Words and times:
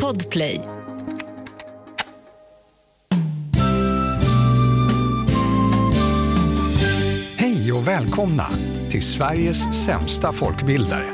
Podplay. 0.00 0.60
Hej 7.36 7.72
och 7.72 7.88
välkomna 7.88 8.44
till 8.90 9.02
Sveriges 9.02 9.84
sämsta 9.84 10.32
folkbildare. 10.32 11.04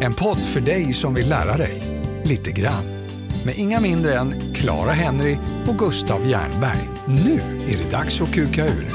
En 0.00 0.14
podd 0.14 0.38
för 0.38 0.60
dig 0.60 0.92
som 0.92 1.14
vill 1.14 1.28
lära 1.28 1.56
dig 1.56 1.82
lite 2.24 2.52
grann. 2.52 2.84
Med 3.44 3.58
inga 3.58 3.80
mindre 3.80 4.14
än 4.14 4.34
Clara 4.54 4.92
Henry 4.92 5.36
och 5.68 5.78
Gustav 5.78 6.26
Jernberg. 6.28 6.88
Nu 7.06 7.40
är 7.68 7.78
det 7.78 7.90
dags 7.90 8.20
att 8.20 8.32
kuka 8.32 8.66
ur. 8.66 8.86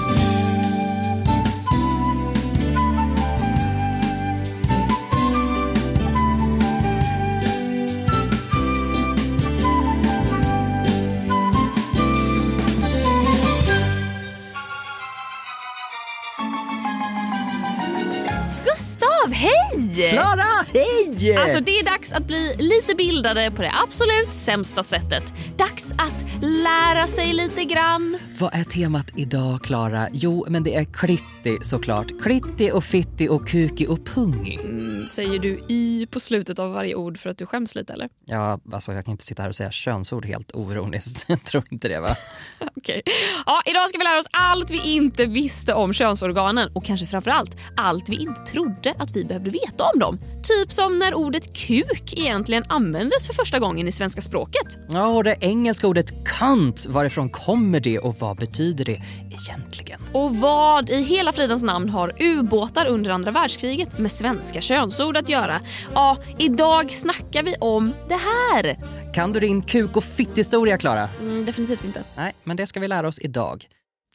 Hej! 21.56 21.62
Alltså 21.62 21.72
det 21.72 21.75
är 21.75 21.75
dags 21.86 22.14
att 22.14 22.28
bli 22.28 22.56
lite 22.60 22.96
bildade 22.96 23.52
på 23.52 23.62
det 23.62 23.72
absolut 23.84 24.34
sämsta 24.34 24.84
sättet. 24.84 25.34
Dags 25.58 25.92
att 25.92 26.26
lära 26.42 27.08
sig 27.08 27.34
lite 27.34 27.64
grann. 27.64 28.18
Vad 28.40 28.54
är 28.54 28.64
temat 28.64 29.08
idag, 29.16 29.62
Klara? 29.64 30.10
Jo, 30.14 30.46
men 30.50 30.64
det 30.64 30.76
är 30.76 30.84
klitti 30.84 31.58
såklart. 31.62 32.22
Klitti 32.22 32.72
och 32.72 32.84
fitti 32.84 33.30
och 33.30 33.48
kuki 33.48 33.88
och 33.88 34.06
pungi. 34.06 34.60
Mm, 34.64 35.08
säger 35.08 35.40
du 35.40 35.60
i 35.68 36.08
på 36.12 36.20
slutet 36.20 36.60
av 36.60 36.72
varje 36.72 36.96
ord 36.96 37.18
för 37.18 37.30
att 37.30 37.38
du 37.38 37.46
skäms 37.46 37.76
lite 37.76 37.94
eller? 37.94 38.10
Ja, 38.26 38.60
alltså 38.74 38.94
jag 38.94 39.06
kan 39.06 39.12
inte 39.12 39.26
sitta 39.26 39.42
här 39.42 39.50
och 39.50 39.56
säga 39.56 39.72
könsord 39.72 40.26
helt 40.26 40.56
oironiskt. 40.56 41.26
Jag 41.36 41.44
tror 41.44 41.64
inte 41.70 41.88
det 41.88 42.00
va? 42.00 42.16
Okej. 42.76 43.02
Ja, 43.46 43.62
idag 43.66 43.90
ska 43.90 43.98
vi 43.98 44.04
lära 44.04 44.18
oss 44.18 44.30
allt 44.32 44.72
vi 44.72 44.92
inte 44.92 45.26
visste 45.26 45.74
om 45.74 45.94
könsorganen 45.94 46.70
och 46.74 46.86
kanske 46.86 47.06
framförallt 47.06 47.58
allt 47.78 48.10
vi 48.10 48.16
inte 48.16 48.42
trodde 48.42 48.94
att 48.98 49.16
vi 49.16 49.26
behövde 49.26 49.50
veta 49.50 49.84
om 49.94 50.00
dem. 50.00 50.20
Typ 50.44 50.72
som 50.72 51.00
när 51.00 51.14
ordet 51.14 51.58
kuk 51.58 51.75
egentligen 52.16 52.64
användes 52.68 53.28
för 53.28 53.34
första 53.34 53.60
gången 53.60 53.88
i 53.88 53.92
svenska 53.92 54.22
språket. 54.22 54.80
Ja, 54.90 55.08
och 55.08 55.24
det 55.24 55.38
engelska 55.42 55.88
ordet 55.88 56.26
cunt, 56.26 56.86
varifrån 56.86 57.30
kommer 57.30 57.80
det 57.80 58.00
och 58.00 58.16
vad 58.20 58.38
betyder 58.38 58.86
det 58.86 59.02
egentligen? 59.32 60.00
Och 60.14 60.36
vad 60.36 60.90
i 60.90 61.04
hela 61.04 61.34
fridens 61.34 61.64
namn 61.64 61.90
har 61.90 62.14
ubåtar 62.24 62.86
under 62.86 63.12
andra 63.12 63.32
världskriget 63.32 63.98
med 63.98 64.12
svenska 64.12 64.62
könsord 64.62 65.18
att 65.18 65.30
göra? 65.30 65.62
Ja, 65.94 66.18
idag 66.38 66.92
snackar 66.92 67.44
vi 67.44 67.56
om 67.60 67.94
det 68.08 68.20
här. 68.54 68.78
Kan 69.14 69.32
du 69.32 69.40
din 69.40 69.62
kuk 69.62 69.98
och 69.98 70.04
fitthistoria, 70.04 70.78
Klara? 70.78 71.10
Mm, 71.22 71.46
definitivt 71.46 71.84
inte. 71.84 72.04
Nej, 72.18 72.34
men 72.44 72.58
det 72.58 72.68
ska 72.68 72.80
vi 72.80 72.88
lära 72.88 73.08
oss 73.08 73.20
idag. 73.20 73.68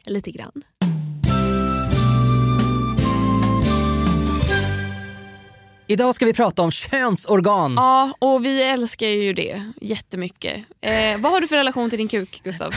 Lite 0.06 0.30
grann. 0.30 0.62
Idag 5.90 6.14
ska 6.14 6.24
vi 6.26 6.32
prata 6.32 6.62
om 6.62 6.70
könsorgan. 6.70 7.74
Ja, 7.74 8.14
och 8.18 8.44
vi 8.44 8.62
älskar 8.62 9.06
ju 9.06 9.32
det 9.32 9.62
jättemycket. 9.80 10.56
Eh, 10.80 11.20
vad 11.20 11.32
har 11.32 11.40
du 11.40 11.48
för 11.48 11.56
relation 11.56 11.90
till 11.90 11.98
din 11.98 12.08
kuk, 12.08 12.40
Gustav? 12.44 12.74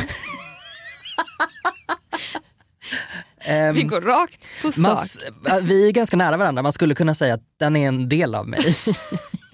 Ehm, 3.45 3.75
Vi 3.75 3.83
går 3.83 4.01
rakt 4.01 4.47
på 4.61 4.71
sak. 4.71 5.07
vi 5.61 5.87
är 5.87 5.91
ganska 5.91 6.17
nära 6.17 6.37
varandra. 6.37 6.61
Man 6.61 6.73
skulle 6.73 6.95
kunna 6.95 7.15
säga 7.15 7.33
att 7.33 7.41
den 7.59 7.75
är 7.75 7.87
en 7.87 8.09
del 8.09 8.35
av 8.35 8.47
mig. 8.47 8.59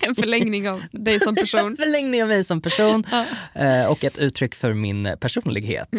En 0.02 0.16
förlängning 0.16 0.70
av 0.70 0.84
dig 0.92 1.20
som 1.20 1.36
person. 1.36 1.76
förlängning 1.78 2.22
av 2.24 2.28
mig 2.30 2.44
som 2.44 2.62
person 2.62 3.04
eh, 3.54 3.86
och 3.86 4.04
ett 4.04 4.18
uttryck 4.18 4.56
för 4.56 4.74
min 4.74 5.16
personlighet. 5.22 5.90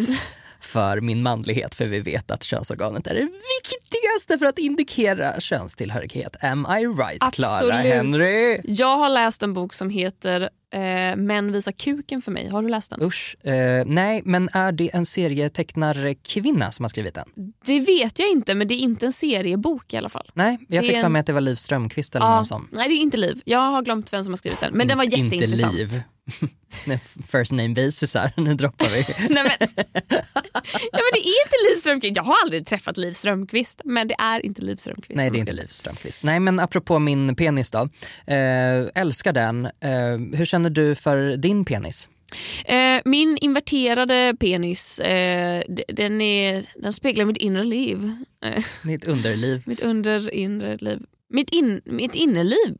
För 0.61 1.01
min 1.01 1.23
manlighet, 1.23 1.75
för 1.75 1.87
vi 1.87 2.01
vet 2.01 2.31
att 2.31 2.43
könsorganet 2.43 3.07
är 3.07 3.15
det 3.15 3.21
viktigaste 3.21 3.90
för 4.39 4.47
att 4.47 4.59
indikera 4.59 5.41
könstillhörighet. 5.41 6.37
Am 6.45 6.67
I 6.81 6.87
right, 6.87 7.33
Clara. 7.33 7.73
Henry? 7.75 8.61
Jag 8.65 8.97
har 8.97 9.09
läst 9.09 9.43
en 9.43 9.53
bok 9.55 9.75
som 9.75 9.91
heter 9.91 10.41
eh, 10.75 11.17
Män 11.17 11.53
visar 11.53 11.73
kuken 11.73 12.23
för 12.23 12.33
mig. 12.33 12.49
Har 12.49 12.63
du 12.63 12.69
läst 12.69 12.91
den? 12.91 13.03
Usch. 13.03 13.37
Eh, 13.47 13.85
nej, 13.87 14.23
men 14.25 14.49
är 14.53 14.73
det 14.73 14.91
en 14.95 15.07
serietecknarkvinna 15.07 16.71
som 16.73 16.85
har 16.85 16.89
skrivit 16.89 17.15
den? 17.15 17.29
Det 17.65 17.81
vet 17.81 18.19
jag 18.19 18.29
inte, 18.31 18.55
men 18.55 18.69
det 18.69 18.75
är 18.75 18.79
inte 18.79 19.07
en 19.07 19.13
seriebok 19.13 19.95
i 19.95 19.97
alla 19.97 20.09
fall. 20.09 20.31
Nej, 20.35 20.59
jag 20.69 20.83
Det 20.83 20.87
fick 20.89 20.97
är 20.97 21.01
för 21.01 21.07
en- 21.07 21.13
mig 21.13 21.21
att 21.21 21.27
det 21.27 21.33
var 21.33 21.41
Liv 21.41 21.55
Strömquist 21.55 22.15
eller 22.17 22.27
Ja, 22.27 22.37
någon 22.37 22.47
sån. 22.47 22.69
nej, 22.73 22.89
det 22.89 22.95
är 22.95 22.97
inte 23.03 23.17
Liv. 23.17 23.43
Jag 23.45 23.59
har 23.59 23.83
glömt 23.83 24.13
vem 24.13 24.25
som 24.25 24.33
har 24.33 24.37
skrivit 24.37 24.61
den. 24.61 24.73
Men 24.75 24.89
den 24.89 24.99
var 24.99 25.05
In- 25.05 25.11
jätteintressant. 25.11 25.79
Inte 25.79 25.95
Liv. 25.95 26.03
First 27.27 27.53
name 27.53 27.69
basis 27.69 28.15
här, 28.15 28.33
nu 28.41 28.55
droppar 28.55 28.89
vi. 28.89 29.05
Nej, 29.35 29.43
men, 29.43 29.69
ja, 30.93 31.01
men 31.01 31.11
det 31.13 31.21
är 31.29 31.45
inte 31.45 31.57
Liv 31.71 31.77
Strömquist. 31.79 32.17
Jag 32.17 32.23
har 32.23 32.37
aldrig 32.45 32.67
träffat 32.67 32.97
Liv 32.97 33.13
Strömquist, 33.13 33.81
men 33.85 34.09
det 34.09 34.15
är 34.19 34.47
inte 34.47 34.63
Liv 34.63 34.77
Strömquist. 34.77 35.17
Nej, 35.17 35.31
det 35.31 35.39
är 35.39 35.41
inte 35.41 35.53
Liv 35.53 35.67
Strömquist. 35.67 36.23
Nej, 36.23 36.41
men 36.41 36.61
apropå 36.61 36.99
min 36.99 37.37
penis 37.37 37.71
då. 37.71 37.89
Eh, 38.27 38.87
älskar 38.95 39.33
den. 39.33 39.65
Eh, 39.65 40.37
hur 40.39 40.45
känner 40.45 40.71
du 40.71 40.95
för 40.95 41.37
din 41.37 41.65
penis? 41.65 42.09
Eh, 42.65 43.01
min 43.05 43.39
inverterade 43.41 44.37
penis, 44.41 44.99
eh, 45.01 45.63
den, 45.89 46.21
är, 46.21 46.67
den 46.83 46.93
speglar 46.93 47.25
mitt 47.25 47.37
inre 47.37 47.65
liv. 47.65 48.13
Eh, 48.45 48.65
Ditt 48.83 49.05
underliv. 49.05 49.63
mitt 49.67 49.81
under 49.83 50.35
inre 50.35 50.77
liv. 50.77 50.99
Mitt, 51.33 51.51
in, 51.51 51.81
mitt 51.85 52.15
innerliv. 52.15 52.77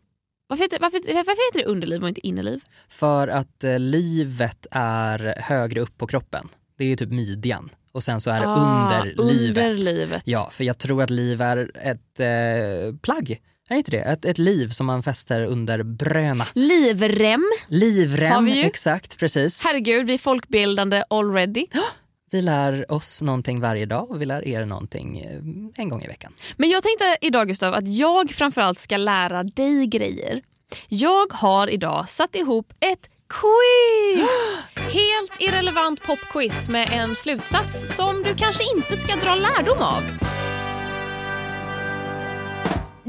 Varför 0.51 0.65
heter, 0.65 0.79
varför, 0.81 0.99
varför 1.15 1.51
heter 1.51 1.59
det 1.59 1.65
underliv 1.73 2.03
och 2.03 2.09
inte 2.09 2.27
innerliv? 2.27 2.65
För 2.89 3.29
att 3.29 3.65
eh, 3.65 3.79
livet 3.79 4.67
är 4.71 5.35
högre 5.39 5.81
upp 5.81 5.99
på 5.99 6.07
kroppen. 6.07 6.49
Det 6.79 6.85
är 6.85 6.89
ju 6.89 6.97
typ 6.97 7.11
midjan. 7.11 7.71
Och 7.93 8.03
sen 8.03 8.21
så 8.21 8.31
är 8.31 8.41
det 8.41 8.49
Ah, 8.49 8.55
under 8.55 9.25
livet. 9.25 9.71
Under 9.71 9.83
livet. 9.93 10.23
Ja, 10.25 10.49
för 10.53 10.65
jag 10.65 10.79
tror 10.79 11.03
att 11.03 11.11
liv 11.11 11.41
är 11.43 11.71
ett 11.75 12.21
eh, 12.21 12.97
plagg. 13.03 13.41
Är 13.69 13.77
inte 13.77 13.91
det? 13.91 14.01
Ett, 14.01 14.25
ett 14.25 14.39
liv 14.39 14.69
som 14.69 14.87
man 14.87 15.03
fäster 15.03 15.45
under 15.45 15.83
bröna. 15.83 16.47
Livrem. 16.55 17.45
Livrem, 17.69 18.33
Har 18.33 18.43
vi 18.43 18.57
ju. 18.57 18.65
exakt, 18.65 19.19
precis. 19.19 19.63
Herregud, 19.65 20.07
vi 20.07 20.15
är 20.15 20.19
folkbildande 20.19 21.05
already. 21.11 21.67
Vi 22.31 22.43
lär 22.43 22.93
oss 22.93 23.23
någonting 23.23 23.61
varje 23.61 23.87
dag 23.87 24.11
och 24.11 24.21
vi 24.23 24.27
lär 24.27 24.49
er 24.49 24.67
någonting 24.67 25.19
eh, 25.19 25.83
en 25.83 25.89
gång 25.89 26.03
i 26.03 26.07
veckan. 26.07 26.33
Men 26.57 26.71
jag 26.71 26.83
tänkte 26.83 27.17
idag 27.21 27.49
Gustav 27.49 27.75
att 27.75 27.89
jag 27.89 28.31
framförallt 28.31 28.79
ska 28.79 28.97
lära 28.97 29.43
dig 29.43 29.87
grejer. 29.87 30.43
Jag 30.89 31.33
har 31.33 31.71
idag 31.71 32.09
satt 32.09 32.35
ihop 32.35 32.73
ett 32.81 33.11
quiz! 33.29 34.77
Helt 34.95 35.33
irrelevant 35.41 36.03
popquiz 36.03 36.69
med 36.69 36.89
en 36.93 37.17
slutsats 37.17 37.97
som 37.97 38.23
du 38.23 38.35
kanske 38.35 38.65
inte 38.77 38.97
ska 38.97 39.17
dra 39.17 39.35
lärdom 39.35 39.83
av. 39.83 40.03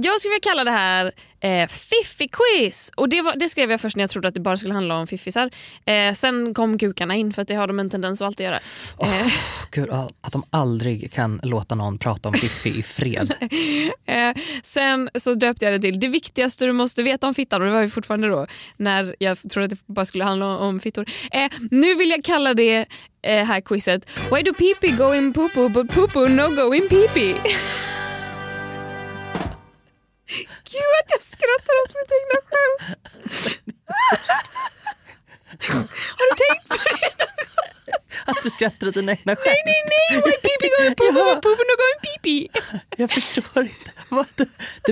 Jag 0.04 0.20
skulle 0.20 0.32
vilja 0.32 0.50
kalla 0.52 0.64
det 0.64 0.72
här 0.72 1.12
eh, 1.40 1.68
Fiffi-quiz. 1.68 2.92
Och 2.96 3.10
det, 3.10 3.22
var, 3.22 3.36
det 3.36 3.50
skrev 3.50 3.72
jag 3.72 3.82
först 3.82 3.96
när 3.96 4.04
jag 4.04 4.10
trodde 4.10 4.28
att 4.28 4.34
det 4.34 4.40
bara 4.40 4.58
skulle 4.58 4.74
handla 4.74 4.96
om 4.96 5.08
fiffisar. 5.08 5.50
Eh, 5.86 6.14
sen 6.14 6.54
kom 6.54 6.78
kukarna 6.78 7.16
in 7.16 7.34
för 7.34 7.42
att 7.42 7.48
det 7.48 7.56
har 7.56 7.68
de 7.68 7.80
en 7.80 7.90
tendens 7.90 8.22
att 8.22 8.26
alltid 8.26 8.46
göra. 8.46 8.60
Eh, 9.00 9.34
Gud, 9.72 9.90
att 10.22 10.32
de 10.32 10.44
aldrig 10.50 11.12
kan 11.12 11.40
låta 11.44 11.76
någon 11.76 11.98
prata 11.98 12.30
om 12.30 12.34
Fiffi 12.34 12.80
i 12.80 12.84
fred. 12.84 13.34
Eh, 14.06 14.34
sen 14.64 15.10
så 15.16 15.34
döpte 15.34 15.66
jag 15.66 15.74
det 15.74 15.80
till 15.80 16.00
det 16.00 16.08
viktigaste 16.08 16.66
du 16.66 16.72
måste 16.72 17.04
veta 17.04 17.28
om 17.28 17.34
fittan 17.34 17.62
och 17.62 17.68
det 17.68 17.74
var 17.74 17.82
ju 17.82 17.90
fortfarande 17.90 18.28
då 18.28 18.48
när 18.78 19.16
jag 19.20 19.38
trodde 19.50 19.66
att 19.66 19.70
det 19.70 19.94
bara 19.94 20.06
skulle 20.06 20.24
handla 20.24 20.46
om, 20.46 20.80
fittor. 20.80 21.06
Eh, 21.32 21.52
nu 21.72 21.96
vill 21.96 22.10
jag 22.10 22.24
kalla 22.24 22.54
det 22.54 22.86
eh, 23.24 23.46
här 23.46 23.62
quizet 23.62 24.10
Why 24.32 24.42
do 24.42 24.54
pee 24.54 24.92
go 24.92 25.14
in 25.14 25.34
poo 25.34 25.70
but 25.70 25.90
poo 26.14 26.28
no 26.28 26.56
go 26.56 26.76
in 26.76 26.88
pee 26.90 27.36
Gud 30.72 30.94
att 31.02 31.12
jag 31.16 31.22
skrattar 31.22 31.74
åt 31.84 31.92
mitt 32.00 32.12
egna 32.20 32.38
skämt. 32.50 32.82
Har 36.18 36.26
du 36.30 36.36
tänkt 36.44 36.68
på 36.70 36.76
det? 36.76 37.32
Att 38.26 38.44
du 38.44 38.50
skrattar 38.50 38.88
åt 38.88 38.94
dina 38.94 39.12
egna 39.12 39.36
skämt. 39.36 39.46
Nej, 39.46 39.64
nej, 39.66 39.84
nej! 39.94 40.22
Why 40.26 40.32
pee 40.32 40.70
go 40.70 40.88
in 40.88 40.96
poo 40.96 41.12
but 41.12 41.42
poo 41.44 41.50
no 41.50 41.76
go 41.82 41.86
in 41.92 42.20
pee 42.24 42.48
Jag 42.98 43.12
förstår 43.12 43.64
inte. 43.64 43.92
Vad 44.10 44.28
det, 44.36 44.48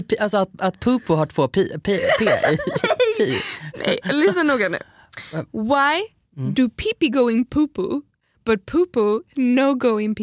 det, 0.10 0.20
alltså 0.20 0.38
att, 0.38 0.62
att 0.62 0.80
pupo 0.80 1.16
har 1.16 1.26
två 1.26 1.48
pi, 1.48 1.70
pi, 1.84 2.00
p 2.20 2.26
i. 2.26 2.58
pi. 3.18 3.38
Nej, 3.86 4.00
lyssna 4.04 4.44
noga 4.44 4.70
nu. 4.70 4.80
Why 5.52 6.02
do 6.56 6.70
pee 6.70 7.10
go 7.10 7.32
in 7.32 7.46
poo 7.46 7.68
poo 7.68 8.02
but 8.46 8.66
poo 8.66 8.86
poo 8.86 9.22
no 9.36 9.74
go 9.76 10.00
in 10.00 10.16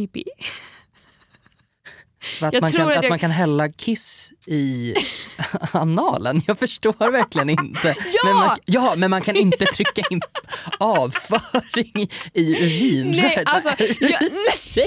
pee? 2.41 2.47
Att, 2.47 2.55
Jag 2.55 2.61
man 2.63 2.73
kan, 2.73 2.89
att 2.91 2.97
att 2.97 3.03
jag- 3.05 3.11
man 3.11 3.19
kan 3.19 3.31
hälla 3.31 3.69
kiss 3.69 4.33
i 4.47 4.95
analen. 5.73 6.41
Jag 6.47 6.59
förstår 6.59 7.11
verkligen 7.13 7.51
inte. 7.51 7.89
Ja! 8.13 8.21
Men 8.25 8.35
man, 8.37 8.59
ja, 8.65 8.95
men 8.97 9.11
man 9.11 9.21
kan 9.21 9.37
inte 9.37 9.65
trycka 9.65 10.03
in 10.11 10.21
avföring 10.79 12.09
i, 12.35 12.65
urinröret. 12.65 13.35
Nej, 13.37 13.43
alltså, 13.47 13.69
jag, 13.79 14.21
nej, 14.21 14.87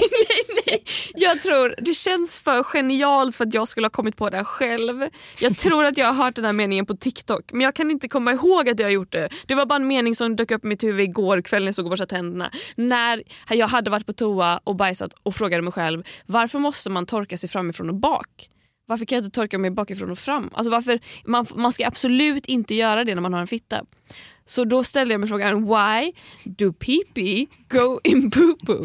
nej. 0.66 0.84
jag 1.14 1.42
tror 1.42 1.74
det 1.78 1.94
känns 1.94 2.38
för 2.38 2.62
genialt 2.62 3.36
för 3.36 3.44
att 3.46 3.54
jag 3.54 3.68
skulle 3.68 3.84
ha 3.84 3.90
kommit 3.90 4.16
på 4.16 4.30
det 4.30 4.36
här 4.36 4.44
själv. 4.44 5.04
Jag 5.40 5.56
tror 5.58 5.84
att 5.84 5.98
jag 5.98 6.06
har 6.06 6.24
hört 6.24 6.34
den 6.36 6.44
här 6.44 6.52
meningen 6.52 6.86
på 6.86 6.96
TikTok 6.96 7.52
men 7.52 7.60
jag 7.60 7.74
kan 7.74 7.90
inte 7.90 8.08
komma 8.08 8.32
ihåg 8.32 8.68
att 8.68 8.78
jag 8.78 8.86
har 8.86 8.92
gjort 8.92 9.12
det. 9.12 9.28
Det 9.46 9.54
var 9.54 9.66
bara 9.66 9.76
en 9.76 9.86
mening 9.86 10.16
som 10.16 10.36
dök 10.36 10.50
upp 10.50 10.64
i 10.64 10.66
mitt 10.68 10.82
huvud 10.82 11.08
igår 11.08 11.42
kväll 11.42 11.62
när 11.62 11.68
jag 11.68 11.74
såg 11.74 11.84
och 11.84 11.90
borstade 11.90 12.10
tänderna. 12.10 12.50
När 12.76 13.22
jag 13.48 13.66
hade 13.68 13.90
varit 13.90 14.06
på 14.06 14.12
toa 14.12 14.60
och 14.64 14.76
bajsat 14.76 15.10
och 15.22 15.34
frågade 15.34 15.62
mig 15.62 15.72
själv 15.72 16.02
varför 16.26 16.58
måste 16.58 16.90
man 16.90 17.06
torka 17.06 17.29
sig 17.36 17.48
framifrån 17.48 17.88
och 17.88 17.94
bak? 17.94 18.50
Varför 18.90 19.04
kan 19.04 19.16
jag 19.16 19.24
inte 19.24 19.34
torka 19.34 19.58
mig 19.58 19.70
bakifrån 19.70 20.10
och 20.10 20.18
fram? 20.18 20.50
Alltså 20.52 20.70
varför, 20.70 21.00
man, 21.24 21.46
man 21.54 21.72
ska 21.72 21.86
absolut 21.86 22.46
inte 22.46 22.74
göra 22.74 23.04
det 23.04 23.14
när 23.14 23.22
man 23.22 23.32
har 23.32 23.40
en 23.40 23.46
fitta. 23.46 23.84
Så 24.44 24.64
då 24.64 24.84
ställde 24.84 25.14
jag 25.14 25.20
mig 25.20 25.28
frågan 25.28 25.64
why 25.64 26.12
do 26.44 26.72
pee 26.72 27.46
go 27.68 28.00
in 28.04 28.30
poo 28.30 28.56
poo 28.66 28.84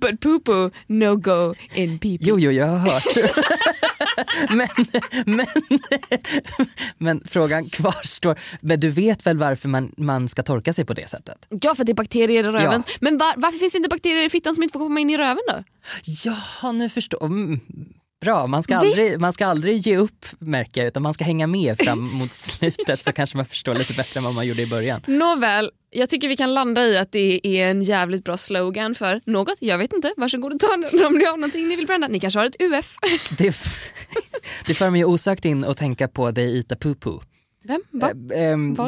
but 0.00 0.20
poo 0.20 0.40
poo 0.40 0.70
no 0.86 1.16
go 1.16 1.54
in 1.74 1.98
pee 1.98 2.18
Jo, 2.20 2.38
jo, 2.38 2.50
jag 2.50 2.66
har 2.66 2.78
hört. 2.78 3.32
men, 4.50 4.68
men, 5.26 5.46
men 6.98 7.22
frågan 7.24 7.70
kvarstår. 7.70 8.38
Men 8.60 8.80
du 8.80 8.90
vet 8.90 9.26
väl 9.26 9.38
varför 9.38 9.68
man, 9.68 9.92
man 9.96 10.28
ska 10.28 10.42
torka 10.42 10.72
sig 10.72 10.84
på 10.84 10.94
det 10.94 11.08
sättet? 11.08 11.46
Ja 11.48 11.74
för 11.74 11.82
att 11.82 11.86
det 11.86 11.92
är 11.92 11.94
bakterier 11.94 12.44
i 12.44 12.50
röven. 12.50 12.82
Ja. 12.86 12.94
Men 13.00 13.18
var, 13.18 13.34
varför 13.36 13.58
finns 13.58 13.72
det 13.72 13.76
inte 13.76 13.88
bakterier 13.88 14.24
i 14.24 14.30
fittan 14.30 14.54
som 14.54 14.62
inte 14.62 14.72
får 14.72 14.80
komma 14.80 15.00
in 15.00 15.10
i 15.10 15.16
röven 15.16 15.42
då? 15.48 15.64
Ja, 16.24 16.72
nu 16.72 16.88
förstår 16.88 17.24
mm, 17.24 17.60
Bra, 18.24 18.46
man 18.46 18.62
ska, 18.62 18.80
Visst. 18.80 18.98
aldrig, 18.98 19.20
man 19.20 19.32
ska 19.32 19.46
aldrig 19.46 19.76
ge 19.76 19.96
upp 19.96 20.26
märker 20.38 20.80
jag, 20.80 20.88
utan 20.88 21.02
man 21.02 21.14
ska 21.14 21.24
hänga 21.24 21.46
med 21.46 21.78
fram 21.78 22.00
mot 22.18 22.32
slutet 22.32 22.98
så 22.98 23.12
kanske 23.12 23.36
man 23.36 23.46
förstår 23.46 23.74
lite 23.74 23.92
bättre 23.92 24.18
än 24.18 24.24
vad 24.24 24.34
man 24.34 24.46
gjorde 24.46 24.62
i 24.62 24.66
början. 24.66 25.00
Nåväl, 25.06 25.70
jag 25.90 26.10
tycker 26.10 26.28
vi 26.28 26.36
kan 26.36 26.54
landa 26.54 26.86
i 26.86 26.98
att 26.98 27.12
det 27.12 27.46
är 27.46 27.70
en 27.70 27.82
jävligt 27.82 28.24
bra 28.24 28.36
slogan 28.36 28.94
för 28.94 29.20
något. 29.26 29.58
Jag 29.60 29.78
vet 29.78 29.92
inte, 29.92 30.14
varsågod 30.16 30.54
och 30.54 30.60
ta 30.60 30.76
den 30.76 31.06
om 31.06 31.14
ni 31.14 31.24
har 31.24 31.36
någonting 31.36 31.68
ni 31.68 31.76
vill 31.76 31.86
bränna. 31.86 32.08
Ni 32.08 32.20
kanske 32.20 32.38
har 32.40 32.46
ett 32.46 32.62
UF. 32.62 32.96
Det, 33.38 33.56
det 34.66 34.74
får 34.74 34.90
mig 34.90 35.04
osökt 35.04 35.44
in 35.44 35.64
och 35.64 35.76
tänka 35.76 36.08
på 36.08 36.32
They 36.32 36.56
Eat 36.56 36.72
a 36.72 36.76
Poo 36.80 36.94
Poo. 36.94 37.22
Vem? 37.64 37.82
Va? 37.90 38.10
Eh, 38.34 38.42
ehm, 38.42 38.76
eh, 38.78 38.86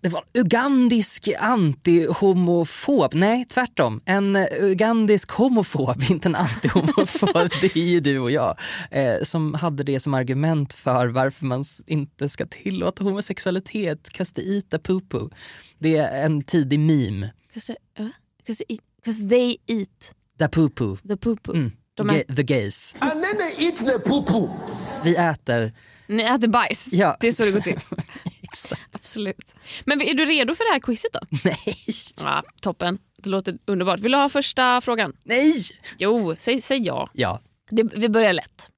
Det 0.00 0.08
var 0.08 0.24
en 0.32 0.40
ugandisk 0.40 1.28
anti-homofob, 1.40 3.14
nej 3.14 3.44
tvärtom. 3.44 4.00
En 4.04 4.36
eh, 4.36 4.46
ugandisk 4.60 5.30
homofob, 5.30 6.02
inte 6.10 6.28
en 6.28 6.36
anti-homofob, 6.36 7.50
det 7.60 7.76
är 7.76 7.84
ju 7.84 8.00
du 8.00 8.18
och 8.18 8.30
jag. 8.30 8.58
Eh, 8.90 9.14
som 9.22 9.54
hade 9.54 9.82
det 9.82 10.00
som 10.00 10.14
argument 10.14 10.72
för 10.72 11.06
varför 11.06 11.46
man 11.46 11.64
inte 11.86 12.28
ska 12.28 12.46
tillåta 12.46 13.04
homosexualitet, 13.04 14.10
kasta 14.10 14.40
eat 14.42 14.74
a 14.74 14.78
poo 14.82 15.00
poo. 15.00 15.30
Det 15.78 15.96
är 15.96 16.24
en 16.26 16.42
tidig 16.42 16.80
meme, 16.80 17.30
'Cause 17.54 17.74
they, 18.66 18.78
uh, 19.24 19.28
they, 19.28 19.56
eat, 19.66 20.14
they 20.38 20.48
poo 20.48 20.68
poo. 20.70 20.96
the 20.96 21.16
poo. 21.16 21.36
Mm. 21.54 21.72
De 21.94 22.10
är, 22.10 22.14
Ga- 22.14 22.36
the 22.36 22.42
gays. 22.42 22.94
And 22.98 23.12
then 23.22 23.36
they 23.36 23.66
eat 23.66 23.76
the 23.76 23.98
poo. 24.10 24.50
Vi 25.04 25.16
äter, 25.16 25.72
ni 26.06 26.22
äter 26.22 26.48
bajs. 26.48 26.92
Ja. 26.92 27.16
Det 27.20 27.28
är 27.28 27.32
så 27.32 27.44
det 27.44 27.50
går 27.50 27.60
till. 27.60 27.78
Absolut. 29.06 29.54
Men 29.84 30.02
är 30.02 30.14
du 30.14 30.24
redo 30.24 30.54
för 30.54 30.64
det 30.64 30.72
här 30.72 30.80
quizet 30.80 31.12
då? 31.12 31.20
nej, 31.44 31.76
Ja, 32.22 32.42
toppen. 32.60 32.98
Det 33.22 33.28
låter 33.28 33.58
underbart. 33.66 34.00
Vill 34.00 34.12
du 34.12 34.18
ha 34.18 34.28
första 34.28 34.80
frågan? 34.80 35.12
nej. 35.24 35.54
Jo, 35.98 36.34
säg, 36.38 36.60
säg 36.60 36.78
ja. 36.86 37.10
Ja, 37.12 37.40
Det, 37.70 37.82
vi 37.96 38.08
börjar 38.08 38.32
lätt. 38.32 38.70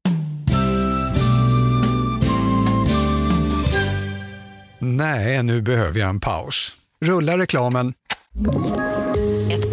Nej, 4.78 5.42
nu 5.42 5.62
behöver 5.62 6.00
jag 6.00 6.08
en 6.08 6.20
paus. 6.20 6.72
Rulla 7.04 7.38
reklamen. 7.38 7.94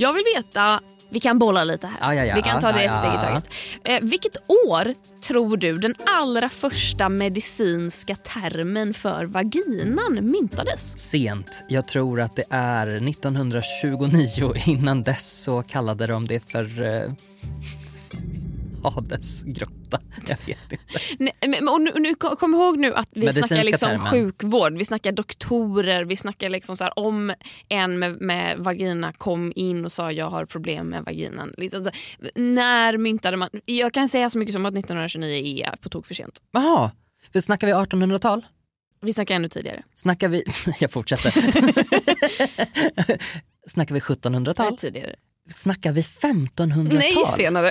Jag 0.00 0.12
vill 0.12 0.22
veta, 0.36 0.80
vi 1.08 1.20
kan 1.20 1.38
bolla 1.38 1.64
lite 1.64 1.86
här. 1.86 1.96
Ja, 2.00 2.14
ja, 2.14 2.24
ja. 2.24 2.34
Vi 2.34 2.42
kan 2.42 2.60
ta 2.60 2.72
det 2.72 2.84
ett 2.84 2.98
steg 2.98 3.14
i 3.14 3.16
taget. 3.20 3.54
Eh, 3.84 4.08
vilket 4.10 4.36
år 4.68 4.94
tror 5.20 5.56
du 5.56 5.76
den 5.76 5.94
allra 6.06 6.48
första 6.48 7.08
medicinska 7.08 8.14
termen 8.14 8.94
för 8.94 9.24
vaginan 9.24 10.18
myntades? 10.20 10.98
sent. 10.98 11.64
Jag 11.68 11.88
tror 11.88 12.20
att 12.20 12.36
det 12.36 12.44
är 12.50 12.86
1929. 12.86 14.52
Innan 14.66 15.02
dess 15.02 15.42
så 15.42 15.62
kallade 15.62 16.06
de 16.06 16.26
det 16.26 16.40
för 16.40 16.82
eh, 16.82 17.12
Hades 18.94 19.42
grotta. 19.42 19.77
Jag 20.26 20.36
vet 20.46 20.72
inte. 20.72 20.78
Nej, 21.18 21.32
men, 21.46 21.68
och 21.68 21.80
nu, 21.80 21.92
nu, 21.96 22.14
kom 22.14 22.36
kom 22.36 22.54
ihåg 22.54 22.78
nu 22.78 22.94
att 22.94 23.08
vi 23.12 23.20
Medicinska 23.20 23.48
snackar 23.48 23.64
liksom 23.64 23.88
termen. 23.88 24.06
sjukvård, 24.06 24.72
vi 24.72 24.84
snackar 24.84 25.12
doktorer, 25.12 26.04
vi 26.04 26.16
snackar 26.16 26.48
liksom 26.48 26.76
så 26.76 26.84
här, 26.84 26.98
om 26.98 27.32
en 27.68 27.98
med, 27.98 28.20
med 28.20 28.58
vagina 28.58 29.12
kom 29.12 29.52
in 29.56 29.84
och 29.84 29.92
sa 29.92 30.12
jag 30.12 30.30
har 30.30 30.44
problem 30.44 30.86
med 30.86 31.04
vaginan. 31.04 31.54
Liksom 31.56 31.84
så, 31.84 31.90
när 32.34 32.96
myntade 32.96 33.36
man? 33.36 33.48
Jag 33.64 33.92
kan 33.92 34.08
säga 34.08 34.30
så 34.30 34.38
mycket 34.38 34.52
som 34.52 34.66
att 34.66 34.74
1929 34.74 35.64
är 35.72 35.76
på 35.76 35.88
tok 35.88 36.06
för 36.06 36.14
sent. 36.14 36.42
Jaha, 36.52 36.90
för 37.32 37.40
snackar 37.40 37.66
vi 37.66 37.72
1800-tal? 37.72 38.46
Vi 39.00 39.12
snackar 39.12 39.34
ännu 39.34 39.48
tidigare. 39.48 39.82
Snackar 39.94 40.28
vi... 40.28 40.44
Jag 40.80 40.90
fortsätter. 40.90 41.30
snackar 43.68 43.94
vi 43.94 44.00
1700-tal? 44.00 44.76
tidigare. 44.76 45.14
Snackar 45.56 45.92
vi 45.92 46.00
1500-tal? 46.00 46.98
Nej, 46.98 47.14
senare. 47.36 47.70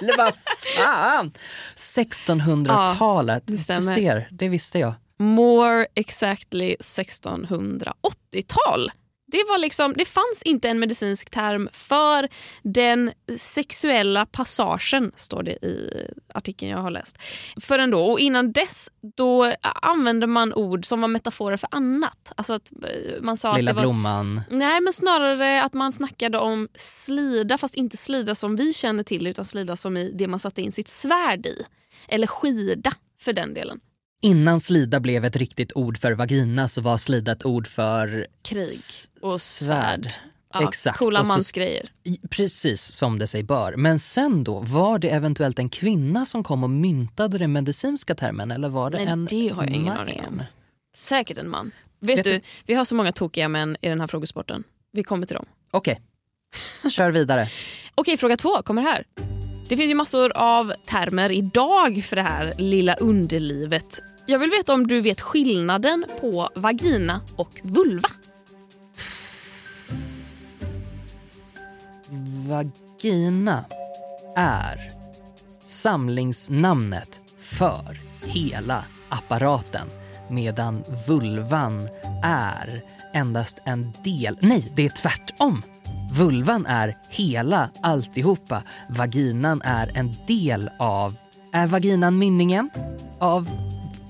Eller 0.00 0.16
vad 0.16 0.34
fan! 0.76 1.32
1600-talet. 1.76 3.42
det 3.46 3.74
du 3.74 3.82
ser, 3.82 4.28
det 4.30 4.48
visste 4.48 4.78
jag. 4.78 4.94
More 5.18 5.86
exactly 5.94 6.76
1680-tal. 6.80 8.90
Det, 9.30 9.44
var 9.48 9.58
liksom, 9.58 9.94
det 9.96 10.04
fanns 10.04 10.42
inte 10.44 10.68
en 10.68 10.78
medicinsk 10.78 11.30
term 11.30 11.68
för 11.72 12.28
den 12.62 13.12
sexuella 13.36 14.26
passagen, 14.26 15.12
står 15.14 15.42
det 15.42 15.52
i 15.52 16.06
artikeln 16.34 16.70
jag 16.70 16.78
har 16.78 16.90
läst. 16.90 17.18
Förrän 17.60 17.90
då. 17.90 18.04
Och 18.04 18.20
innan 18.20 18.52
dess 18.52 18.90
då 19.16 19.54
använde 19.82 20.26
man 20.26 20.54
ord 20.54 20.86
som 20.86 21.00
var 21.00 21.08
metaforer 21.08 21.56
för 21.56 21.68
annat. 21.72 22.32
Alltså 22.36 22.52
att 22.52 22.72
eh, 22.72 23.22
man 23.22 23.36
sa 23.36 23.56
Lilla 23.56 23.70
att 23.70 23.76
det 23.76 23.80
var, 23.80 23.82
blomman. 23.82 24.40
Nej, 24.50 24.80
men 24.80 24.92
snarare 24.92 25.62
att 25.62 25.74
man 25.74 25.92
snackade 25.92 26.38
om 26.38 26.68
slida, 26.74 27.58
fast 27.58 27.74
inte 27.74 27.96
slida 27.96 28.34
som 28.34 28.56
vi 28.56 28.72
känner 28.72 29.02
till 29.02 29.26
utan 29.26 29.44
slida 29.44 29.76
som 29.76 29.96
i 29.96 30.12
det 30.14 30.28
man 30.28 30.40
satte 30.40 30.62
in 30.62 30.72
sitt 30.72 30.88
svärd 30.88 31.46
i. 31.46 31.62
Eller 32.08 32.26
skida 32.26 32.92
för 33.20 33.32
den 33.32 33.54
delen. 33.54 33.80
Innan 34.22 34.60
slida 34.60 35.00
blev 35.00 35.24
ett 35.24 35.36
riktigt 35.36 35.72
ord 35.74 35.98
för 35.98 36.12
vagina 36.12 36.68
så 36.68 36.80
var 36.80 36.96
slida 36.98 37.32
ett 37.32 37.44
ord 37.44 37.66
för 37.66 38.26
Krig 38.42 38.70
och 39.20 39.40
svärd. 39.40 40.12
Ja, 40.52 40.68
Exakt. 40.68 40.98
Coola 40.98 41.24
mansgrejer. 41.24 41.92
Precis 42.30 42.92
som 42.92 43.18
det 43.18 43.26
sig 43.26 43.42
bör. 43.42 43.76
Men 43.76 43.98
sen 43.98 44.44
då, 44.44 44.60
var 44.60 44.98
det 44.98 45.08
eventuellt 45.08 45.58
en 45.58 45.68
kvinna 45.68 46.26
som 46.26 46.44
kom 46.44 46.64
och 46.64 46.70
myntade 46.70 47.38
den 47.38 47.52
medicinska 47.52 48.14
termen 48.14 48.50
eller 48.50 48.68
var 48.68 48.90
det 48.90 48.96
Nej, 48.96 49.06
en 49.06 49.24
det 49.26 49.48
har 49.48 49.64
jag 49.64 49.72
ingen 49.72 49.84
man? 49.84 49.98
aning 49.98 50.22
om. 50.28 50.42
Säkert 50.96 51.38
en 51.38 51.48
man. 51.50 51.70
Vet, 52.00 52.18
Vet 52.18 52.24
du, 52.24 52.40
vi 52.66 52.74
har 52.74 52.84
så 52.84 52.94
många 52.94 53.12
tokiga 53.12 53.48
män 53.48 53.76
i 53.80 53.88
den 53.88 54.00
här 54.00 54.06
frågesporten. 54.06 54.64
Vi 54.92 55.02
kommer 55.02 55.26
till 55.26 55.36
dem. 55.36 55.46
Okej, 55.70 56.00
kör 56.90 57.10
vidare. 57.10 57.46
Okej, 57.94 58.16
fråga 58.16 58.36
två 58.36 58.62
kommer 58.62 58.82
här. 58.82 59.04
Det 59.68 59.76
finns 59.76 59.90
ju 59.90 59.94
massor 59.94 60.32
av 60.34 60.72
termer 60.86 61.32
idag 61.32 62.04
för 62.04 62.16
det 62.16 62.22
här 62.22 62.52
lilla 62.58 62.94
underlivet. 62.94 64.02
Jag 64.26 64.38
vill 64.38 64.50
veta 64.50 64.74
om 64.74 64.86
du 64.86 65.00
vet 65.00 65.20
skillnaden 65.20 66.04
på 66.20 66.48
vagina 66.54 67.20
och 67.36 67.60
vulva. 67.62 68.08
Vagina 72.48 73.64
är 74.36 74.92
samlingsnamnet 75.64 77.20
för 77.38 77.98
hela 78.24 78.84
apparaten 79.08 79.86
medan 80.28 80.84
vulvan 81.08 81.88
är 82.24 82.82
endast 83.14 83.58
en 83.64 83.92
del. 84.04 84.38
Nej, 84.40 84.72
det 84.76 84.84
är 84.84 84.88
tvärtom. 84.88 85.62
Vulvan 86.10 86.66
är 86.66 86.96
hela 87.10 87.70
alltihopa. 87.82 88.62
Vaginan 88.88 89.62
är 89.64 89.98
en 89.98 90.14
del 90.26 90.70
av... 90.78 91.16
Är 91.52 91.66
vaginan 91.66 92.18
mynningen 92.18 92.70
av... 93.18 93.48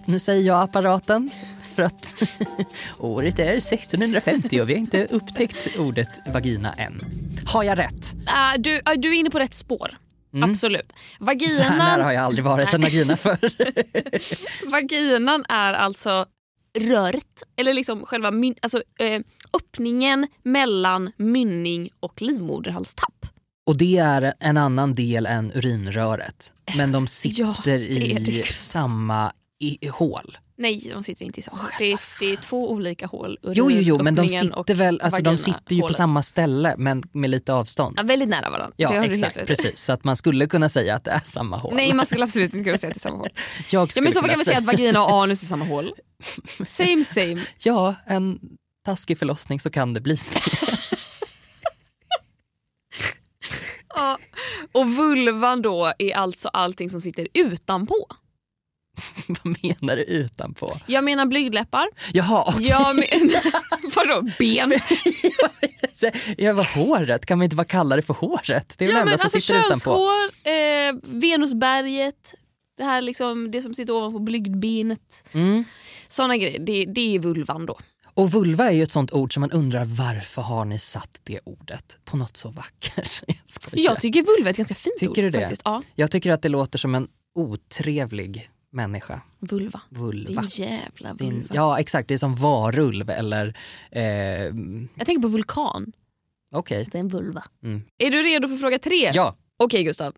Nu 0.05 0.19
säger 0.19 0.47
jag 0.47 0.62
apparaten. 0.62 1.31
För 1.75 1.83
att 1.83 2.23
året 2.99 3.38
är 3.38 3.57
1650 3.57 4.61
och 4.61 4.69
vi 4.69 4.73
har 4.73 4.81
inte 4.81 5.07
upptäckt 5.07 5.78
ordet 5.78 6.21
vagina 6.33 6.73
än. 6.73 7.02
Har 7.47 7.62
jag 7.62 7.78
rätt? 7.78 8.14
Ah, 8.26 8.57
du, 8.59 8.81
ah, 8.85 8.95
du 8.95 9.09
är 9.09 9.19
inne 9.19 9.31
på 9.31 9.38
rätt 9.38 9.55
spår. 9.55 9.99
Absolut. 10.43 10.93
Mm. 11.21 11.38
Så 11.49 11.62
här 11.62 11.78
nära 11.78 11.90
har 11.90 11.97
Vaginan, 11.99 12.14
jag 12.14 12.25
aldrig 12.25 12.45
varit 12.45 12.75
en 12.75 12.81
vagina 12.81 13.17
för. 13.17 13.38
vaginan 14.71 15.45
är 15.49 15.73
alltså 15.73 16.26
röret, 16.79 17.43
eller 17.57 17.75
liksom 17.75 18.07
själva 18.07 18.31
myn, 18.31 18.55
alltså, 18.63 18.83
eh, 19.01 19.21
öppningen 19.53 20.27
mellan 20.43 21.13
mynning 21.17 21.91
och 22.01 22.23
livmoderhalstapp. 22.23 23.27
Och 23.67 23.77
det 23.79 23.97
är 23.99 24.35
en 24.41 24.57
annan 24.57 24.95
del 24.95 25.27
än 25.27 25.53
urinröret. 25.55 26.53
Men 26.77 26.93
de 26.93 27.07
sitter 27.07 27.43
Ja, 27.43 27.57
det 27.65 27.71
är 27.73 27.79
i 27.79 28.13
det. 28.25 28.47
samma 28.47 29.33
i, 29.61 29.89
hål. 29.89 30.39
Nej, 30.61 30.91
de 30.95 31.03
sitter 31.03 31.25
inte 31.25 31.41
i 31.41 31.43
samma. 31.43 31.59
Det 31.79 31.93
är, 31.93 32.00
det 32.21 32.33
är 32.33 32.37
två 32.37 32.71
olika 32.73 33.07
hål. 33.07 33.38
Jo, 33.43 33.53
jo, 33.71 33.71
jo 33.71 34.03
men 34.03 34.15
de 34.15 34.29
sitter 34.29 34.75
väl, 34.75 35.00
alltså 35.00 35.23
de 35.23 35.38
sitter 35.38 35.75
ju 35.75 35.81
på 35.81 35.85
hålet. 35.85 35.97
samma 35.97 36.23
ställe 36.23 36.75
men 36.79 37.03
med 37.12 37.31
lite 37.31 37.53
avstånd. 37.53 37.95
Ja, 37.99 38.03
väldigt 38.03 38.29
nära 38.29 38.50
varandra. 38.50 38.75
Ja, 38.77 39.05
exakt. 39.05 39.47
Precis. 39.47 39.81
Så 39.81 39.93
att 39.93 40.05
man 40.05 40.17
skulle 40.17 40.47
kunna 40.47 40.69
säga 40.69 40.95
att 40.95 41.05
det 41.05 41.11
är 41.11 41.21
samma 41.21 41.57
hål. 41.57 41.75
Nej, 41.75 41.95
man 41.95 42.07
skulle 42.07 42.25
absolut 42.25 42.55
inte 42.55 42.65
kunna 42.65 42.79
säga 42.79 42.88
att 42.88 42.95
det 42.95 42.99
är 42.99 43.11
samma 43.11 43.17
hål. 43.19 43.29
jag 43.71 43.91
Ja, 43.97 44.03
men 44.03 44.12
så 44.12 44.23
kan 44.23 44.38
vi 44.38 44.45
säga 44.45 44.59
att 44.59 44.65
vagina 44.65 45.05
och 45.05 45.23
anus 45.23 45.43
är 45.43 45.47
samma 45.47 45.65
hål. 45.65 45.93
Same 46.67 47.05
same. 47.05 47.41
Ja, 47.59 47.95
en 48.07 48.41
taskig 48.85 49.19
förlossning 49.19 49.61
så 49.61 49.71
kan 49.71 49.95
det 49.95 50.00
bli. 50.00 50.17
Ja. 53.95 54.19
Och 54.73 54.91
vulvan 54.91 55.62
då 55.62 55.93
är 55.99 56.17
alltså 56.17 56.49
allting 56.49 56.91
som 56.91 57.00
sitter 57.00 57.29
utanpå. 57.35 58.07
Vad 59.26 59.57
menar 59.62 59.97
du 59.97 60.02
utanpå? 60.02 60.76
Jag 60.87 61.05
menar 61.05 61.26
blygdläppar. 61.26 61.88
Jaha. 62.12 62.55
Jag 62.61 62.95
menar... 62.97 63.43
Vadå 63.97 64.28
ben? 64.38 64.73
Ja, 66.38 66.52
vad 66.52 66.67
håret? 66.67 67.26
Kan 67.26 67.38
man 67.38 67.45
inte 67.45 67.57
bara 67.57 67.64
kalla 67.64 67.97
det 67.97 68.02
för 68.02 68.14
håret? 68.14 68.75
Det 68.78 68.85
är 68.85 68.88
Ja 68.88 68.95
det 68.95 69.05
men 69.05 69.09
enda 69.09 69.19
som 69.19 69.26
alltså 69.26 69.40
sitter 69.40 69.59
utanpå. 69.61 69.75
könshår, 69.75 70.50
eh, 70.50 71.19
Venusberget, 71.21 72.35
det 72.76 72.85
här 72.85 73.00
liksom, 73.02 73.50
det 73.50 73.62
som 73.62 73.75
sitter 73.75 73.93
ovanpå 73.97 74.19
blygdbenet. 74.19 75.25
Mm. 75.33 75.64
Såna 76.09 76.37
grejer, 76.37 76.59
det, 76.59 76.85
det 76.85 77.14
är 77.14 77.19
vulvan 77.19 77.67
då. 77.67 77.78
Och 78.14 78.31
vulva 78.33 78.64
är 78.69 78.73
ju 78.73 78.83
ett 78.83 78.90
sånt 78.90 79.12
ord 79.12 79.35
som 79.35 79.40
man 79.40 79.50
undrar 79.50 79.85
varför 79.85 80.43
har 80.43 80.64
ni 80.64 80.78
satt 80.78 81.21
det 81.23 81.40
ordet 81.45 81.97
på 82.05 82.17
något 82.17 82.37
så 82.37 82.49
vackert? 82.50 83.23
Jag. 83.26 83.85
Jag 83.93 84.00
tycker 84.00 84.23
vulva 84.23 84.49
är 84.49 84.50
ett 84.50 84.57
ganska 84.57 84.75
fint 84.75 84.97
Tycker 84.99 85.11
ord. 85.11 85.17
du 85.17 85.31
det? 85.31 85.40
Faktiskt. 85.40 85.62
Ja, 85.64 85.83
Jag 85.95 86.11
tycker 86.11 86.33
att 86.33 86.43
det 86.43 86.49
låter 86.49 86.78
som 86.78 86.95
en 86.95 87.09
otrevlig 87.35 88.50
människa. 88.73 89.21
vulva. 89.39 89.81
Vulva. 89.89 90.41
Din 90.43 90.49
jävla 90.51 91.15
Din, 91.15 91.35
vulva. 91.35 91.49
ja 91.55 91.81
exakt, 91.81 92.09
det 92.09 92.15
är 92.15 92.19
som 92.19 92.35
varulv 92.35 93.11
eller... 93.11 93.57
Eh, 93.91 94.03
Jag 94.95 95.07
tänker 95.07 95.19
på 95.23 95.29
vulkan. 95.29 95.93
Okej. 96.55 96.89
Det 96.93 96.99
är 96.99 97.01
en 97.01 97.09
vulva. 97.09 97.45
Mm. 97.63 97.83
Är 97.99 98.11
du 98.11 98.23
redo 98.23 98.49
för 98.49 98.57
fråga 98.57 98.79
tre? 98.79 99.11
Ja, 99.15 99.37
Okej 99.57 99.85
Gustav. 99.85 100.15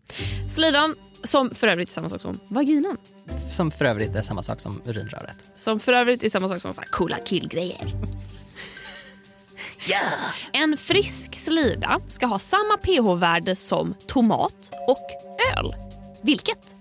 Slidan, 0.49 0.95
som 1.23 1.49
för 1.55 1.67
övrigt 1.67 1.89
är 1.89 1.93
samma 1.93 2.09
sak 2.09 2.21
som 2.21 2.39
vaginan. 2.47 2.97
som 3.51 3.71
för 3.71 3.85
övrigt 3.85 4.15
är 4.15 4.21
samma 4.21 4.43
sak 4.43 4.59
som 4.59 4.81
urinröret. 4.85 5.51
Som 5.55 5.79
för 5.79 5.93
övrigt 5.93 6.23
är 6.23 6.29
samma 6.29 6.47
sak 6.47 6.61
som 6.61 6.73
så 6.73 6.81
här 6.81 6.87
coola 6.89 7.17
killgrejer. 7.25 7.93
En 10.53 10.77
frisk 10.77 11.35
slida 11.35 11.99
ska 12.07 12.25
ha 12.25 12.39
samma 12.39 12.77
pH-värde 12.77 13.55
som 13.55 13.93
tomat 14.07 14.71
och 14.87 15.07
öl. 15.57 15.75
Vilket? 16.21 16.75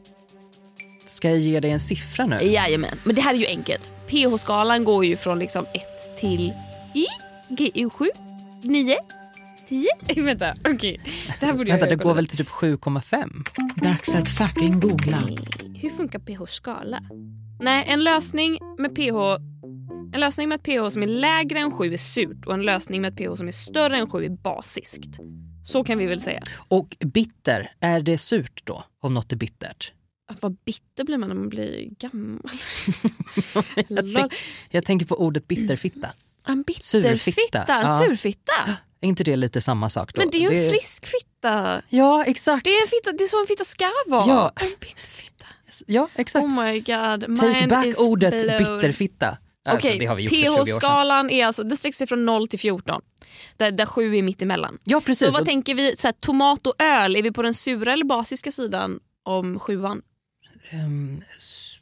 Ska 1.21 1.29
jag 1.29 1.39
ge 1.39 1.61
dig 1.61 1.71
en 1.71 1.81
siffra 1.81 2.27
nu? 2.27 2.37
Jajamän, 2.43 2.99
men 3.05 3.15
det 3.15 3.21
här 3.21 3.35
är 3.35 3.39
ju 3.39 3.47
enkelt. 3.47 3.93
pH-skalan 4.07 4.85
går 4.85 5.05
ju 5.05 5.17
från 5.17 5.39
liksom 5.39 5.65
1 5.75 6.19
till 6.21 6.53
I, 6.95 7.07
GU7, 7.49 8.07
9, 8.63 8.97
10. 9.67 9.89
Vänta, 10.17 10.55
okej. 10.65 11.01
Det 11.41 11.47
här 11.47 11.53
borde 11.53 11.71
jag 11.71 11.75
Vänta, 11.75 11.87
det 11.87 11.91
jag 11.91 11.99
går 11.99 12.05
kolla 12.05 12.15
väl 12.15 12.27
till 12.27 12.39
typ 12.39 12.49
7,5? 12.49 13.49
Dags 13.77 14.15
att 14.15 14.29
fucking 14.29 14.81
googla. 14.81 15.23
Hur 15.75 15.91
funkar 15.91 16.19
pH-skala? 16.19 17.03
Nej, 17.61 17.85
en 17.89 18.05
lösning 18.05 18.59
med 18.79 18.95
pH 18.95 19.45
en 20.15 20.21
lösning 20.21 20.49
med 20.49 20.57
ett 20.57 20.65
pH 20.65 20.89
som 20.89 21.03
är 21.03 21.07
lägre 21.07 21.59
än 21.59 21.73
7 21.73 21.93
är 21.93 21.97
surt 21.97 22.47
och 22.47 22.55
en 22.55 22.63
lösning 22.63 23.01
med 23.01 23.13
ett 23.13 23.19
pH 23.19 23.37
som 23.37 23.49
är 23.49 23.53
större 23.53 23.97
än 23.97 24.11
7 24.11 24.25
är 24.25 24.29
basiskt. 24.29 25.19
Så 25.65 25.85
kan 25.85 25.99
vi 25.99 26.07
väl 26.07 26.21
säga. 26.21 26.43
Och 26.69 26.97
bitter, 27.01 27.73
är 27.81 28.01
det 28.01 28.19
surt 28.19 28.63
då? 28.65 28.85
Om 29.03 29.15
något 29.15 29.33
är 29.33 29.37
bittert? 29.37 29.93
Att 30.31 30.43
vara 30.43 30.55
bitter 30.65 31.05
blir 31.05 31.19
man 31.19 31.29
när 31.29 31.37
man 31.37 31.49
blir 31.49 31.89
gammal. 31.99 32.43
jag, 33.89 34.15
tänk, 34.15 34.33
jag 34.71 34.85
tänker 34.85 35.07
på 35.07 35.15
ordet 35.21 35.49
bitterfitta. 35.49 36.09
En 36.47 36.63
bitterfitta, 36.63 37.59
en 37.65 37.87
Ja. 37.87 37.99
surfitta. 37.99 38.53
Är 39.01 39.09
inte 39.09 39.25
det 39.25 39.37
lite 39.37 39.61
samma 39.61 39.89
sak 39.91 40.15
då? 40.15 40.21
Men 40.21 40.31
det 40.31 40.45
är 40.45 40.51
ju 40.51 40.65
en 40.67 40.73
frisk 40.73 41.07
fitta. 41.07 41.83
Ja, 41.89 42.25
exakt. 42.25 42.65
Det 42.65 42.71
är, 42.71 42.83
en 42.83 42.89
fitta. 42.89 43.13
det 43.13 43.25
är 43.25 43.29
så 43.29 43.41
en 43.41 43.47
fitta 43.47 43.65
ska 43.65 43.85
vara. 44.07 44.27
Ja. 44.29 44.53
En 44.57 44.69
bitterfitta. 44.81 45.47
Ja, 45.87 46.09
exakt. 46.15 46.45
Oh 46.45 46.65
my 46.65 46.79
god. 46.81 47.37
Take 47.39 47.53
Mine 47.55 47.69
back 47.69 47.87
is 47.87 47.97
ordet 47.97 48.31
blown. 48.59 48.59
bitterfitta. 48.79 49.37
Alltså, 49.65 49.89
Okej, 49.89 49.99
det 49.99 50.07
har 50.07 50.15
vi 50.17 50.23
gjort 50.23 50.31
för 50.31 50.37
20 50.37 50.49
år 50.49 50.65
sedan. 50.65 50.65
pH-skalan 50.65 51.31
är 51.31 51.47
alltså, 51.47 51.63
den 51.63 51.77
sträcker 51.77 51.97
sig 51.97 52.07
från 52.07 52.25
0 52.25 52.49
till 52.49 52.59
14. 52.59 53.03
Där, 53.57 53.71
där 53.71 53.87
7 53.87 54.17
är 54.17 54.23
mitt 54.23 54.43
emellan. 54.43 54.79
Ja, 54.85 55.01
precis. 55.01 55.27
Så 55.27 55.33
vad 55.33 55.41
Och- 55.41 55.47
tänker 55.47 55.75
vi? 55.75 55.97
Så 55.97 56.07
här, 56.09 56.13
tomat 56.13 56.67
och 56.67 56.75
öl, 56.83 57.17
är 57.17 57.23
vi 57.23 57.31
på 57.33 57.43
den 57.43 57.55
sura 57.55 57.93
eller 57.93 58.05
basiska 58.05 58.51
sidan 58.53 59.01
om 59.25 59.59
sjuan? 59.59 60.03
S- 61.37 61.77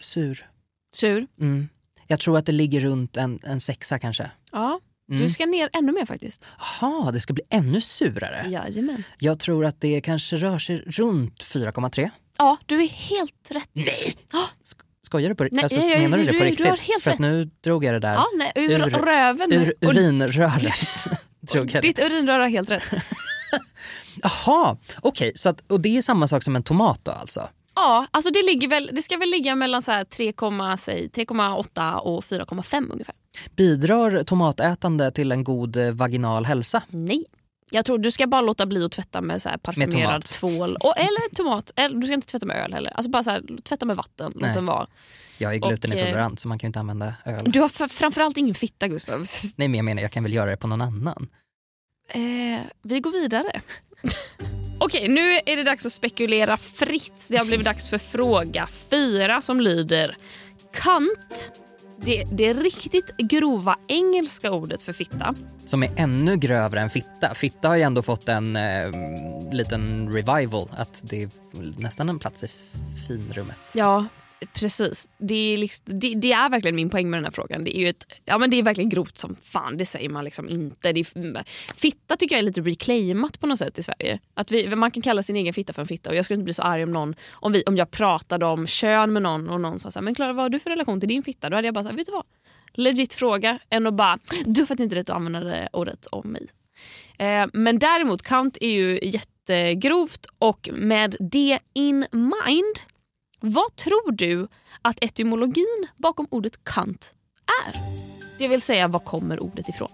sur. 0.00 0.46
Sur? 0.94 1.26
Mm. 1.40 1.68
Jag 2.06 2.20
tror 2.20 2.38
att 2.38 2.46
det 2.46 2.52
ligger 2.52 2.80
runt 2.80 3.16
en, 3.16 3.38
en 3.44 3.60
sexa 3.60 3.98
kanske. 3.98 4.30
Ja. 4.52 4.80
Mm. 5.10 5.22
Du 5.22 5.30
ska 5.30 5.46
ner 5.46 5.68
ännu 5.72 5.92
mer 5.92 6.04
faktiskt. 6.06 6.44
Jaha, 6.80 7.10
det 7.12 7.20
ska 7.20 7.32
bli 7.32 7.42
ännu 7.50 7.80
surare. 7.80 8.44
Jajamän. 8.48 9.02
Jag 9.18 9.38
tror 9.38 9.64
att 9.64 9.80
det 9.80 10.00
kanske 10.00 10.36
rör 10.36 10.58
sig 10.58 10.76
runt 10.86 11.44
4,3. 11.44 12.10
Ja, 12.38 12.56
du 12.66 12.82
är 12.82 12.88
helt 12.88 13.50
rätt. 13.50 13.70
Nej! 13.72 14.16
Sk- 14.64 14.80
Skojar 15.02 15.28
du 15.28 15.34
på 15.34 15.48
Nej, 15.52 15.62
alltså, 15.62 15.78
jag- 15.80 16.00
Menar 16.02 16.18
du 16.18 16.24
det 16.24 16.30
du- 16.32 16.38
på 16.38 16.44
du 16.44 16.50
riktigt? 16.50 16.66
har 16.66 16.76
helt 16.76 17.02
För 17.02 17.10
att 17.10 17.14
rätt. 17.14 17.20
nu 17.30 17.50
drog 17.60 17.84
jag 17.84 17.94
det 17.94 17.98
där 18.00 18.14
Ja, 18.14 18.26
nej, 18.36 18.52
ur, 18.54 18.70
Ur- 18.70 18.78
röven. 18.90 19.52
ur 19.52 19.74
urinröret. 19.80 20.72
drog 21.40 21.70
jag 21.74 21.82
ditt 21.82 21.98
urinrör 21.98 22.38
har 22.40 22.48
helt 22.48 22.70
rätt. 22.70 22.82
Jaha, 24.22 24.76
okej. 25.02 25.32
så 25.34 25.48
att, 25.48 25.60
och 25.70 25.80
det 25.80 25.96
är 25.96 26.02
samma 26.02 26.28
sak 26.28 26.42
som 26.42 26.56
en 26.56 26.62
tomat 26.62 27.00
då 27.04 27.12
alltså? 27.12 27.48
Ja, 27.76 28.06
alltså 28.10 28.30
det, 28.30 28.42
ligger 28.42 28.68
väl, 28.68 28.90
det 28.92 29.02
ska 29.02 29.16
väl 29.16 29.30
ligga 29.30 29.54
mellan 29.54 29.82
så 29.82 29.92
här 29.92 30.04
3,8 30.04 30.76
säg, 30.76 31.08
3,8 31.08 31.94
och 31.98 32.24
4,5 32.24 32.92
ungefär. 32.92 33.14
Bidrar 33.56 34.24
tomatätande 34.24 35.10
till 35.10 35.32
en 35.32 35.44
god 35.44 35.76
eh, 35.76 35.90
vaginal 35.92 36.44
hälsa? 36.44 36.82
Nej. 36.88 37.24
Jag 37.70 37.84
tror 37.84 37.98
du 37.98 38.10
ska 38.10 38.26
bara 38.26 38.40
låta 38.40 38.66
bli 38.66 38.84
att 38.84 38.92
tvätta 38.92 39.20
med 39.20 39.42
så 39.42 39.50
parfymerad 39.62 39.92
tomat. 39.92 40.24
tvål. 40.24 40.76
Och, 40.76 40.98
eller 40.98 41.34
tomat. 41.34 41.70
Eller, 41.76 41.96
du 42.00 42.06
ska 42.06 42.14
inte 42.14 42.26
tvätta 42.26 42.46
med 42.46 42.64
öl 42.64 42.72
heller. 42.72 42.90
Alltså 42.94 43.10
bara 43.10 43.22
så 43.22 43.30
här, 43.30 43.42
tvätta 43.62 43.86
med 43.86 43.96
vatten. 43.96 44.32
Låt 44.34 44.54
den 44.54 44.66
vara. 44.66 44.86
Jag 45.38 45.54
är 45.54 45.62
Och, 45.62 45.68
glutenintolerant 45.68 46.40
så 46.40 46.48
man 46.48 46.58
kan 46.58 46.66
ju 46.66 46.68
inte 46.68 46.80
använda 46.80 47.14
öl. 47.24 47.42
Du 47.46 47.60
har 47.60 47.66
f- 47.66 47.90
framförallt 47.92 48.36
ingen 48.36 48.54
fitta 48.54 48.88
Gustav. 48.88 49.24
Nej 49.56 49.68
men 49.68 49.74
jag 49.74 49.84
menar 49.84 50.02
jag 50.02 50.12
kan 50.12 50.22
väl 50.22 50.32
göra 50.32 50.50
det 50.50 50.56
på 50.56 50.66
någon 50.66 50.80
annan? 50.80 51.28
Eh, 52.08 52.60
vi 52.82 53.00
går 53.00 53.10
vidare. 53.10 53.60
Okej, 54.78 55.08
nu 55.08 55.40
är 55.46 55.56
det 55.56 55.62
dags 55.64 55.86
att 55.86 55.92
spekulera 55.92 56.56
fritt. 56.56 57.24
Det 57.28 57.36
har 57.36 57.44
blivit 57.44 57.66
dags 57.66 57.90
för 57.90 57.98
fråga 57.98 58.68
fyra 58.90 59.40
som 59.40 59.60
lyder 59.60 60.16
Kant. 60.72 61.52
Det, 61.98 62.24
det 62.32 62.52
riktigt 62.52 63.16
grova 63.16 63.76
engelska 63.88 64.50
ordet 64.52 64.82
för 64.82 64.92
fitta. 64.92 65.34
Som 65.66 65.82
är 65.82 65.90
ännu 65.96 66.36
grövre 66.36 66.80
än 66.80 66.90
fitta. 66.90 67.34
Fitta 67.34 67.68
har 67.68 67.76
ju 67.76 67.82
ändå 67.82 68.02
fått 68.02 68.28
en 68.28 68.56
eh, 68.56 68.90
liten 69.52 70.12
revival. 70.12 70.68
Att 70.76 71.00
det 71.04 71.22
är 71.22 71.30
nästan 71.78 72.08
en 72.08 72.18
plats 72.18 72.44
i 72.44 72.48
finrummet. 73.08 73.56
Ja, 73.74 74.06
precis. 74.52 75.08
Det 75.18 75.54
är, 75.54 75.56
liksom, 75.56 75.98
det, 75.98 76.14
det 76.14 76.32
är 76.32 76.48
verkligen 76.48 76.76
min 76.76 76.90
poäng 76.90 77.10
med 77.10 77.18
den 77.18 77.24
här 77.24 77.32
frågan. 77.32 77.64
Det 77.64 77.76
är, 77.76 77.80
ju 77.80 77.88
ett, 77.88 78.06
ja, 78.24 78.38
men 78.38 78.50
det 78.50 78.56
är 78.56 78.62
verkligen 78.62 78.90
grovt 78.90 79.16
som 79.16 79.36
fan, 79.42 79.76
det 79.76 79.86
säger 79.86 80.08
man 80.08 80.24
liksom 80.24 80.48
inte. 80.48 80.92
Det 80.92 81.00
är, 81.00 81.44
fitta 81.74 82.16
tycker 82.16 82.34
jag 82.34 82.40
är 82.40 82.46
lite 82.46 82.60
reclaimat 82.60 83.40
på 83.40 83.46
något 83.46 83.58
sätt 83.58 83.78
i 83.78 83.82
Sverige. 83.82 84.20
Att 84.34 84.50
vi, 84.50 84.76
man 84.76 84.90
kan 84.90 85.02
kalla 85.02 85.22
sin 85.22 85.36
egen 85.36 85.54
fitta 85.54 85.72
för 85.72 85.82
en 85.82 85.88
fitta 85.88 86.10
och 86.10 86.16
jag 86.16 86.24
skulle 86.24 86.34
inte 86.34 86.44
bli 86.44 86.54
så 86.54 86.62
arg 86.62 86.82
om 86.82 86.92
någon 86.92 87.14
om, 87.32 87.52
vi, 87.52 87.62
om 87.66 87.76
jag 87.76 87.90
pratade 87.90 88.46
om 88.46 88.66
kön 88.66 89.12
med 89.12 89.22
någon 89.22 89.48
och 89.48 89.60
någon 89.60 89.78
sa 89.78 89.90
så 89.90 89.98
här, 89.98 90.04
men 90.04 90.14
Klara 90.14 90.32
vad 90.32 90.44
har 90.44 90.50
du 90.50 90.58
för 90.58 90.70
relation 90.70 91.00
till 91.00 91.08
din 91.08 91.22
fitta? 91.22 91.50
Då 91.50 91.56
hade 91.56 91.68
jag 91.68 91.74
bara 91.74 91.84
sagt, 91.84 91.98
vet 91.98 92.06
du 92.06 92.12
vad? 92.12 92.24
Legit 92.74 93.14
fråga 93.14 93.58
än 93.70 93.86
att 93.86 93.94
bara, 93.94 94.18
du 94.44 94.66
har 94.68 94.80
inte 94.80 94.96
rätt 94.96 95.10
att 95.10 95.16
använda 95.16 95.40
det 95.40 95.68
ordet 95.72 96.06
om 96.06 96.28
mig. 96.28 96.46
Eh, 97.18 97.46
men 97.52 97.78
däremot 97.78 98.22
count 98.22 98.58
är 98.60 98.70
ju 98.70 98.98
jättegrovt 99.02 100.26
och 100.38 100.68
med 100.72 101.16
det 101.20 101.58
in 101.74 102.06
mind 102.12 102.95
vad 103.40 103.76
tror 103.76 104.12
du 104.12 104.48
att 104.82 105.04
etymologin 105.04 105.86
bakom 105.96 106.26
ordet 106.30 106.64
kant 106.64 107.14
är? 107.66 107.80
Det 108.38 108.48
vill 108.48 108.60
säga, 108.60 108.88
var 108.88 109.00
kommer 109.00 109.42
ordet 109.42 109.68
ifrån? 109.68 109.90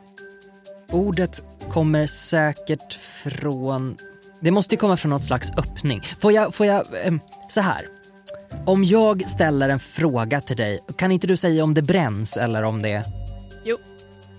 Ordet 0.90 1.42
kommer 1.70 2.06
säkert 2.06 2.92
från... 2.92 3.96
Det 4.40 4.50
måste 4.50 4.74
ju 4.74 4.78
komma 4.78 4.96
från 4.96 5.10
något 5.10 5.24
slags 5.24 5.50
öppning. 5.50 6.02
Får 6.18 6.32
jag... 6.32 6.54
Får 6.54 6.66
jag 6.66 6.86
ehm, 7.04 7.20
så 7.48 7.60
här. 7.60 7.86
Om 8.66 8.84
jag 8.84 9.30
ställer 9.30 9.68
en 9.68 9.78
fråga 9.78 10.40
till 10.40 10.56
dig, 10.56 10.80
kan 10.96 11.12
inte 11.12 11.26
du 11.26 11.36
säga 11.36 11.64
om 11.64 11.74
det 11.74 11.82
bränns 11.82 12.36
eller 12.36 12.62
om 12.62 12.82
det... 12.82 13.04
Jo, 13.64 13.76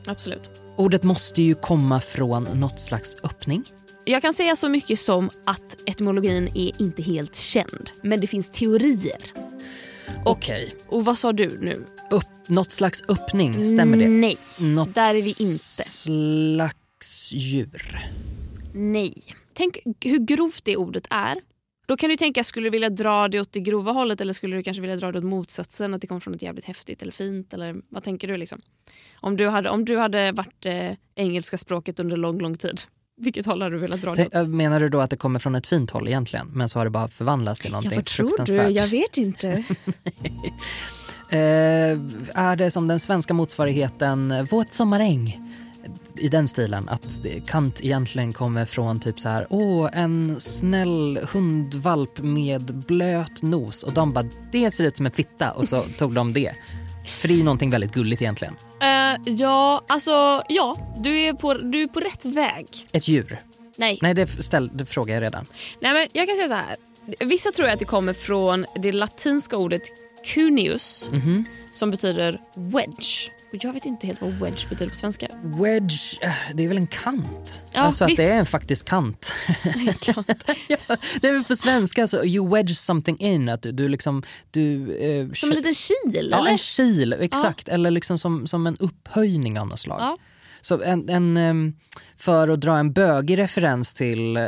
absolut. 0.07 0.51
Ordet 0.75 1.03
måste 1.03 1.41
ju 1.41 1.55
komma 1.55 1.99
från 1.99 2.43
något 2.43 2.79
slags 2.79 3.15
öppning. 3.23 3.63
Jag 4.05 4.21
kan 4.21 4.33
säga 4.33 4.55
så 4.55 4.69
mycket 4.69 4.99
som 4.99 5.29
att 5.45 5.89
etymologin 5.89 6.47
är 6.55 6.81
inte 6.81 7.01
helt 7.01 7.35
känd, 7.35 7.91
men 8.01 8.21
det 8.21 8.27
finns 8.27 8.49
teorier. 8.49 9.21
Okej. 10.25 10.75
Och 10.87 11.05
vad 11.05 11.17
sa 11.17 11.33
du 11.33 11.57
nu? 11.61 11.85
Upp, 12.11 12.23
något 12.47 12.71
slags 12.71 13.01
öppning, 13.07 13.65
stämmer 13.65 13.97
det? 13.97 14.07
Nej, 14.07 14.37
Något 14.61 14.95
där 14.95 15.09
är 15.09 15.21
vi 15.23 15.29
inte. 15.29 15.83
slags 15.89 17.33
djur. 17.33 17.99
Nej. 18.73 19.13
Tänk 19.53 19.79
hur 20.05 20.19
grovt 20.19 20.65
det 20.65 20.77
ordet 20.77 21.07
är. 21.09 21.37
Då 21.85 21.97
kan 21.97 22.09
du 22.09 22.17
tänka, 22.17 22.43
skulle 22.43 22.65
du 22.67 22.71
vilja 22.71 22.89
dra 22.89 23.27
det 23.27 23.39
åt 23.39 23.51
det 23.51 23.59
grova 23.59 23.91
hållet 23.91 24.21
eller 24.21 24.33
skulle 24.33 24.55
du 24.55 24.63
kanske 24.63 24.81
vilja 24.81 24.95
dra 24.95 25.11
det 25.11 25.17
åt 25.17 25.23
motsatsen? 25.25 25.93
Att 25.93 26.01
det 26.01 26.07
kommer 26.07 26.19
från 26.21 26.31
något 26.31 26.41
jävligt 26.41 26.65
häftigt 26.65 27.01
eller 27.01 27.11
fint? 27.11 27.53
Eller 27.53 27.75
vad 27.89 28.03
tänker 28.03 28.27
du? 28.27 28.37
liksom? 28.37 28.61
Om 29.19 29.37
du 29.37 29.47
hade, 29.47 29.69
om 29.69 29.85
du 29.85 29.97
hade 29.97 30.31
varit 30.31 30.65
eh, 30.65 30.91
engelska 31.15 31.57
språket 31.57 31.99
under 31.99 32.17
lång, 32.17 32.39
lång 32.39 32.57
tid, 32.57 32.81
vilket 33.17 33.45
håll 33.45 33.61
hade 33.61 33.75
du 33.75 33.79
velat 33.79 34.01
dra 34.01 34.13
det 34.13 34.41
åt? 34.41 34.49
Menar 34.49 34.79
du 34.79 34.89
då 34.89 34.99
att 34.99 35.09
det 35.09 35.17
kommer 35.17 35.39
från 35.39 35.55
ett 35.55 35.67
fint 35.67 35.91
håll 35.91 36.07
egentligen, 36.07 36.51
men 36.53 36.69
så 36.69 36.79
har 36.79 36.85
det 36.85 36.91
bara 36.91 37.07
förvandlats 37.07 37.59
till 37.59 37.69
Ja, 37.69 37.71
någonting 37.71 37.97
vad 37.97 38.05
tror 38.05 38.45
du? 38.45 38.55
Jag 38.55 38.87
vet 38.87 39.17
inte. 39.17 39.63
Eh, 41.29 41.99
är 42.33 42.55
det 42.55 42.71
som 42.71 42.87
den 42.87 42.99
svenska 42.99 43.33
motsvarigheten 43.33 44.45
Våt 44.51 44.73
sommaräng? 44.73 45.39
I 46.17 46.27
den 46.27 46.47
stilen, 46.47 46.89
att 46.89 47.25
Kant 47.47 47.81
egentligen 47.83 48.33
kommer 48.33 48.65
från 48.65 48.99
typ 48.99 49.19
så 49.19 49.29
här, 49.29 49.47
åh 49.49 49.89
en 49.93 50.41
snäll 50.41 51.19
hundvalp 51.31 52.19
med 52.21 52.75
blöt 52.87 53.41
nos 53.41 53.83
och 53.83 53.93
de 53.93 54.13
bara, 54.13 54.25
det 54.51 54.71
ser 54.71 54.83
ut 54.83 54.97
som 54.97 55.05
en 55.05 55.11
fitta 55.11 55.51
och 55.51 55.65
så 55.67 55.81
tog 55.81 56.13
de 56.13 56.33
det. 56.33 56.51
Ju 57.23 57.43
någonting 57.43 57.69
väldigt 57.69 57.93
gulligt 57.93 58.21
egentligen. 58.21 58.55
Eh, 58.81 59.21
ja, 59.33 59.81
alltså 59.87 60.43
ja, 60.49 60.77
du 60.97 61.19
är, 61.19 61.33
på, 61.33 61.53
du 61.53 61.81
är 61.83 61.87
på 61.87 61.99
rätt 61.99 62.25
väg. 62.25 62.67
Ett 62.91 63.07
djur. 63.07 63.41
Nej. 63.77 63.99
Nej, 64.01 64.13
det, 64.13 64.27
ställ, 64.27 64.69
det 64.73 64.85
frågar 64.85 65.13
jag 65.15 65.21
redan. 65.21 65.45
Nej, 65.79 65.93
men 65.93 66.07
jag 66.13 66.27
kan 66.27 66.35
säga 66.35 66.47
så 66.47 66.53
här. 66.53 66.75
Vissa 67.25 67.51
tror 67.51 67.67
att 67.67 67.79
det 67.79 67.85
kommer 67.85 68.13
från 68.13 68.65
det 68.75 68.91
latinska 68.91 69.57
ordet 69.57 69.81
cuneus 70.33 71.09
Mhm. 71.13 71.45
som 71.71 71.91
betyder 71.91 72.41
wedge. 72.55 73.29
Och 73.53 73.63
jag 73.63 73.73
vet 73.73 73.85
inte 73.85 74.07
helt 74.07 74.21
vad 74.21 74.31
wedge 74.31 74.69
betyder 74.69 74.89
på 74.89 74.95
svenska. 74.95 75.27
Wedge, 75.43 76.17
eh, 76.21 76.31
det 76.53 76.63
är 76.63 76.67
väl 76.67 76.77
en 76.77 76.87
kant? 76.87 77.61
Ja, 77.71 77.79
alltså 77.79 78.03
att 78.03 78.09
visst. 78.09 78.17
det 78.17 78.29
är 78.29 78.39
en 78.39 78.45
faktisk 78.45 78.87
kant. 78.87 79.31
ja, 80.07 80.23
nej, 81.21 81.31
men 81.33 81.43
på 81.43 81.55
svenska 81.55 82.07
så, 82.07 82.25
you 82.25 82.49
wedge 82.49 82.75
something 82.75 83.19
in, 83.19 83.49
att 83.49 83.61
du, 83.61 83.71
du 83.71 83.87
liksom, 83.89 84.23
du... 84.51 84.95
eh, 84.95 85.31
Som 85.31 85.49
en 85.49 85.55
liten 85.55 85.73
kil, 85.73 86.27
Ja, 86.31 86.39
eller? 86.39 86.51
en 86.51 86.57
kil, 86.57 87.13
exakt. 87.19 87.67
Eller 87.67 87.91
liksom 87.91 88.17
som, 88.19 88.47
som 88.47 88.67
en 88.67 88.77
upphöjning 88.77 89.59
av 89.59 89.67
något 89.67 89.79
slag. 89.79 89.97
Ja. 90.01 90.17
Så 90.61 90.81
en, 90.81 91.09
en, 91.09 91.73
för 92.17 92.47
att 92.47 92.61
dra 92.61 92.77
en 92.77 92.93
bögig 92.93 93.37
referens 93.37 93.93
till 93.93 94.37
eh, 94.37 94.47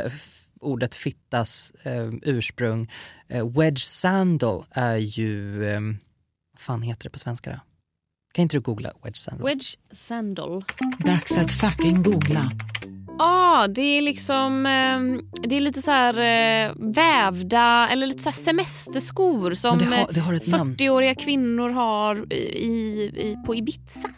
ordet 0.60 0.94
fittas 0.94 1.72
eh, 1.82 2.10
ursprung, 2.22 2.92
eh, 3.28 3.48
wedge 3.48 3.82
sandal 3.84 4.64
är 4.70 4.96
ju, 4.96 5.64
eh, 5.68 5.80
vad 6.52 6.60
fan 6.60 6.82
heter 6.82 7.04
det 7.04 7.10
på 7.10 7.18
svenska 7.18 7.50
då? 7.50 7.60
Kan 8.36 8.42
inte 8.42 8.56
du 8.56 8.60
googla 8.60 8.90
wedge 9.04 9.16
sandal? 9.18 9.46
Wedge 9.48 9.66
sandal. 9.92 10.64
Dags 10.98 11.38
att 11.38 11.50
fucking 11.52 12.02
googla. 12.02 12.50
ah, 13.18 13.66
det 13.66 13.80
är 13.82 14.02
liksom 14.02 14.66
ehm, 14.66 15.30
det 15.42 15.56
är 15.56 15.60
lite 15.60 15.82
så 15.82 15.90
här 15.90 16.14
eh, 16.68 16.72
vävda 16.78 17.88
eller 17.92 18.06
lite 18.06 18.22
så 18.22 18.28
här 18.28 18.34
semesterskor 18.34 19.54
som 19.54 19.78
Men 19.78 19.90
det 19.90 19.96
har- 19.96 20.02
eh, 20.02 20.08
det 20.10 20.20
har 20.20 20.34
ett 20.34 20.46
namn. 20.46 20.76
40-åriga 20.76 21.14
kvinnor 21.14 21.68
har 21.70 22.32
i, 22.32 22.66
i, 23.16 23.36
på 23.46 23.54
Ibiza. 23.54 24.10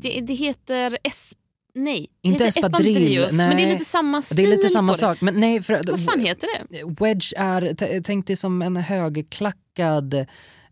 Det, 0.00 0.20
det 0.20 0.34
heter 0.34 0.98
es, 1.04 1.32
nej, 1.74 2.06
Inte 2.22 2.44
heter 2.44 2.60
espadrille, 2.60 3.28
men 3.32 3.56
det 3.56 3.62
är 3.62 3.72
lite 3.72 3.84
samma 3.84 4.22
stil 4.22 4.36
det 4.36 4.42
är 4.42 4.56
lite 4.56 4.68
samma 4.68 4.94
sak. 4.94 5.20
Men 5.20 5.40
nej, 5.40 5.62
för. 5.62 5.80
Vad 5.90 6.04
fan 6.04 6.20
heter 6.20 6.48
det? 6.68 7.04
Wedge 7.04 7.32
är, 7.36 7.74
t- 7.74 8.00
tänk 8.04 8.26
dig 8.26 8.36
som 8.36 8.62
en 8.62 8.76
högklackad 8.76 10.14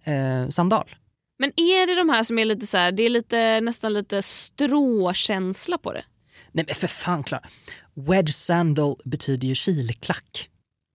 eh, 0.05 0.49
sandal. 0.49 0.85
Men 1.39 1.53
är 1.57 1.87
det 1.87 1.95
de 1.95 2.09
här 2.09 2.23
som 2.23 2.39
är 2.39 2.45
lite 2.45 2.67
så 2.67 2.77
här, 2.77 2.93
det 2.93 3.03
är 3.03 3.11
lite, 3.11 3.61
nästan 3.61 3.93
lite 3.93 4.23
stråkänsla 4.23 5.79
på 5.79 5.93
det? 5.93 6.05
Nej 6.53 6.65
men 6.67 6.75
för 6.75 6.89
fan 6.89 7.25
Klara. 7.25 7.43
Wedge 7.95 8.35
sandal 8.35 8.97
betyder 9.05 9.49
ju 9.49 9.55
kilklack. 9.55 10.49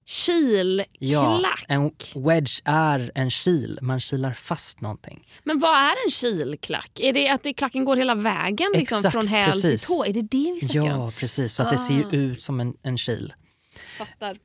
Kilklack. 0.06 0.90
Ja, 1.00 1.54
en 1.68 1.92
wedge 2.16 2.62
är 2.66 3.12
en 3.16 3.30
kil, 3.30 3.80
man 3.82 4.00
kilar 4.00 4.34
fast 4.34 4.82
någonting. 4.82 5.28
Men 5.44 5.60
vad 5.60 5.76
är 5.76 6.06
en 6.06 6.12
kilklack? 6.12 7.00
Är 7.00 7.14
det 7.14 7.30
att 7.30 7.44
det, 7.44 7.54
klacken 7.54 7.86
går 7.86 7.96
hela 7.96 8.16
vägen 8.16 8.68
liksom, 8.74 8.98
Exakt, 8.98 9.12
från 9.12 9.28
häl 9.28 9.52
precis. 9.52 9.86
till 9.86 9.96
tå? 9.96 10.06
Är 10.06 10.14
det 10.14 10.22
det 10.22 10.52
vi 10.54 10.60
snackar 10.60 10.82
om? 10.82 10.88
Ja, 10.88 11.12
precis. 11.18 11.54
Så 11.54 11.64
att 11.64 11.72
det 11.72 11.78
ser 11.78 11.94
ju 11.94 12.06
ut 12.12 12.42
som 12.42 12.60
en, 12.60 12.74
en 12.82 12.98
kil. 12.98 13.34
Fattar. 13.80 14.38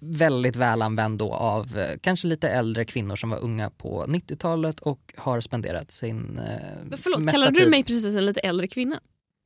Väldigt 0.00 0.56
väl 0.56 0.82
använd 0.82 1.18
då 1.18 1.34
av 1.34 1.78
eh, 1.78 1.86
kanske 2.00 2.26
lite 2.26 2.48
äldre 2.48 2.84
kvinnor 2.84 3.16
som 3.16 3.30
var 3.30 3.38
unga 3.38 3.70
på 3.70 4.04
90-talet 4.08 4.80
och 4.80 5.12
har 5.16 5.40
spenderat 5.40 5.90
sin 5.90 6.38
eh, 6.38 6.44
Men 6.84 6.98
förlåt, 6.98 7.20
mesta 7.20 7.38
kallade 7.38 7.60
du 7.60 7.70
mig 7.70 7.84
precis 7.84 8.16
en 8.16 8.26
lite 8.26 8.40
äldre 8.40 8.66
kvinna? 8.66 9.00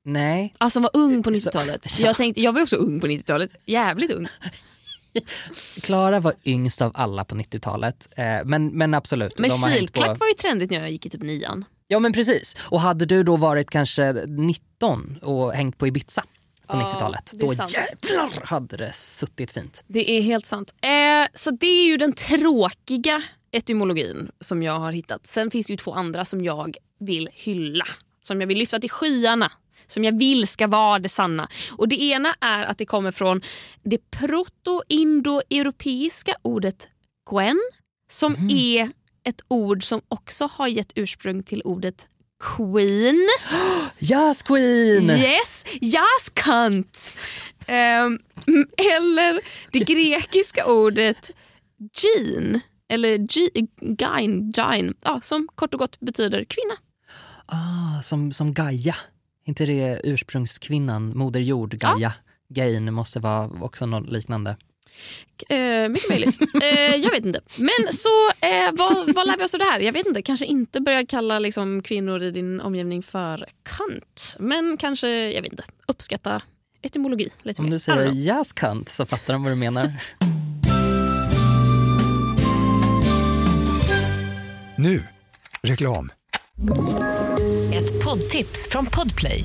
Nej, 0.04 0.54
Alltså 0.58 0.76
som 0.76 0.82
var 0.82 0.90
ung 0.94 1.22
på 1.22 1.34
Så- 1.34 1.48
90-talet. 1.48 1.86
ja. 1.98 2.06
Jag, 2.06 2.16
tänkte, 2.16 2.40
jag 2.42 2.52
var 2.52 2.62
också 2.62 2.76
ung 2.76 3.00
på 3.00 3.06
90-talet. 3.06 3.50
Jävligt 3.66 4.10
ung. 4.10 4.28
Klara 5.82 6.20
var 6.20 6.34
yngst 6.44 6.82
av 6.82 6.92
alla 6.94 7.24
på 7.24 7.34
90-talet. 7.34 8.08
Eh, 8.16 8.24
men, 8.44 8.66
men 8.66 8.94
absolut. 8.94 9.38
Men 9.38 9.50
kilklack 9.50 10.08
på... 10.08 10.14
var 10.20 10.26
ju 10.26 10.34
trendigt 10.34 10.70
när 10.70 10.80
jag 10.80 10.90
gick 10.90 11.06
i 11.06 11.08
typ 11.08 11.22
nian. 11.22 11.64
Ja 11.88 11.98
men 11.98 12.12
precis. 12.12 12.56
Och 12.60 12.80
hade 12.80 13.06
du 13.06 13.22
då 13.22 13.36
varit 13.36 13.70
kanske 13.70 14.12
19 14.28 15.18
och 15.22 15.52
hängt 15.52 15.78
på 15.78 15.86
Ibiza 15.86 16.24
på 16.66 16.76
Ja, 16.76 16.80
90-talet, 16.92 17.30
det 17.34 17.44
är 17.44 17.48
då 17.48 17.54
sant. 17.54 17.74
jävlar 17.74 18.46
hade 18.46 18.76
det 18.76 18.92
suttit 18.92 19.50
fint. 19.50 19.84
Det 19.86 20.10
är 20.10 20.22
helt 20.22 20.46
sant. 20.46 20.74
Eh, 20.82 21.26
så 21.34 21.50
det 21.50 21.66
är 21.66 21.86
ju 21.86 21.96
den 21.96 22.12
tråkiga 22.12 23.22
etymologin 23.50 24.30
som 24.40 24.62
jag 24.62 24.78
har 24.78 24.92
hittat. 24.92 25.26
Sen 25.26 25.50
finns 25.50 25.66
det 25.66 25.72
ju 25.72 25.76
två 25.76 25.92
andra 25.92 26.24
som 26.24 26.44
jag 26.44 26.76
vill 27.00 27.28
hylla. 27.32 27.84
Som 28.22 28.40
jag 28.40 28.48
vill 28.48 28.58
lyfta 28.58 28.78
till 28.78 28.90
skyarna. 28.90 29.52
Som 29.86 30.04
jag 30.04 30.18
vill 30.18 30.46
ska 30.48 30.66
vara 30.66 30.98
det 30.98 31.08
sanna. 31.08 31.48
Och 31.70 31.88
Det 31.88 32.02
ena 32.02 32.34
är 32.40 32.64
att 32.64 32.78
det 32.78 32.86
kommer 32.86 33.10
från 33.10 33.42
det 33.82 34.10
proto-indoeuropeiska 34.10 36.34
ordet 36.42 36.88
gwen. 37.30 37.60
Som 38.10 38.32
Mhm. 38.32 38.50
är 38.50 38.90
ett 39.24 39.40
ord 39.48 39.84
som 39.84 40.00
också 40.08 40.48
har 40.52 40.68
gett 40.68 40.92
ursprung 40.94 41.42
till 41.42 41.62
ordet 41.64 42.08
queen. 42.42 43.28
Yes 43.98 44.42
queen! 44.42 45.10
Yes, 45.10 45.64
yes 45.80 46.28
cunt! 46.34 47.14
Mm, 47.66 48.18
eller 48.76 49.40
det 49.72 49.78
grekiska 49.86 50.66
ordet 50.66 51.30
gin, 51.94 52.60
eller 52.88 53.18
gain, 53.96 54.52
gain 54.52 54.94
ja, 55.02 55.20
som 55.22 55.48
kort 55.54 55.74
och 55.74 55.80
gott 55.80 56.00
betyder 56.00 56.44
kvinna. 56.44 56.74
Ah, 57.46 58.02
som, 58.02 58.32
som 58.32 58.54
Gaia. 58.54 58.96
inte 59.44 59.66
det 59.66 60.00
ursprungskvinnan, 60.04 61.18
Moder 61.18 61.40
Jord, 61.40 61.74
Gaia? 61.74 62.12
Gain 62.48 62.94
måste 62.94 63.20
vara 63.20 63.50
också 63.60 63.86
något 63.86 64.12
liknande. 64.12 64.56
Eh, 65.48 65.88
mycket 65.88 66.08
möjligt. 66.08 66.38
Eh, 66.62 66.96
jag 66.96 67.10
vet 67.10 67.24
inte. 67.24 67.40
Men 67.56 67.92
så 67.92 68.08
eh, 68.46 68.70
vad, 68.72 69.14
vad 69.14 69.26
lär 69.26 69.38
vi 69.38 69.44
oss 69.44 69.54
av 69.54 69.58
det 69.58 69.64
här? 69.64 69.80
Jag 69.80 69.92
vet 69.92 70.06
inte. 70.06 70.22
Kanske 70.22 70.46
inte 70.46 70.80
börja 70.80 71.06
kalla 71.06 71.38
liksom, 71.38 71.82
kvinnor 71.82 72.22
i 72.22 72.30
din 72.30 72.60
omgivning 72.60 73.02
för 73.02 73.46
kant. 73.78 74.36
Men 74.38 74.76
kanske, 74.76 75.08
jag 75.30 75.42
vet 75.42 75.52
inte, 75.52 75.64
uppskatta 75.86 76.42
etymologi 76.82 77.28
lite 77.42 77.62
Om 77.62 77.66
mer. 77.66 77.72
du 77.72 77.78
säger 77.78 78.04
know. 78.04 78.16
yes 78.16 78.52
kant 78.52 78.88
så 78.88 79.06
fattar 79.06 79.32
de 79.32 79.42
vad 79.42 79.52
du 79.52 79.56
menar. 79.56 79.92
Nu, 84.76 85.02
reklam. 85.62 86.10
Ett 87.74 88.04
poddtips 88.04 88.68
från 88.68 88.86
Podplay. 88.86 89.44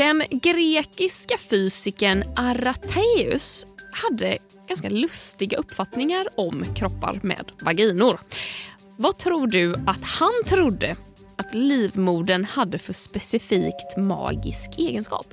Den 0.00 0.22
grekiska 0.30 1.38
fysikern 1.38 2.24
Arateus 2.36 3.66
hade 3.92 4.38
ganska 4.68 4.88
lustiga 4.88 5.58
uppfattningar 5.58 6.26
om 6.36 6.64
kroppar 6.74 7.20
med 7.22 7.52
vaginor. 7.60 8.20
Vad 8.96 9.18
tror 9.18 9.46
du 9.46 9.74
att 9.74 10.04
han 10.04 10.44
trodde 10.46 10.96
att 11.36 11.54
livmodern 11.54 12.44
hade 12.44 12.78
för 12.78 12.92
specifikt 12.92 13.96
magisk 13.96 14.70
egenskap? 14.78 15.26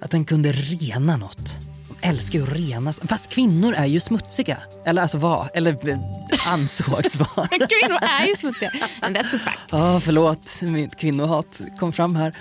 Att 0.00 0.10
den 0.10 0.24
kunde 0.24 0.52
rena 0.52 1.16
något. 1.16 1.52
De 1.88 2.08
älskar 2.08 2.38
ju 2.38 2.44
att 2.44 2.52
renas. 2.52 3.00
Fast 3.00 3.30
kvinnor 3.30 3.74
är 3.74 3.86
ju 3.86 4.00
smutsiga. 4.00 4.58
Eller 4.84 5.02
alltså 5.02 5.18
var. 5.18 5.50
Eller 5.54 5.88
eh, 5.88 5.98
ansågs 6.52 7.16
vara. 7.16 7.48
Kvinnor 7.48 7.98
är 8.02 8.26
ju 8.26 8.36
smutsiga. 8.36 8.70
And 9.00 9.16
that's 9.16 9.36
a 9.36 9.38
fact. 9.44 9.60
Ja, 9.70 10.00
förlåt. 10.00 10.62
Mitt 10.62 10.96
kvinnohat 10.96 11.60
kom 11.78 11.92
fram 11.92 12.16
här. 12.16 12.36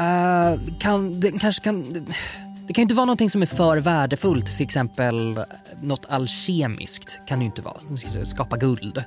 Uh, 0.00 0.78
kan, 0.80 1.20
det 1.20 1.32
kanske 1.38 1.62
kan... 1.62 2.06
Det 2.66 2.72
kan 2.74 2.82
ju 2.82 2.84
inte 2.84 2.94
vara 2.94 3.06
någonting 3.06 3.30
som 3.30 3.42
är 3.42 3.46
för 3.46 3.76
värdefullt. 3.76 4.46
Till 4.46 4.64
exempel 4.64 5.38
något 5.82 6.06
alkemiskt 6.08 7.20
kan 7.26 7.38
det 7.38 7.42
ju 7.42 7.46
inte 7.46 7.62
vara. 7.62 7.76
Skapa 8.24 8.56
guld. 8.56 9.04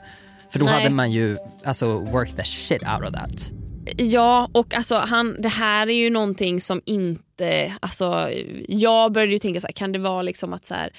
För 0.50 0.60
då 0.60 0.65
Nej. 0.65 0.74
hade 0.74 0.95
man 0.95 1.12
ju 1.12 1.38
alltså 1.63 2.00
worked 2.00 2.38
the 2.38 2.43
shit 2.43 2.82
out 2.82 3.08
of 3.08 3.13
that. 3.13 3.52
Ja, 3.98 4.50
och 4.52 4.74
alltså 4.74 4.95
han, 4.95 5.41
det 5.41 5.50
här 5.50 5.89
är 5.89 5.93
ju 5.93 6.10
någonting 6.10 6.62
som 6.62 6.82
inte... 6.86 7.74
Alltså, 7.80 8.30
jag 8.67 9.12
började 9.12 9.32
ju 9.32 9.39
tänka 9.39 9.62
så 9.62 9.67
här, 9.67 9.74
kan 9.74 9.91
det 9.91 10.00
vara 10.00 10.21
liksom 10.21 10.54
att 10.54 10.65
så 10.65 10.74
här, 10.74 10.89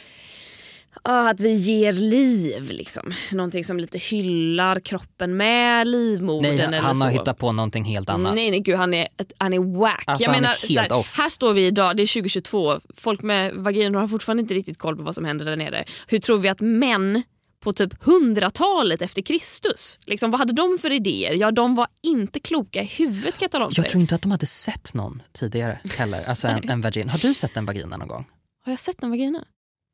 att 1.02 1.40
vi 1.40 1.52
ger 1.52 1.92
liv, 1.92 2.70
liksom. 2.70 3.12
Någonting 3.32 3.64
som 3.64 3.78
lite 3.78 3.98
hyllar 3.98 4.80
kroppen 4.80 5.36
med 5.36 5.88
livmodern 5.88 6.56
Nej, 6.56 6.64
eller 6.64 6.78
han 6.78 6.96
så. 6.96 7.04
har 7.04 7.10
hittat 7.10 7.38
på 7.38 7.52
någonting 7.52 7.84
helt 7.84 8.10
annat. 8.10 8.34
Nej, 8.34 8.50
nej 8.50 8.60
gud, 8.60 8.76
han 8.76 8.94
är, 8.94 9.08
han 9.38 9.52
är 9.52 9.78
wack. 9.78 10.04
Alltså, 10.06 10.24
jag 10.24 10.32
menar, 10.32 10.78
här, 10.78 11.16
här 11.22 11.28
står 11.28 11.52
vi 11.52 11.66
idag, 11.66 11.96
det 11.96 12.02
är 12.02 12.14
2022. 12.14 12.80
Folk 12.94 13.22
med 13.22 13.54
vaginor 13.54 14.00
har 14.00 14.08
fortfarande 14.08 14.40
inte 14.40 14.54
riktigt 14.54 14.78
koll 14.78 14.96
på 14.96 15.02
vad 15.02 15.14
som 15.14 15.24
händer 15.24 15.44
där 15.44 15.56
nere. 15.56 15.84
Hur 16.06 16.18
tror 16.18 16.38
vi 16.38 16.48
att 16.48 16.60
män 16.60 17.22
på 17.60 17.72
typ 17.72 18.04
hundratalet 18.04 19.02
efter 19.02 19.22
Kristus, 19.22 19.98
liksom, 20.04 20.30
vad 20.30 20.40
hade 20.40 20.52
de 20.52 20.78
för 20.78 20.92
idéer? 20.92 21.32
Ja, 21.32 21.50
de 21.50 21.74
var 21.74 21.86
inte 22.02 22.40
kloka 22.40 22.82
i 22.82 22.84
huvudet 22.86 23.38
kan 23.38 23.44
jag 23.44 23.50
tala 23.50 23.66
om 23.66 23.72
för 23.72 23.82
Jag 23.82 23.90
tror 23.90 24.00
inte 24.00 24.14
att 24.14 24.22
de 24.22 24.30
hade 24.30 24.46
sett 24.46 24.94
någon 24.94 25.22
tidigare 25.32 25.80
heller. 25.98 26.24
Alltså 26.28 26.48
en, 26.48 26.70
en 26.70 26.80
vagin. 26.80 27.08
Har 27.08 27.18
du 27.18 27.34
sett 27.34 27.56
en 27.56 27.66
vagina 27.66 27.96
någon 27.96 28.08
gång? 28.08 28.24
Har 28.64 28.72
jag 28.72 28.80
sett 28.80 29.02
en 29.02 29.10
vagina? 29.10 29.44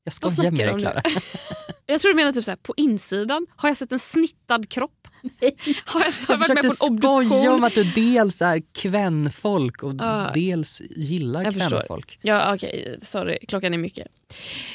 Jag 0.04 0.14
skojar 0.14 0.50
med 0.50 0.68
dig 0.68 0.78
Klara. 0.80 1.02
Jag 1.86 2.00
tror 2.00 2.12
du 2.12 2.16
menar 2.16 2.32
typ 2.32 2.44
så 2.44 2.50
här, 2.50 2.56
på 2.56 2.74
insidan. 2.76 3.46
Har 3.56 3.68
jag 3.68 3.76
sett 3.76 3.92
en 3.92 3.98
snittad 3.98 4.68
kropp? 4.68 5.08
Har 5.86 6.00
jag, 6.00 6.14
så 6.14 6.32
Jag 6.32 6.36
varit 6.38 6.48
med 6.48 6.58
på 6.62 6.66
en 6.66 6.74
skoja 6.76 6.90
obduktion? 7.18 7.48
om 7.48 7.64
att 7.64 7.74
du 7.74 7.84
dels 7.84 8.42
är 8.42 8.62
kvänfolk 8.72 9.82
och 9.82 9.94
Ja. 9.98 10.30
dels 10.34 10.82
gillar 10.96 11.42
Jag 11.44 11.54
kvänfolk. 11.54 12.18
Ja, 12.22 12.54
okej. 12.54 12.98
Sorry. 13.02 13.38
Klockan 13.48 13.74
är 13.74 13.78
mycket. 13.78 14.06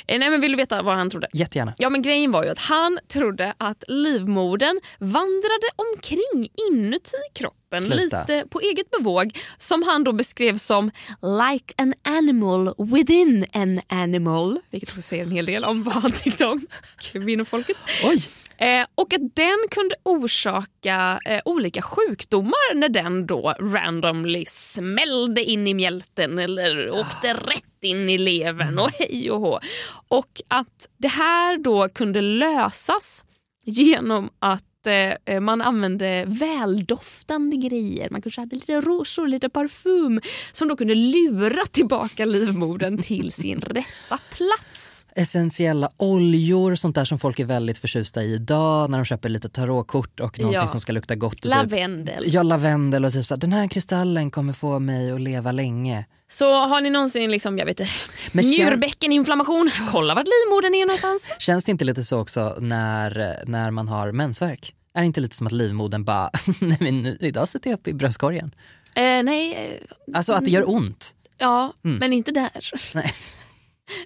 Eh, 0.08 0.20
nej, 0.20 0.30
men 0.30 0.42
vill 0.42 0.52
du 0.52 0.58
veta 0.58 0.82
vad 0.82 0.96
han 0.96 1.10
trodde? 1.10 1.28
Jättegärna. 1.34 1.74
Ja, 1.78 1.90
men 1.90 2.02
grejen 2.02 2.32
var 2.32 2.44
ju 2.44 2.50
att 2.50 2.60
han 2.60 3.00
trodde 3.08 3.54
att 3.58 3.84
livmodern 3.88 4.80
vandrade 5.00 5.68
omkring 5.76 6.50
inuti 6.72 7.12
kroppen 7.34 7.54
Sluta. 7.72 8.22
lite 8.22 8.46
på 8.50 8.60
eget 8.60 8.92
bevåg 8.92 9.40
som 9.58 9.84
han 9.84 10.04
då 10.04 10.14
beskrev 10.14 10.58
som 10.58 10.92
like 11.22 11.74
an 11.78 11.94
animal 12.04 12.74
within 12.78 13.46
an 13.54 13.82
animal. 13.88 14.60
Vilket 14.70 14.90
också 14.90 15.02
säger 15.02 15.24
en 15.24 15.32
hel 15.32 15.46
del 15.46 15.64
om 15.64 15.84
vad 15.84 15.94
han 15.94 16.12
tyckte 16.12 16.46
om 16.46 16.68
kvinnofolket. 17.00 17.78
Oj! 18.04 18.20
Eh, 18.60 18.86
och 18.96 19.14
att 19.14 19.36
den 19.36 19.58
kunde 19.72 19.96
orsaka 20.04 21.20
eh, 21.26 21.42
olika 21.46 21.82
sjukdomar 21.82 22.76
när 22.76 22.90
den 22.90 23.28
då 23.28 23.54
randomly 23.60 24.46
smällde 24.48 25.44
in 25.44 25.68
i 25.68 25.74
mjälten 25.74 26.40
eller 26.40 26.92
åkte 26.92 27.34
rätt 27.34 27.64
in 27.82 28.10
i 28.10 28.18
levern 28.18 28.80
och 28.80 28.92
hej 28.92 29.32
och 29.32 29.40
hå. 29.40 29.60
Och 30.08 30.42
att 30.48 30.90
det 30.98 31.08
här 31.08 31.58
då 31.58 31.90
kunde 31.90 32.22
lösas 32.22 33.26
genom 33.66 34.30
att 34.40 34.64
eh, 34.88 35.40
man 35.40 35.62
använde 35.62 36.24
väldoftande 36.28 37.56
grejer. 37.58 38.08
Man 38.12 38.22
kanske 38.22 38.42
hade 38.42 38.56
lite 38.56 38.82
rosor, 38.82 39.28
lite 39.28 39.50
parfym 39.50 40.22
som 40.52 40.68
då 40.68 40.76
kunde 40.78 40.96
lura 40.96 41.66
tillbaka 41.72 42.26
livmodern 42.26 43.02
till 43.02 43.32
sin 43.32 43.62
rätta 43.62 44.20
plats. 44.30 45.08
Essentiella 45.16 45.90
oljor, 45.98 46.76
sånt 46.76 46.96
där 46.96 47.06
som 47.06 47.20
folk 47.20 47.40
är 47.40 47.46
väldigt 47.46 47.78
förtjusta 47.78 48.24
i 48.24 48.34
idag 48.34 48.92
när 48.92 48.98
de 48.98 49.06
köper 49.06 49.30
lite 49.30 49.50
tarotkort 49.50 50.20
och 50.20 50.40
någonting 50.40 50.62
Ja. 50.62 50.68
som 50.68 50.82
ska 50.82 50.92
lukta 50.92 51.16
gott. 51.16 51.42
Typ, 51.42 51.46
Lavendel. 51.52 52.24
ja, 52.26 52.44
lavendel 52.44 53.06
och 53.06 53.14
typ 53.14 53.26
så 53.26 53.36
den 53.36 53.54
här 53.54 53.68
kristallen 53.68 54.32
kommer 54.32 54.54
få 54.54 54.80
mig 54.80 55.12
att 55.12 55.22
leva 55.22 55.52
länge. 55.52 56.06
Så 56.30 56.54
har 56.66 56.82
ni 56.82 56.90
någonsin 56.90 57.32
liksom, 57.32 57.58
jag 57.58 57.66
vet 57.66 57.80
inte, 57.80 57.92
Men 58.32 58.46
njurbäckeninflammation, 58.46 59.70
kolla 59.92 60.16
vart 60.16 60.26
livmodern 60.28 60.76
är 60.76 60.86
någonstans. 60.86 61.32
Känns 61.40 61.66
det 61.66 61.72
inte 61.72 61.86
lite 61.86 62.04
så 62.04 62.20
också 62.20 62.56
när, 62.60 63.36
när 63.46 63.72
man 63.72 63.88
har 63.88 64.12
mensvärk? 64.12 64.74
Är 64.98 65.02
det 65.02 65.06
inte 65.06 65.22
lite 65.22 65.36
som 65.36 65.48
att 65.48 65.54
livmodern 65.54 66.04
bara, 66.04 66.30
nej 66.62 66.78
men 66.80 67.04
nu, 67.04 67.18
idag 67.22 67.48
sätter 67.48 67.70
jag 67.70 67.78
upp 67.80 67.88
i 67.88 67.94
bröstkorgen. 67.94 68.52
Eh, 68.96 69.24
nej, 69.24 69.54
eh, 69.54 70.16
Alltså 70.18 70.34
att 70.34 70.46
det 70.46 70.52
gör 70.52 70.70
ont. 70.70 71.14
ja, 71.38 71.74
Mm. 71.86 71.98
men 71.98 72.14
inte 72.14 72.32
där. 72.32 72.72
Nej. 72.96 73.14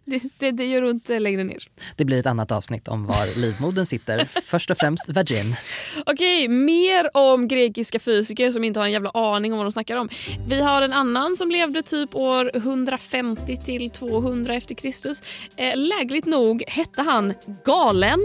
Det, 0.05 0.21
det, 0.37 0.51
det 0.51 0.65
gör 0.65 0.83
ont 0.83 1.09
eh, 1.09 1.19
längre 1.19 1.43
ner. 1.43 1.67
Det 1.95 2.05
blir 2.05 2.17
ett 2.17 2.25
annat 2.25 2.51
avsnitt 2.51 2.87
om 2.87 3.05
var 3.05 3.39
livmodern 3.39 3.85
sitter. 3.85 4.25
Först 4.45 4.71
och 4.71 4.77
främst 4.77 5.09
vagin. 5.09 5.55
Okej, 6.05 6.47
mer 6.47 7.17
om 7.17 7.47
grekiska 7.47 7.99
fysiker 7.99 8.51
som 8.51 8.63
inte 8.63 8.79
har 8.79 8.85
en 8.87 8.91
jävla 8.91 9.09
aning 9.09 9.53
om 9.53 9.57
vad 9.57 9.65
de 9.65 9.71
snackar 9.71 9.97
om. 9.97 10.09
Vi 10.47 10.61
har 10.61 10.81
en 10.81 10.93
annan 10.93 11.35
som 11.35 11.51
levde 11.51 11.81
typ 11.83 12.15
år 12.15 12.51
150 12.57 13.57
till 13.57 13.89
200 13.89 14.53
efter 14.55 14.75
Kristus. 14.75 15.21
Eh, 15.57 15.77
lägligt 15.77 16.25
nog 16.25 16.63
hette 16.67 17.01
han 17.01 17.33
Galen. 17.65 18.19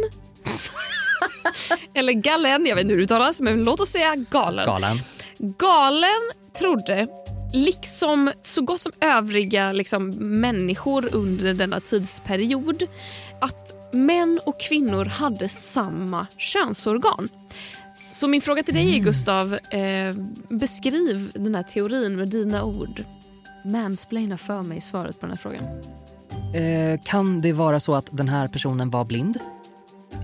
Eller 1.95 2.13
Galen, 2.13 2.67
jag 2.67 2.75
vet 2.75 2.83
inte 2.83 2.93
hur 2.93 2.99
det 2.99 3.05
uttalas 3.05 3.41
men 3.41 3.65
låt 3.65 3.81
oss 3.81 3.89
säga 3.89 4.15
Galen. 4.31 4.67
Galen. 4.67 4.99
Galen 5.39 6.31
trodde, 6.59 7.07
liksom 7.53 8.33
så 8.43 8.63
gott 8.63 8.81
som 8.81 8.93
övriga 9.01 9.73
liksom, 9.73 10.11
människor 10.41 11.09
under 11.15 11.55
denna 11.55 11.81
tidsperiod, 11.81 12.83
att 13.41 13.93
män 13.93 14.41
och 14.47 14.61
kvinnor 14.61 15.05
hade 15.05 15.49
samma 15.49 16.27
könsorgan. 16.37 17.29
Så 18.13 18.29
min 18.29 18.41
fråga 18.41 18.63
till 18.63 18.75
dig 18.75 18.97
är 18.97 18.99
Gustav, 18.99 19.55
eh, 19.55 20.15
beskriv 20.49 21.31
den 21.35 21.55
här 21.55 21.63
teorin 21.63 22.17
med 22.17 22.29
dina 22.29 22.65
ord. 22.65 23.05
Mansplaina 23.65 24.39
för 24.39 24.63
mig 24.63 24.81
svaret 24.81 25.21
på 25.21 25.27
den 25.27 25.31
här 25.31 25.37
frågan. 25.37 25.63
Eh, 26.55 27.01
kan 27.05 27.41
det 27.41 27.53
vara 27.53 27.81
så 27.81 27.95
att 27.95 28.09
den 28.11 28.29
här 28.29 28.49
personen 28.49 28.91
var 28.91 29.05
blind? 29.05 29.39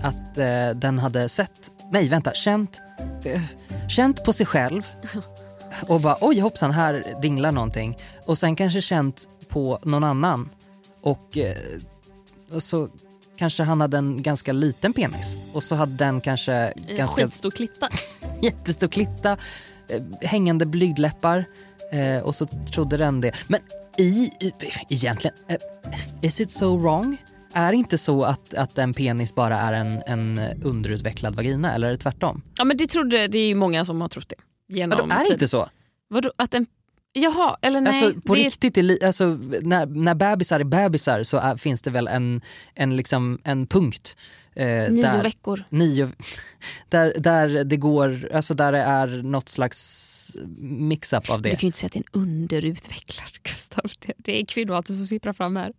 Att 0.03 0.37
eh, 0.37 0.69
den 0.75 0.99
hade 0.99 1.29
sett, 1.29 1.71
nej 1.91 2.07
vänta, 2.07 2.33
känt, 2.33 2.81
eh, 3.25 3.41
känt 3.89 4.23
på 4.23 4.33
sig 4.33 4.45
själv 4.45 4.87
och 5.87 6.01
bara 6.01 6.17
oj 6.21 6.39
hoppsan 6.39 6.71
här 6.71 7.21
dinglar 7.21 7.51
någonting 7.51 7.97
och 8.25 8.37
sen 8.37 8.55
kanske 8.55 8.81
känt 8.81 9.27
på 9.49 9.79
någon 9.83 10.03
annan 10.03 10.49
och, 11.01 11.37
eh, 11.37 11.55
och 12.51 12.63
så 12.63 12.89
kanske 13.37 13.63
han 13.63 13.81
hade 13.81 13.97
en 13.97 14.21
ganska 14.21 14.53
liten 14.53 14.93
penis 14.93 15.37
och 15.53 15.63
så 15.63 15.75
hade 15.75 15.93
den 15.93 16.21
kanske 16.21 16.53
En 16.53 16.95
ganska 16.97 17.21
skitstor 17.21 17.51
klitta. 17.51 17.89
jättestor 18.41 18.87
klitta, 18.87 19.37
eh, 19.87 20.01
hängande 20.21 20.65
blygdläppar 20.65 21.45
eh, 21.91 22.17
och 22.17 22.35
så 22.35 22.45
trodde 22.45 22.97
den 22.97 23.21
det. 23.21 23.31
Men 23.47 23.59
i, 23.97 24.31
i 24.39 24.53
egentligen, 24.89 25.37
eh, 25.47 25.57
is 26.21 26.39
it 26.39 26.51
so 26.51 26.77
wrong? 26.77 27.17
Är 27.53 27.71
det 27.71 27.77
inte 27.77 27.97
så 27.97 28.23
att, 28.23 28.53
att 28.53 28.77
en 28.77 28.93
penis 28.93 29.35
bara 29.35 29.59
är 29.59 29.73
en, 29.73 30.01
en 30.07 30.39
underutvecklad 30.63 31.35
vagina 31.35 31.73
eller 31.73 31.87
är 31.87 31.91
det 31.91 31.97
tvärtom? 31.97 32.41
Ja 32.57 32.63
men 32.63 32.77
det 32.77 32.87
trodde, 32.87 33.27
det 33.27 33.39
är 33.39 33.47
ju 33.47 33.55
många 33.55 33.85
som 33.85 34.01
har 34.01 34.07
trott 34.07 34.29
det. 34.29 34.35
Genom 34.75 34.97
Vadå, 34.97 35.13
är 35.13 35.27
det 35.27 35.33
inte 35.33 35.47
så? 35.47 35.69
Vadå, 36.07 36.31
att 36.35 36.53
en... 36.53 36.65
Jaha, 37.13 37.57
eller 37.61 37.81
nej. 37.81 38.03
alltså, 38.03 38.21
på 38.21 38.35
det 38.35 38.41
riktigt, 38.41 38.77
är 38.77 39.05
alltså, 39.05 39.25
när, 39.61 39.85
när 39.85 40.15
bebisar 40.15 40.59
är 40.59 40.63
bebisar 40.63 41.23
så 41.23 41.37
är, 41.37 41.57
finns 41.57 41.81
det 41.81 41.91
väl 41.91 42.07
en, 42.07 42.41
en, 42.73 42.95
liksom, 42.95 43.39
en 43.43 43.67
punkt. 43.67 44.17
Eh, 44.55 44.65
Nio 44.65 45.01
där, 45.01 45.23
veckor. 45.23 45.63
Nio, 45.69 46.09
där, 46.89 47.13
där 47.17 47.63
det 47.63 47.77
går, 47.77 48.29
alltså 48.33 48.53
där 48.53 48.71
det 48.71 48.81
är 48.81 49.07
något 49.07 49.49
slags 49.49 50.09
mix-up 50.59 51.29
av 51.29 51.41
Du 51.41 51.49
det. 51.49 51.55
kan 51.55 51.61
ju 51.61 51.67
inte 51.67 51.77
säga 51.77 51.87
att 51.87 51.93
det 51.93 51.99
är 51.99 52.19
en 52.19 52.21
underutvecklad 52.21 53.43
Gustav. 53.43 53.91
Det, 54.17 54.41
är 54.41 54.45
kvinnor 54.45 54.75
alltid 54.75 54.95
som 54.95 55.05
sipprar 55.05 55.33
fram 55.33 55.55
här. 55.55 55.73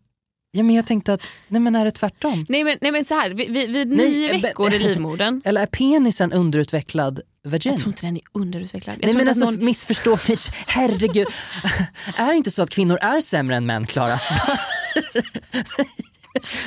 Ja 0.56 0.62
men 0.62 0.74
jag 0.74 0.86
tänkte 0.86 1.12
att, 1.12 1.26
nej 1.48 1.60
men 1.60 1.76
är 1.76 1.84
det 1.84 1.90
tvärtom? 1.90 2.46
Nej 2.48 2.64
men, 2.64 2.78
nej, 2.80 2.92
men 2.92 3.04
så 3.04 3.14
här, 3.14 3.30
vid, 3.30 3.52
vid, 3.52 3.88
Nej, 3.88 4.10
nio 4.10 4.40
veckor 4.40 4.74
i 4.74 4.78
livmodern. 4.78 5.42
Eller 5.44 5.62
är 5.62 5.66
penisen 5.66 6.32
underutvecklad 6.32 7.20
vagin? 7.44 7.72
Jag 7.72 7.80
tror 7.80 7.92
inte 7.92 8.06
den 8.06 8.16
är 8.16 8.22
underutvecklad. 8.32 8.96
Jag 9.00 9.06
Nej 9.06 9.14
men 9.14 9.28
alltså 9.28 9.44
någon... 9.44 9.64
missförstå 9.64 10.10
mig, 10.28 10.36
herregud. 10.66 11.26
är 12.16 12.28
det 12.30 12.36
inte 12.36 12.50
så 12.50 12.62
att 12.62 12.70
kvinnor 12.70 12.98
är 13.00 13.20
sämre 13.20 13.56
än 13.56 13.66
män 13.66 13.86
Klara? 13.86 14.18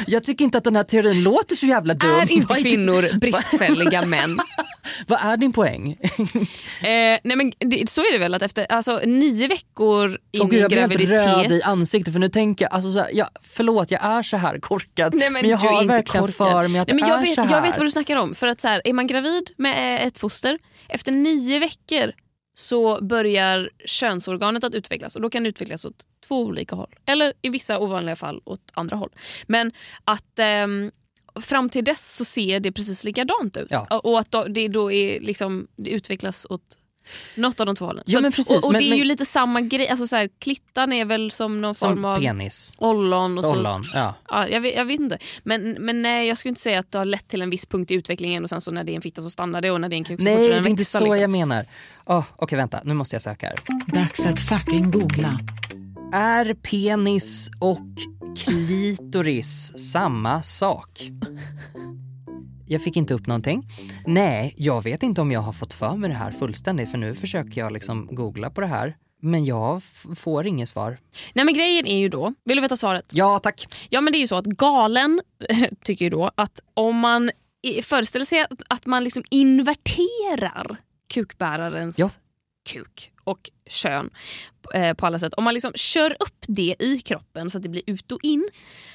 Jag 0.07 0.23
tycker 0.23 0.45
inte 0.45 0.57
att 0.57 0.63
den 0.63 0.75
här 0.75 0.83
teorin 0.83 1.23
låter 1.23 1.55
så 1.55 1.65
jävla 1.65 1.93
dum. 1.93 2.11
Är 2.11 2.31
inte 2.31 2.53
kvinnor 2.55 3.09
bristfälliga 3.19 4.05
män? 4.05 4.37
Vad 5.07 5.19
är 5.21 5.37
din 5.37 5.53
poäng? 5.53 5.97
Eh, 6.81 7.19
nej 7.23 7.35
men 7.35 7.51
det, 7.59 7.89
så 7.89 8.01
är 8.01 8.11
det 8.13 8.17
väl 8.17 8.33
att 8.33 8.41
efter 8.41 8.65
alltså, 8.71 9.01
nio 9.05 9.47
veckor 9.47 10.17
in 10.31 10.41
Åh 10.41 10.47
gud, 10.49 10.59
i 10.59 10.61
jag 10.61 10.69
blir 10.69 10.79
helt 10.79 10.91
graviditet. 10.93 11.37
röd 11.37 11.51
i 11.51 11.61
ansiktet 11.61 12.13
för 12.13 12.19
nu 12.19 12.29
tänker 12.29 12.65
jag, 12.65 12.73
alltså, 12.73 12.91
så 12.91 12.99
här, 12.99 13.09
jag, 13.13 13.27
förlåt 13.41 13.91
jag 13.91 14.05
är 14.05 14.23
så 14.23 14.37
här 14.37 14.59
korkad 14.59 15.13
Nej, 15.13 15.29
men, 15.29 15.49
jag 15.49 15.59
du 15.59 15.67
är 15.67 15.71
har 15.71 15.81
inte 15.81 15.93
verkligen 15.93 16.25
korkad. 16.25 16.35
för 16.35 16.67
mig 16.67 16.81
att 16.81 16.87
Nej, 16.87 16.95
men 17.01 17.09
jag, 17.09 17.17
är 17.17 17.21
vet, 17.21 17.35
så 17.35 17.41
här. 17.41 17.55
jag 17.55 17.61
vet 17.61 17.77
vad 17.77 17.85
du 17.85 17.91
snackar 17.91 18.15
om. 18.15 18.35
För 18.35 18.47
att 18.47 18.61
så 18.61 18.67
här, 18.67 18.81
Är 18.85 18.93
man 18.93 19.07
gravid 19.07 19.51
med 19.57 20.07
ett 20.07 20.19
foster, 20.19 20.57
efter 20.89 21.11
nio 21.11 21.59
veckor 21.59 22.11
så 22.59 23.01
börjar 23.01 23.69
könsorganet 23.85 24.63
att 24.63 24.75
utvecklas 24.75 25.15
och 25.15 25.21
då 25.21 25.29
kan 25.29 25.43
det 25.43 25.49
utvecklas 25.49 25.85
åt 25.85 26.05
två 26.27 26.43
olika 26.43 26.75
håll. 26.75 26.95
Eller 27.05 27.33
i 27.41 27.49
vissa 27.49 27.79
ovanliga 27.79 28.15
fall 28.15 28.41
åt 28.45 28.71
andra 28.73 28.95
håll. 28.95 29.09
Men 29.47 29.71
att 30.03 30.39
ehm, 30.39 30.91
fram 31.41 31.69
till 31.69 31.83
dess 31.83 32.15
så 32.15 32.25
ser 32.25 32.59
det 32.59 32.71
precis 32.71 33.03
likadant 33.03 33.57
ut. 33.57 33.67
Ja. 33.69 33.99
Och 34.03 34.19
att 34.19 34.35
det 34.49 34.67
då 34.67 34.91
är 34.91 35.19
liksom, 35.19 35.67
det 35.75 35.89
utvecklas 35.89 36.47
åt 36.49 36.77
något 37.35 37.59
av 37.59 37.65
de 37.65 37.75
två 37.75 37.85
hållen. 37.85 38.03
Ja, 38.07 38.19
men 38.21 38.29
att- 38.29 38.35
precis, 38.35 38.57
och 38.57 38.65
och 38.65 38.71
men- 38.71 38.81
det 38.81 38.87
är 38.87 38.89
men- 38.89 38.97
ju 38.97 39.03
lite 39.03 39.25
samma 39.25 39.61
grej. 39.61 39.87
Alltså 39.89 40.07
så 40.07 40.15
här, 40.15 40.29
klittan 40.39 40.93
är 40.93 41.05
väl 41.05 41.31
som 41.31 41.61
någon 41.61 41.75
form 41.75 42.05
av 42.05 42.19
penis. 42.19 42.73
ollon. 42.77 43.37
Och 43.37 43.43
så, 43.43 43.51
Ollon, 43.51 43.81
ja. 43.93 44.15
Ja, 44.29 44.47
jag, 44.47 44.61
vet, 44.61 44.75
jag 44.75 44.85
vet 44.85 44.99
inte. 44.99 45.17
Men, 45.43 45.71
men 45.71 46.01
nej, 46.01 46.27
jag 46.27 46.37
skulle 46.37 46.49
inte 46.49 46.61
säga 46.61 46.79
att 46.79 46.91
det 46.91 46.97
har 46.97 47.05
lett 47.05 47.27
till 47.27 47.41
en 47.41 47.49
viss 47.49 47.65
punkt 47.65 47.91
i 47.91 47.93
utvecklingen 47.93 48.43
och 48.43 48.49
sen 48.49 48.61
så 48.61 48.71
när 48.71 48.83
det 48.83 48.91
är 48.91 48.95
en 48.95 49.01
fitta 49.01 49.21
så 49.21 49.29
stannar 49.29 49.61
det 49.61 49.71
och 49.71 49.81
när 49.81 49.89
det 49.89 49.95
är 49.95 49.97
en 49.97 50.03
kuk 50.03 50.19
så 50.19 50.23
Nej 50.23 50.35
det 50.37 50.53
är 50.53 50.57
inte 50.57 50.69
växa. 50.69 50.97
så 50.97 51.03
liksom. 51.03 51.21
jag 51.21 51.29
menar. 51.29 51.65
Oh, 52.05 52.23
Okej 52.35 52.57
vänta, 52.57 52.79
nu 52.83 52.93
måste 52.93 53.15
jag 53.15 53.21
söka 53.21 53.45
här. 53.47 53.55
Dags 53.87 54.25
att 54.25 54.39
fucking 54.39 54.91
googla. 54.91 55.39
Är 56.13 56.53
penis 56.53 57.49
och 57.59 57.79
klitoris 58.37 59.71
samma 59.91 60.41
sak? 60.41 60.89
Jag 62.67 62.81
fick 62.81 62.97
inte 62.97 63.13
upp 63.13 63.27
någonting. 63.27 63.69
Nej, 64.05 64.53
jag 64.57 64.83
vet 64.83 65.03
inte 65.03 65.21
om 65.21 65.31
jag 65.31 65.39
har 65.41 65.53
fått 65.53 65.73
för 65.73 65.95
mig 65.95 66.09
det 66.09 66.15
här 66.15 66.31
fullständigt 66.31 66.91
för 66.91 66.97
nu 66.97 67.15
försöker 67.15 67.61
jag 67.61 67.71
liksom 67.71 68.07
googla 68.15 68.49
på 68.49 68.61
det 68.61 68.67
här. 68.67 68.95
Men 69.21 69.45
jag 69.45 69.81
får 70.15 70.47
inget 70.47 70.69
svar. 70.69 70.97
Nej 71.33 71.45
men 71.45 71.53
grejen 71.53 71.85
är 71.87 71.97
ju 71.99 72.09
då, 72.09 72.33
vill 72.45 72.57
du 72.57 72.61
veta 72.61 72.77
svaret? 72.77 73.11
Ja 73.13 73.39
tack. 73.39 73.65
Ja 73.89 74.01
men 74.01 74.13
det 74.13 74.17
är 74.17 74.21
ju 74.21 74.27
så 74.27 74.35
att 74.35 74.45
galen 74.45 75.21
tycker 75.83 76.05
ju 76.05 76.09
då 76.09 76.31
att 76.35 76.59
om 76.73 76.95
man 76.95 77.31
föreställer 77.83 78.25
sig 78.25 78.39
att, 78.39 78.61
att 78.69 78.85
man 78.85 79.03
liksom 79.03 79.23
inverterar 79.29 80.77
kukbärarens 81.13 81.99
Ja. 81.99 82.09
kuk 82.69 83.11
och 83.27 83.49
kön 83.69 84.09
eh, 84.73 84.93
på 84.93 85.05
alla 85.05 85.19
sätt. 85.19 85.33
Om 85.33 85.43
man 85.43 85.53
liksom 85.53 85.71
kör 85.75 86.11
upp 86.19 86.45
det 86.47 86.75
i 86.79 87.01
kroppen 87.05 87.49
så 87.49 87.57
att 87.57 87.63
det 87.63 87.69
blir 87.69 87.83
ut 87.87 88.11
och 88.11 88.19
in. 88.23 88.49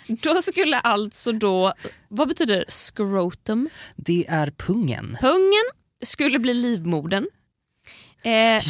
Då 0.07 0.43
skulle 0.43 0.79
alltså 0.79 1.33
då, 1.33 1.73
vad 2.09 2.29
betyder 2.29 2.65
scrotum? 2.69 3.69
Det 3.97 4.25
är 4.29 4.51
pungen. 4.51 5.17
Pungen 5.21 5.65
skulle 6.05 6.39
bli 6.39 6.55
livmodern. 6.55 7.27
Eh, 8.25 8.31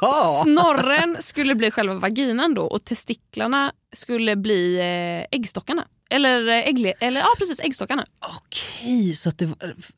Ja! 0.00 0.40
Snorren 0.42 1.16
skulle 1.20 1.54
bli 1.54 1.70
själva 1.70 1.94
vaginan 1.94 2.54
då 2.54 2.62
och 2.62 2.84
testiklarna 2.84 3.72
skulle 3.92 4.36
bli 4.36 4.78
eh, 4.78 5.38
äggstockarna. 5.38 5.84
Eller, 6.10 6.48
eh, 6.48 6.68
äggle, 6.68 6.92
eller 7.00 7.20
ja 7.20 7.34
precis, 7.38 7.60
äggstockarna. 7.60 8.06
Okej, 8.38 9.14
så 9.14 9.28
att 9.28 9.38
det, 9.38 9.48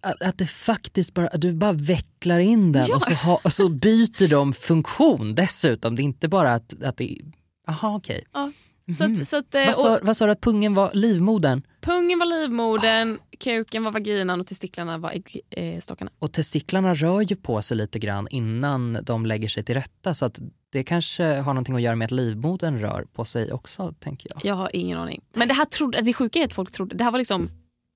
att, 0.00 0.38
det 0.38 0.46
faktiskt 0.46 1.14
bara, 1.14 1.28
att 1.28 1.40
du 1.40 1.52
bara 1.52 1.72
vecklar 1.72 2.38
in 2.38 2.72
den 2.72 2.92
och, 2.94 3.02
så 3.02 3.14
ha, 3.14 3.40
och 3.44 3.52
så 3.52 3.68
byter 3.68 4.30
de 4.30 4.52
funktion 4.52 5.34
dessutom. 5.34 5.96
Det 5.96 6.02
är 6.02 6.04
inte 6.04 6.28
bara 6.28 6.54
att, 6.54 6.82
att 6.82 6.96
det... 6.96 7.18
Jaha 7.66 7.96
okej. 7.96 8.24
Ja. 8.32 8.52
Så 8.98 9.04
att, 9.04 9.28
så 9.28 9.36
att, 9.36 9.54
eh, 9.54 9.66
Vad 9.66 9.74
sa, 9.74 9.98
vad 10.02 10.16
sa 10.16 10.26
du 10.26 10.32
att 10.32 10.40
pungen 10.40 10.74
var 10.74 10.90
livmodern? 10.92 11.62
pungen 11.80 12.18
var 12.18 12.26
livmodern, 12.26 13.18
kuken 13.38 13.84
var 13.84 13.92
vaginan 13.92 14.40
och 14.40 14.46
testiklarna 14.46 14.98
var 14.98 15.22
äggstockarna. 15.50 16.10
Och 16.18 16.32
testiklarna 16.32 16.94
rör 16.94 17.20
ju 17.20 17.36
på 17.36 17.62
sig 17.62 17.76
lite 17.76 17.98
grann 17.98 18.28
innan 18.30 18.98
de 19.02 19.26
lägger 19.26 19.48
sig 19.48 19.64
till 19.64 19.74
rätta 19.74 20.14
så 20.14 20.24
att 20.24 20.40
det 20.76 20.84
kanske 20.84 21.24
har 21.24 21.54
någonting 21.54 21.74
att 21.74 21.82
göra 21.82 21.96
med 21.96 22.04
att 22.04 22.10
livmodern 22.10 22.78
rör 22.78 23.06
på 23.12 23.24
sig 23.24 23.52
också 23.52 23.94
tänker 24.00 24.30
jag. 24.34 24.44
Jag 24.44 24.54
har 24.54 24.76
ingen 24.76 24.98
aning. 24.98 25.20
Men 25.32 25.48
det 25.48 25.54
här 25.54 25.64
trodde, 25.64 26.00
det 26.00 26.12
sjuka 26.12 26.38
är 26.38 26.44
att 26.44 26.54
folk 26.54 26.72
trodde, 26.72 26.96
det 26.96 27.04
här 27.04 27.10
var 27.10 27.18
liksom 27.18 27.50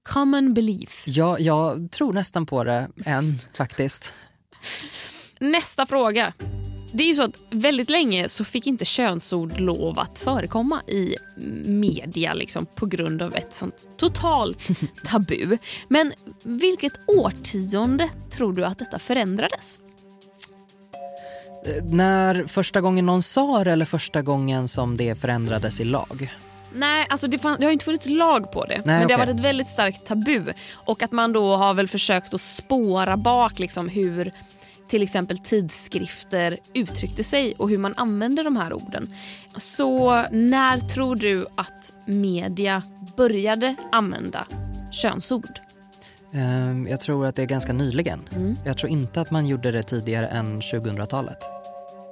common 0.09 0.55
belief. 0.55 1.05
Ja, 1.07 1.39
jag 1.39 1.91
tror 1.91 2.13
nästan 2.13 2.47
på 2.47 2.65
det 2.65 2.89
än 3.05 3.39
faktiskt. 3.55 4.13
Nästa 5.39 5.87
fråga. 5.87 6.33
Det 6.93 7.03
är 7.03 7.09
ju 7.09 7.15
så 7.15 7.23
att 7.23 7.43
väldigt 7.51 7.91
länge 7.91 8.29
så 8.29 8.45
fick 8.45 8.67
inte 8.67 8.85
könsord 8.85 9.61
lov 9.61 9.99
att 9.99 10.19
förekomma 10.19 10.83
i 10.87 11.15
media 11.67 12.35
liksom, 12.35 12.67
på 12.67 12.87
grund 12.87 13.23
av 13.23 13.37
ett 13.37 13.55
sånt 13.55 13.89
totalt 13.97 14.69
tabu. 15.05 15.59
Men 15.89 16.13
vilket 16.45 17.01
årtionde 17.07 18.09
tror 18.31 18.53
du 18.53 18.65
att 18.65 18.79
detta 18.79 18.99
förändrades? 18.99 19.79
Eh, 21.67 21.85
När 21.85 22.47
första 22.47 22.81
gången 22.81 23.07
någon 23.07 23.23
sa 23.23 23.65
det 23.65 23.73
eller 23.73 23.85
första 23.85 24.23
gången 24.23 24.69
som 24.69 24.97
det 24.97 25.15
förändrades 25.15 25.81
i 25.81 25.85
lag? 25.85 26.35
Nej, 26.75 27.07
alltså 27.11 27.27
det, 27.27 27.39
fann, 27.39 27.57
det 27.59 27.65
har 27.65 27.73
inte 27.73 27.85
funnits 27.85 28.07
lag 28.07 28.53
på 28.53 28.65
det. 28.65 28.81
men 28.85 28.99
det 28.99 29.05
okej. 29.05 29.17
har 29.17 29.27
varit 29.27 29.37
ett 29.37 29.45
väldigt 29.45 29.69
starkt 29.69 30.07
tabu. 30.07 30.45
Och 30.75 31.03
att 31.03 31.13
man 31.13 31.33
då 31.33 31.57
har 31.57 31.75
väl 31.75 31.89
försökt 31.89 32.35
att 32.35 32.41
spåra 32.41 33.17
bak 33.17 33.59
liksom 33.59 33.89
hur 33.89 34.33
till 34.89 35.03
exempel 35.03 35.39
tidskrifter 35.39 36.59
uttryckte 36.75 37.25
sig 37.25 37.55
och 37.59 37.71
hur 37.71 37.79
man 37.79 37.95
använde 37.97 38.43
de 38.43 38.57
här 38.57 38.73
orden. 38.73 39.15
Så 39.57 40.23
när 40.31 40.79
tror 40.79 41.17
du 41.17 41.47
att 41.55 41.93
media 42.05 42.83
började 43.17 43.75
använda 43.93 44.47
könsord? 44.93 45.61
Ehm, 46.35 46.87
Jag 46.91 47.01
tror 47.01 47.27
att 47.27 47.37
det 47.37 47.43
är 47.43 47.47
ganska 47.47 47.73
nyligen. 47.73 48.29
Mm. 48.33 48.57
Jag 48.65 48.79
tror 48.79 48.91
inte 48.93 49.21
att 49.21 49.31
man 49.31 49.47
gjorde 49.47 49.71
det 49.71 49.83
tidigare 49.83 50.27
än 50.27 50.61
2000-talet. 50.61 51.39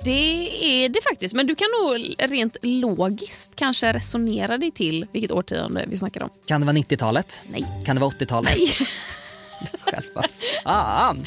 Det 0.04 0.48
är 0.84 0.88
det 0.88 1.00
faktiskt, 1.10 1.34
men 1.34 1.46
du 1.46 1.54
kan 1.54 1.68
nog 1.84 2.14
rent 2.18 2.56
logiskt 2.62 3.52
kanske 3.56 3.92
resonera 3.92 4.58
dig 4.58 4.70
till 4.70 5.06
vilket 5.12 5.30
årtionde 5.30 5.84
vi 5.88 5.96
snackar 5.96 6.22
om. 6.22 6.30
Kan 6.46 6.60
det 6.60 6.66
vara 6.66 6.76
90-talet? 6.76 7.40
Nej. 7.52 7.64
Kan 7.84 7.96
det 7.96 8.00
vara 8.00 8.10
80-talet? 8.10 8.52
Nej. 8.56 8.68
Själva 9.80 10.22
fan! 10.64 11.26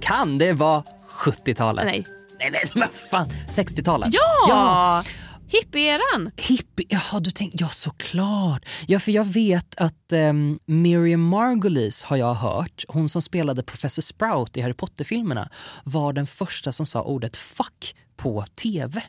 Kan 0.00 0.38
det 0.38 0.52
vara 0.52 0.82
70-talet? 1.10 1.84
Nej. 1.84 2.04
Nej 2.38 2.50
men 2.74 2.80
vad 2.80 2.90
fan, 3.10 3.26
60-talet? 3.48 4.08
Ja! 4.12 4.46
ja! 4.48 5.02
Hippieran! 5.52 6.30
Hippie, 6.36 6.86
jaha 6.88 7.20
du 7.20 7.30
tänkte, 7.30 7.58
ja 7.60 7.68
såklart. 7.68 8.64
Ja 8.86 9.00
för 9.00 9.12
jag 9.12 9.24
vet 9.24 9.80
att 9.80 10.12
um, 10.12 10.58
Miriam 10.66 11.20
Margolyes 11.20 12.02
har 12.02 12.16
jag 12.16 12.34
hört, 12.34 12.84
hon 12.88 13.08
som 13.08 13.22
spelade 13.22 13.62
Professor 13.62 14.02
Sprout 14.02 14.56
i 14.56 14.60
Harry 14.60 14.74
Potter-filmerna 14.74 15.48
var 15.84 16.12
den 16.12 16.26
första 16.26 16.72
som 16.72 16.86
sa 16.86 17.02
ordet 17.02 17.36
fuck 17.36 17.96
på 18.16 18.44
TV. 18.54 19.02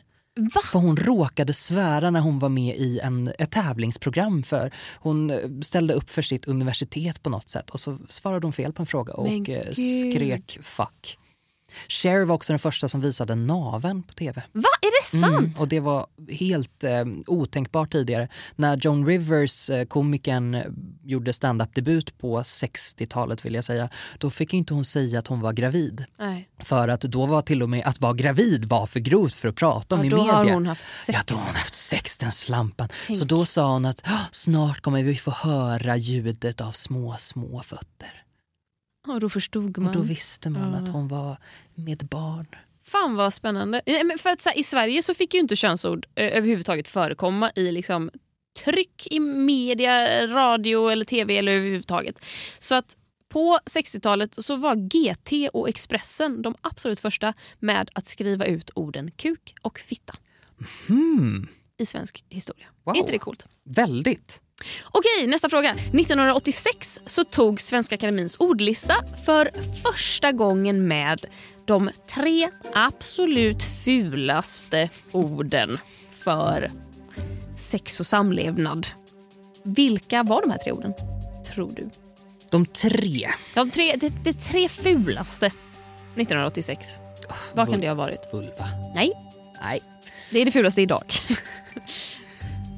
Va? 0.54 0.60
För 0.72 0.78
hon 0.78 0.96
råkade 0.96 1.52
svära 1.52 2.10
när 2.10 2.20
hon 2.20 2.38
var 2.38 2.48
med 2.48 2.76
i 2.76 2.98
en, 2.98 3.32
ett 3.38 3.50
tävlingsprogram 3.50 4.42
för 4.42 4.74
hon 4.98 5.30
eh, 5.30 5.36
ställde 5.62 5.94
upp 5.94 6.10
för 6.10 6.22
sitt 6.22 6.44
universitet 6.44 7.22
på 7.22 7.30
något 7.30 7.48
sätt 7.48 7.70
och 7.70 7.80
så 7.80 7.98
svarade 8.08 8.46
hon 8.46 8.52
fel 8.52 8.72
på 8.72 8.82
en 8.82 8.86
fråga 8.86 9.12
och 9.14 9.24
Men 9.24 9.34
eh, 9.34 9.42
gud. 9.42 9.76
skrek 9.76 10.58
fuck. 10.62 11.18
Cher 11.88 12.20
var 12.24 12.34
också 12.34 12.52
den 12.52 12.58
första 12.58 12.88
som 12.88 13.00
visade 13.00 13.34
naven 13.34 14.02
på 14.02 14.12
tv. 14.14 14.42
Va? 14.52 14.68
Är 14.82 15.02
det 15.02 15.18
sant? 15.18 15.38
Mm, 15.38 15.54
och 15.58 15.68
det 15.68 15.80
var 15.80 16.06
helt 16.30 16.84
eh, 16.84 17.04
otänkbart 17.26 17.92
tidigare. 17.92 18.28
När 18.56 18.76
Joan 18.76 19.06
Rivers, 19.06 19.70
eh, 19.70 19.84
komikern, 19.84 20.62
gjorde 21.04 21.32
stand-up-debut 21.32 22.18
på 22.18 22.40
60-talet 22.42 23.44
vill 23.46 23.54
jag 23.54 23.64
säga, 23.64 23.88
då 24.18 24.30
fick 24.30 24.54
inte 24.54 24.74
hon 24.74 24.84
säga 24.84 25.18
att 25.18 25.26
hon 25.26 25.40
var 25.40 25.52
gravid. 25.52 26.04
Nej. 26.18 26.48
För 26.58 26.88
att 26.88 27.00
då 27.00 27.26
var 27.26 27.42
till 27.42 27.62
och 27.62 27.68
med 27.70 27.86
att 27.86 28.00
vara 28.00 28.12
gravid 28.12 28.64
var 28.64 28.86
för 28.86 29.00
grovt 29.00 29.34
för 29.34 29.48
att 29.48 29.56
prata 29.56 29.94
om 29.94 30.00
Ja, 30.00 30.06
i 30.06 30.08
då 30.08 30.16
media. 30.16 30.32
har 30.32 30.44
hon 30.52 30.66
haft 30.66 30.90
sex. 30.90 31.18
Ja, 31.18 31.22
då 31.26 31.34
har 31.34 31.40
hon 31.46 31.54
haft 31.56 31.74
sex 31.74 32.18
den 32.18 32.32
slampan. 32.32 32.88
Tänk. 33.06 33.18
Så 33.18 33.24
då 33.24 33.44
sa 33.44 33.72
hon 33.72 33.84
att 33.84 34.02
"Ah, 34.04 34.18
snart 34.30 34.80
kommer 34.80 35.02
vi 35.02 35.16
få 35.16 35.30
höra 35.30 35.96
ljudet 35.96 36.60
av 36.60 36.72
små, 36.72 37.14
små 37.18 37.62
fötter. 37.62 38.23
Och 39.06 39.20
då 39.20 39.28
förstod 39.28 39.78
man. 39.78 39.86
Och 39.86 39.92
då 39.94 40.00
visste 40.02 40.50
man 40.50 40.72
Ja. 40.72 40.78
att 40.78 40.88
hon 40.88 41.08
var 41.08 41.36
med 41.74 41.98
barn. 41.98 42.46
Fan 42.86 43.14
vad 43.14 43.34
spännande. 43.34 43.82
För 44.18 44.30
att, 44.30 44.44
här, 44.44 44.58
I 44.58 44.62
Sverige 44.62 45.02
så 45.02 45.14
fick 45.14 45.34
ju 45.34 45.40
inte 45.40 45.56
könsord 45.56 46.06
eh, 46.14 46.36
överhuvudtaget 46.36 46.88
förekomma 46.88 47.52
i 47.54 47.72
liksom, 47.72 48.10
tryck 48.64 49.06
i 49.10 49.20
media, 49.20 50.26
radio 50.26 50.88
eller 50.88 51.04
tv 51.04 51.36
eller 51.38 51.52
överhuvudtaget. 51.52 52.24
Så 52.58 52.74
att 52.74 52.96
på 53.28 53.58
60-talet 53.66 54.44
så 54.44 54.56
var 54.56 54.74
GT 54.74 55.50
och 55.52 55.68
Expressen 55.68 56.42
de 56.42 56.54
absolut 56.60 57.00
första 57.00 57.34
med 57.58 57.90
att 57.94 58.06
skriva 58.06 58.44
ut 58.46 58.70
orden 58.74 59.10
kuk 59.10 59.54
och 59.62 59.78
fitta 59.78 60.14
Hmm, 60.86 61.48
i 61.78 61.86
svensk 61.86 62.24
historia. 62.28 62.66
Wow. 62.84 62.94
Är 62.96 62.98
inte 63.00 63.12
det 63.12 63.18
coolt? 63.18 63.46
väldigt. 63.64 64.40
Okej, 64.90 65.26
nästa 65.26 65.48
fråga. 65.48 65.70
1986 65.70 67.00
så 67.06 67.24
tog 67.24 67.60
Svenska 67.60 67.94
Akademins 67.94 68.36
ordlista 68.36 68.94
för 69.24 69.50
första 69.82 70.32
gången 70.32 70.88
med 70.88 71.24
de 71.64 71.90
tre 72.14 72.50
absolut 72.74 73.62
fulaste 73.84 74.88
orden 75.12 75.78
för 76.10 76.70
sex 77.58 78.00
och 78.00 78.06
samlevnad. 78.06 78.86
Vilka 79.62 80.22
var 80.22 80.40
de 80.42 80.50
här 80.50 80.58
tre 80.58 80.72
orden? 80.72 80.94
Tror 81.54 81.72
du? 81.76 81.90
De 82.50 82.66
tre. 82.66 83.30
De 83.54 83.70
tre, 83.70 83.96
det, 83.96 84.12
det 84.24 84.32
tre 84.32 84.68
fulaste 84.68 85.46
1986. 85.46 86.88
Vad 87.52 87.70
kan 87.70 87.80
det 87.80 87.88
ha 87.88 87.94
varit? 87.94 88.32
Vulva. 88.32 88.68
Nej, 88.94 89.12
Nej. 89.62 89.82
det 90.30 90.38
är 90.40 90.44
det 90.44 90.50
fulaste 90.52 90.82
idag. 90.82 91.04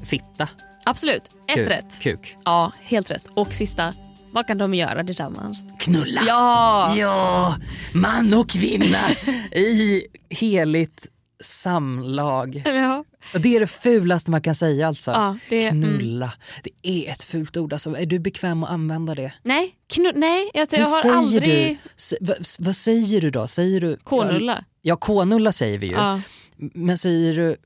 Fitta. 0.05 0.49
Absolut, 0.89 1.23
ett 1.47 1.55
Kuk. 1.55 1.67
rätt. 1.67 1.99
Kuk. 2.01 2.35
Ja, 2.45 2.71
helt 2.81 3.11
rätt. 3.11 3.29
Och 3.33 3.53
sista, 3.53 3.93
vad 4.31 4.47
kan 4.47 4.57
de 4.57 4.73
göra 4.73 5.03
tillsammans? 5.03 5.63
Knulla. 5.79 6.21
Ja! 6.27 6.95
Ja, 6.97 7.55
man 7.93 8.33
och 8.33 8.49
kvinna 8.49 9.09
i 9.51 10.03
heligt 10.29 11.07
samlag. 11.43 12.61
ja. 12.65 13.03
Det 13.33 13.55
är 13.55 13.59
det 13.59 13.67
fulaste 13.67 14.31
man 14.31 14.41
kan 14.41 14.55
säga 14.55 14.87
alltså. 14.87 15.11
Ja, 15.11 15.37
det- 15.49 15.65
mm. 15.67 15.83
Knulla. 15.83 16.33
Det 16.63 16.71
är 17.07 17.11
ett 17.11 17.23
fult 17.23 17.57
ord. 17.57 17.73
Alltså. 17.73 17.97
Är 17.97 18.05
du 18.05 18.19
bekväm 18.19 18.63
att 18.63 18.69
använda 18.69 19.15
det? 19.15 19.33
Nej, 19.43 19.75
knu, 19.89 20.11
nej 20.15 20.51
jag, 20.53 20.67
jag 20.71 20.85
har 20.85 21.11
aldrig... 21.11 21.79
du? 22.09 22.17
Vad, 22.25 22.37
vad 22.59 22.75
säger 22.75 23.21
du 23.21 23.29
då? 23.29 23.47
Säger 23.47 23.81
du... 23.81 23.97
K-nulla. 24.03 24.65
Ja, 24.81 24.95
k-nulla 24.95 25.51
säger 25.51 25.77
vi 25.77 25.87
ju. 25.87 25.93
Ja. 25.93 26.21
Men 26.57 26.97
säger 26.97 27.35
du, 27.35 27.57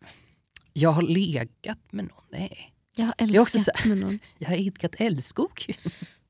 jag 0.74 0.90
har 0.90 1.02
legat 1.02 1.78
med 1.92 2.04
någon? 2.06 2.24
Nej. 2.32 2.74
Jag 2.96 3.06
har 3.06 3.14
Jag 3.18 3.36
är 3.36 3.40
också 3.40 3.58
älskat 3.58 3.78
så- 3.82 3.88
med 3.90 3.98
någon. 3.98 4.20
Jag 4.38 4.48
har 4.50 4.56
idkat 4.56 4.96
älskog. 4.98 5.66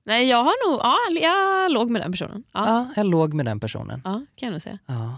Nej, 0.05 0.27
jag 0.29 0.43
har 0.43 0.69
nog... 0.69 0.79
Ja, 0.83 0.97
jag 1.21 1.71
låg 1.71 1.89
med 1.89 2.01
den 2.01 2.11
personen. 2.11 2.43
Ja, 2.53 2.65
Ja, 2.67 2.87
jag 2.95 3.05
låg 3.05 3.33
med 3.33 3.45
den 3.45 3.59
personen. 3.59 4.01
ja 4.03 4.11
kan 4.11 4.25
jag 4.47 4.51
nog 4.51 4.61
säga. 4.61 4.79
Ja. 4.85 5.17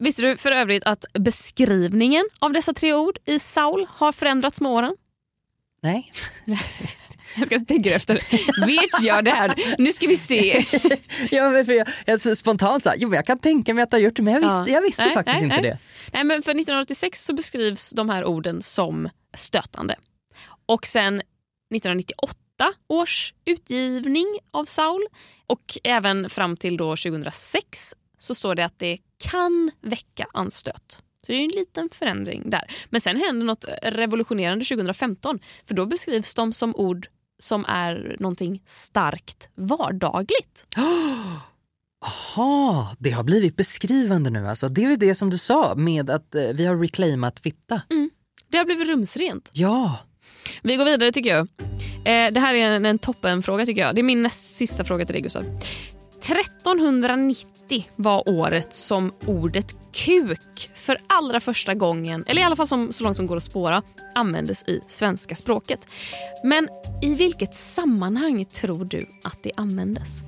Visste 0.00 0.22
du 0.22 0.36
för 0.36 0.52
övrigt 0.52 0.84
att 0.84 1.04
beskrivningen 1.18 2.24
av 2.38 2.52
dessa 2.52 2.74
tre 2.74 2.94
ord 2.94 3.18
i 3.24 3.38
Saul 3.38 3.86
har 3.90 4.12
förändrats 4.12 4.60
med 4.60 4.72
åren? 4.72 4.96
Nej. 5.82 6.12
Jag 7.36 7.46
ska 7.46 7.60
tänka 7.60 7.94
efter. 7.94 8.14
Vet 8.66 9.02
jag 9.02 9.24
det 9.24 9.30
här? 9.30 9.74
Nu 9.78 9.92
ska 9.92 10.06
vi 10.06 10.16
se. 10.16 10.64
ja, 11.30 11.50
men 11.50 11.64
för 11.64 11.72
jag, 11.72 11.88
jag 12.06 12.20
så 12.20 12.36
spontant 12.36 12.82
sa, 12.84 12.92
jo 12.96 13.08
men 13.08 13.16
jag 13.16 13.26
kan 13.26 13.38
tänka 13.38 13.74
mig 13.74 13.82
att 13.82 13.90
du 13.90 13.96
har 13.96 14.00
gjort 14.02 14.16
det 14.16 14.22
men 14.22 14.34
jag 14.34 14.40
visste, 14.40 14.54
Ja. 14.70 14.74
jag 14.76 14.82
visste 14.82 15.04
Nej, 15.04 15.14
faktiskt 15.14 15.34
nej, 15.40 15.44
inte 15.44 15.60
nej. 15.60 15.70
det. 15.70 15.78
Nej, 16.12 16.24
men 16.24 16.42
för 16.42 16.50
1986 16.50 17.24
så 17.24 17.34
beskrivs 17.34 17.90
de 17.90 18.08
här 18.10 18.24
orden 18.24 18.62
som 18.62 19.08
stötande. 19.34 19.96
Och 20.72 20.86
sen 20.86 21.14
1998 21.14 22.38
års 22.88 23.34
utgivning 23.44 24.26
av 24.50 24.64
Saul 24.64 25.06
och 25.46 25.78
även 25.84 26.30
fram 26.30 26.56
till 26.56 26.76
då 26.76 26.96
2006 26.96 27.94
så 28.18 28.34
står 28.34 28.54
det 28.54 28.64
att 28.64 28.78
det 28.78 28.98
kan 29.18 29.70
väcka 29.80 30.26
anstöt. 30.32 31.02
Så 31.26 31.32
det 31.32 31.38
är 31.38 31.44
en 31.44 31.50
liten 31.50 31.88
förändring 31.92 32.50
där. 32.50 32.70
Men 32.90 33.00
sen 33.00 33.16
händer 33.16 33.46
något 33.46 33.64
revolutionerande 33.82 34.64
2015 34.64 35.38
för 35.64 35.74
då 35.74 35.86
beskrivs 35.86 36.34
de 36.34 36.52
som 36.52 36.76
ord 36.76 37.08
som 37.38 37.64
är 37.68 38.16
någonting 38.20 38.62
starkt 38.64 39.48
vardagligt. 39.54 40.66
Jaha, 42.36 42.96
det 42.98 43.10
har 43.10 43.24
blivit 43.24 43.56
beskrivande 43.56 44.30
nu 44.30 44.48
alltså. 44.48 44.68
Det 44.68 44.84
är 44.84 44.90
ju 44.90 44.96
det 44.96 45.14
som 45.14 45.30
du 45.30 45.38
sa 45.38 45.74
med 45.76 46.10
att 46.10 46.34
eh, 46.34 46.42
vi 46.54 46.66
har 46.66 46.76
reclaimat 46.76 47.40
fitta. 47.40 47.82
Det 48.48 48.58
har 48.58 48.64
blivit 48.64 48.88
rumsrent. 48.88 49.50
Ja, 49.54 49.98
vi 50.62 50.76
går 50.76 50.84
vidare 50.84 51.12
tycker 51.12 51.30
jag. 51.30 51.48
Eh, 52.04 52.32
det 52.32 52.40
här 52.40 52.54
är 52.54 52.70
en, 52.70 52.86
en 52.86 52.98
toppenfråga 52.98 53.66
tycker 53.66 53.80
jag. 53.80 53.94
Det 53.94 54.00
är 54.00 54.02
min 54.02 54.22
näst 54.22 54.56
sista 54.56 54.84
fråga 54.84 55.06
till 55.06 55.12
dig 55.12 55.22
Gustav. 55.22 55.44
1390 56.18 57.86
var 57.96 58.28
året 58.28 58.74
som 58.74 59.12
ordet 59.26 59.74
kuk 59.92 60.70
för 60.74 60.98
allra 61.06 61.40
första 61.40 61.74
gången, 61.74 62.24
eller 62.26 62.40
i 62.40 62.44
alla 62.44 62.56
fall 62.56 62.66
som, 62.66 62.92
så 62.92 63.04
långt 63.04 63.16
som 63.16 63.26
går 63.26 63.36
att 63.36 63.42
spåra, 63.42 63.82
användes 64.14 64.62
i 64.62 64.80
svenska 64.88 65.34
språket. 65.34 65.86
Men 66.44 66.68
i 67.02 67.14
vilket 67.14 67.54
sammanhang 67.54 68.44
tror 68.44 68.84
du 68.84 69.06
att 69.24 69.38
det 69.42 69.52
användes? 69.56 70.22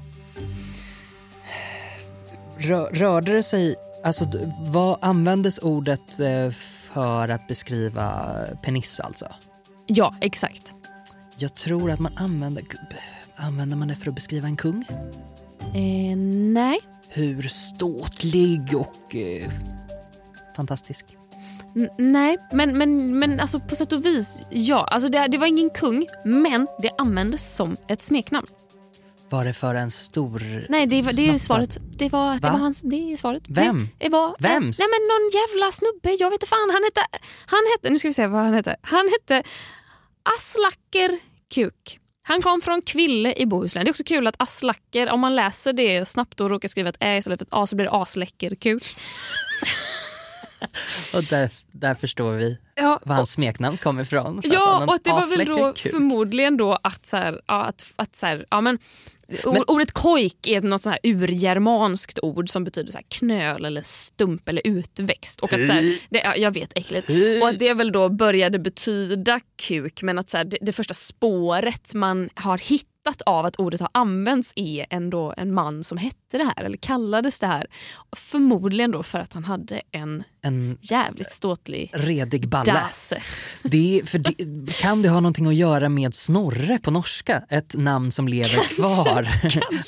Rör, 2.59 2.90
rörde 2.92 3.33
det 3.33 3.42
sig, 3.42 3.74
alltså 4.05 4.24
vad 4.61 4.98
användes 5.00 5.59
ordet 5.59 6.20
eh, 6.20 6.50
för 6.92 7.29
att 7.29 7.48
beskriva 7.48 8.35
penis 8.62 9.00
alltså? 9.00 9.27
Ja, 9.87 10.14
exakt. 10.20 10.75
Jag 11.37 11.55
tror 11.55 11.90
att 11.90 12.01
man 12.01 12.12
använder, 12.16 12.64
använder 13.37 13.77
man 13.77 13.88
det 13.88 13.94
för 13.94 14.09
att 14.09 14.14
beskriva 14.14 14.47
en 14.49 14.57
kung? 14.57 14.85
Eh, 15.75 16.16
nej. 16.53 16.79
Hur 17.09 17.42
ståtlig 17.49 18.75
och 18.77 19.14
eh, 19.16 19.51
fantastisk. 20.57 21.07
N- 21.77 21.88
nej, 21.99 22.38
men, 22.53 22.79
men, 22.79 23.18
men 23.18 23.40
alltså 23.40 23.61
på 23.61 23.75
sätt 23.75 23.92
och 23.92 24.05
vis, 24.07 24.44
ja. 24.51 24.85
Alltså 24.90 25.09
det, 25.09 25.27
det 25.31 25.38
var 25.38 25.47
ingen 25.47 25.70
kung, 25.70 26.07
men 26.25 26.66
det 26.83 26.90
användes 26.99 27.55
som 27.57 27.77
ett 27.88 28.03
smeknamn. 28.03 28.47
Var 29.31 29.45
det 29.45 29.53
för 29.53 29.75
en 29.75 29.91
stor... 29.91 30.67
Nej, 30.69 30.87
det, 30.87 31.03
det 31.03 31.23
är 31.23 31.33
ju 31.33 31.39
svaret. 31.39 31.79
Det 31.99 32.09
var, 32.09 32.35
det 32.35 32.41
Va? 32.41 32.53
var 32.53 32.59
hans, 32.59 32.83
det 32.83 33.13
är 33.13 33.17
svaret. 33.17 33.43
Vem? 33.49 33.89
Det, 33.99 34.05
det 34.05 34.11
var, 34.11 34.37
Vems? 34.39 34.79
Nej 34.79 34.89
men 34.91 35.09
någon 35.09 35.31
jävla 35.33 35.73
snubbe, 35.73 36.17
jag 36.19 36.31
vet 36.31 36.37
inte 36.37 36.47
fan. 36.47 36.71
Han 36.73 36.85
hette, 36.85 37.01
han 37.47 37.61
hette, 37.73 37.91
nu 37.91 37.99
ska 37.99 38.09
vi 38.09 38.15
se 38.15 38.27
vad 38.27 38.43
han 38.43 38.55
hette. 38.55 38.77
Han 38.83 39.09
hette 39.09 39.49
Aslacker 40.37 41.19
Kuk. 41.55 42.01
Han 42.23 42.43
kom 42.43 42.61
från 42.61 42.83
Kville 42.83 43.35
i 43.37 43.47
Bohuslän. 43.47 43.85
Det 43.85 43.89
är 43.89 43.93
också 43.93 44.05
kul 44.05 44.27
att 44.27 44.35
Aslacker, 44.39 45.11
om 45.11 45.21
man 45.21 45.37
läser 45.37 45.73
det 45.73 46.09
snabbt 46.09 46.41
och 46.41 46.51
råkar 46.51 46.69
skriva 46.69 46.89
ett 46.89 46.97
ä 47.01 47.17
istället 47.17 47.41
för 47.41 47.45
ett 47.45 47.53
a 47.53 47.67
så 47.67 47.77
blir 47.77 47.87
det 47.87 47.93
Asläcker 47.93 48.55
Kuk. 48.55 48.85
Och 51.15 51.25
där, 51.25 51.51
där 51.73 51.95
förstår 51.95 52.33
vi 52.33 52.59
Ja, 52.77 53.01
var 53.05 53.15
hans 53.15 53.33
smeknamn 53.33 53.77
kom 53.79 54.01
ifrån. 54.01 54.41
Ja, 54.45 54.85
och 54.89 54.99
det 55.05 55.11
var 55.11 55.37
väl 55.37 55.47
då 55.47 55.73
kuk. 55.73 55.93
förmodligen 55.93 56.57
då 56.57 56.79
att, 56.83 57.07
så 57.07 57.17
här, 57.17 57.41
ja, 57.47 57.63
att, 57.65 57.93
att 57.97 58.17
så 58.17 58.27
här, 58.27 58.47
ja, 58.51 58.61
men, 58.61 58.79
o- 59.45 59.65
ordet 59.67 59.93
kojk 59.93 60.47
är 60.47 60.61
något 60.61 60.85
här 60.85 60.99
urgermanskt 61.03 62.19
ord 62.23 62.51
som 62.51 62.65
betyder 62.65 62.93
så 62.93 62.99
här 62.99 63.05
knöl 63.09 63.65
eller 63.65 63.83
stump 63.83 64.49
eller 64.49 64.63
utväxt. 64.65 65.41
Och 65.41 65.53
att, 65.53 65.67
så 65.67 65.73
här, 65.73 65.99
det, 66.11 66.23
ja, 66.25 66.37
jag 66.37 66.51
vet, 66.55 66.73
äckligt. 66.79 67.09
Och 67.43 67.49
att 67.49 67.59
det 67.59 67.75
väl 67.75 67.93
då 67.93 68.09
började 68.09 68.59
betyda 68.59 69.41
kuk 69.57 70.03
men 70.03 70.19
att 70.19 70.31
så 70.31 70.37
här, 70.37 70.45
det, 70.45 70.59
det 70.61 70.73
första 70.73 70.95
spåret 70.95 71.95
man 71.95 72.31
har 72.35 72.59
hittat 72.59 72.89
av 73.27 73.47
att 73.47 73.57
ordet 73.57 73.81
har 73.81 73.90
använts 73.93 74.53
är 74.57 74.87
ändå 74.90 75.35
en 75.37 75.55
man 75.55 75.85
som 75.85 75.99
hette 75.99 76.38
det 76.38 76.45
här 76.45 76.64
eller 76.64 76.77
kallades 76.77 77.40
det 77.40 77.47
här. 77.47 77.67
Förmodligen 78.17 78.90
då 78.90 79.03
för 79.03 79.19
att 79.19 79.33
han 79.33 79.45
hade 79.45 79.83
en 79.90 80.25
En 80.43 80.79
jävligt 80.81 81.33
ståtlig 81.33 81.90
redig 81.93 82.49
balle. 82.49 82.64
Det, 83.62 84.03
för 84.05 84.19
det, 84.19 84.73
kan 84.81 85.03
det 85.03 85.09
ha 85.09 85.21
någonting 85.21 85.47
att 85.47 85.55
göra 85.55 85.88
med 85.88 86.14
Snorre 86.14 86.79
på 86.79 86.90
norska? 86.90 87.43
Ett 87.49 87.75
namn 87.77 88.12
som 88.12 88.29
lever 88.29 88.75
kvar. 88.77 89.29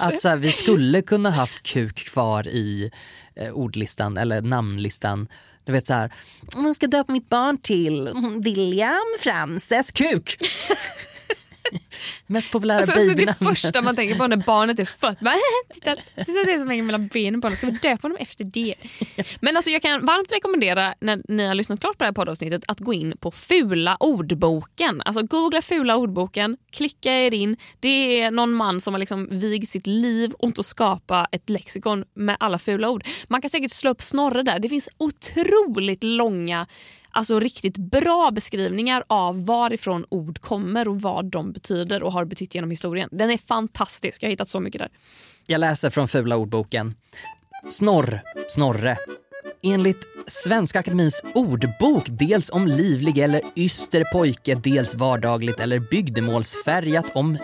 Att 0.01 0.21
så 0.21 0.29
här, 0.29 0.37
vi 0.37 0.53
skulle 0.53 1.03
kunna 1.03 1.31
haft 1.31 1.63
kuk 1.63 1.97
kvar 1.97 2.49
i 2.49 2.91
eh, 3.37 3.51
ordlistan 3.53 4.17
eller 4.17 4.43
namnlistan. 4.43 5.29
Du 5.65 5.73
vet 5.73 5.87
så 5.87 5.95
här, 5.95 6.13
man 6.57 6.75
ska 6.75 6.87
döpa 6.87 7.13
mitt 7.13 7.29
barn 7.29 7.59
till 7.59 8.11
William 8.41 9.17
Frances 9.21 9.93
Kuk. 9.93 10.37
Mest 12.27 12.51
populära 12.51 12.79
Alltså, 12.79 12.99
alltså 12.99 13.15
det 13.17 13.35
första 13.45 13.83
man 13.83 13.97
tänker 13.97 14.17
på 14.17 14.27
när 14.27 14.37
barnet 14.37 14.79
är 14.79 14.85
fött. 14.85 15.21
Bara, 15.21 15.35
titta, 15.75 15.95
titta 15.95 16.45
det 16.45 16.59
som 16.59 16.69
hänger 16.69 16.83
mellan 16.83 17.07
benen 17.07 17.41
på 17.41 17.47
honom. 17.47 17.57
Ska 17.57 17.67
vi 17.67 17.73
döpa 17.73 18.03
honom 18.03 18.17
efter 18.21 18.45
det? 18.45 18.75
Men 19.41 19.57
alltså 19.57 19.71
jag 19.71 19.83
kan 19.83 20.07
varmt 20.07 20.33
rekommendera 20.33 20.95
när 21.01 21.23
ni 21.29 21.47
har 21.47 21.55
lyssnat 21.55 21.81
klart 21.81 21.99
på 21.99 22.05
det 22.05 22.09
här 22.09 22.13
poddavsnittet 22.13 22.63
att 22.69 22.81
gå 22.81 22.95
in 22.95 23.15
på 23.21 23.31
Fula 23.31 23.97
ordboken. 24.01 25.03
Alltså 25.05 25.23
googla 25.23 25.63
Fula 25.63 25.97
ordboken, 25.97 26.57
klicka 26.73 27.13
er 27.13 27.35
in. 27.35 27.57
Det 27.81 28.21
är 28.21 28.31
någon 28.31 28.53
man 28.53 28.81
som 28.81 28.95
har 28.95 28.99
liksom 28.99 29.29
vigt 29.31 29.69
sitt 29.69 29.87
liv 29.87 30.35
åt 30.39 30.59
att 30.59 30.67
skapa 30.67 31.27
ett 31.33 31.51
lexikon 31.51 32.05
med 32.15 32.37
alla 32.41 32.59
fula 32.59 32.91
ord. 32.91 33.05
Man 33.29 33.41
kan 33.41 33.51
säkert 33.51 33.71
slå 33.71 33.91
upp 33.91 34.03
Snorre 34.03 34.43
där. 34.43 34.59
Det 34.59 34.69
finns 34.69 34.89
otroligt 34.99 36.05
långa 36.05 36.67
Alltså 37.17 37.41
riktigt 37.41 37.79
bra 37.79 38.31
beskrivningar 38.31 39.05
av 39.07 39.47
varifrån 39.47 40.05
ord 40.09 40.41
kommer 40.41 40.89
och 40.89 41.01
vad 41.01 41.31
de 41.31 41.53
betyder 41.53 42.03
och 42.03 42.13
har 42.13 42.25
betytt 42.25 42.55
genom 42.55 42.71
historien. 42.71 43.09
Den 43.13 43.31
är 43.31 43.39
fantastisk. 43.39 44.23
Jag 44.23 44.29
har 44.29 44.31
hittat 44.31 44.49
så 44.49 44.61
mycket 44.61 44.79
där. 44.79 44.89
Jag 45.47 45.59
läser 45.59 45.91
från 45.91 46.09
Fula 46.09 46.37
ordboken. 46.37 46.95
Snorr, 47.71 48.23
Snorre. 48.49 48.99
Enligt 49.63 50.07
Svenska 50.27 50.79
Akademins 50.79 51.23
ordbok 51.35 52.07
dels 52.09 52.51
om 52.51 52.67
livlig 52.67 53.19
eller 53.19 53.43
yster 53.55 54.05
pojke, 54.13 54.55
dels 54.55 54.95
vardagligt 54.95 55.61
eller 55.61 55.79
bygdemålsfärgat 55.79 57.07
om 57.15 57.39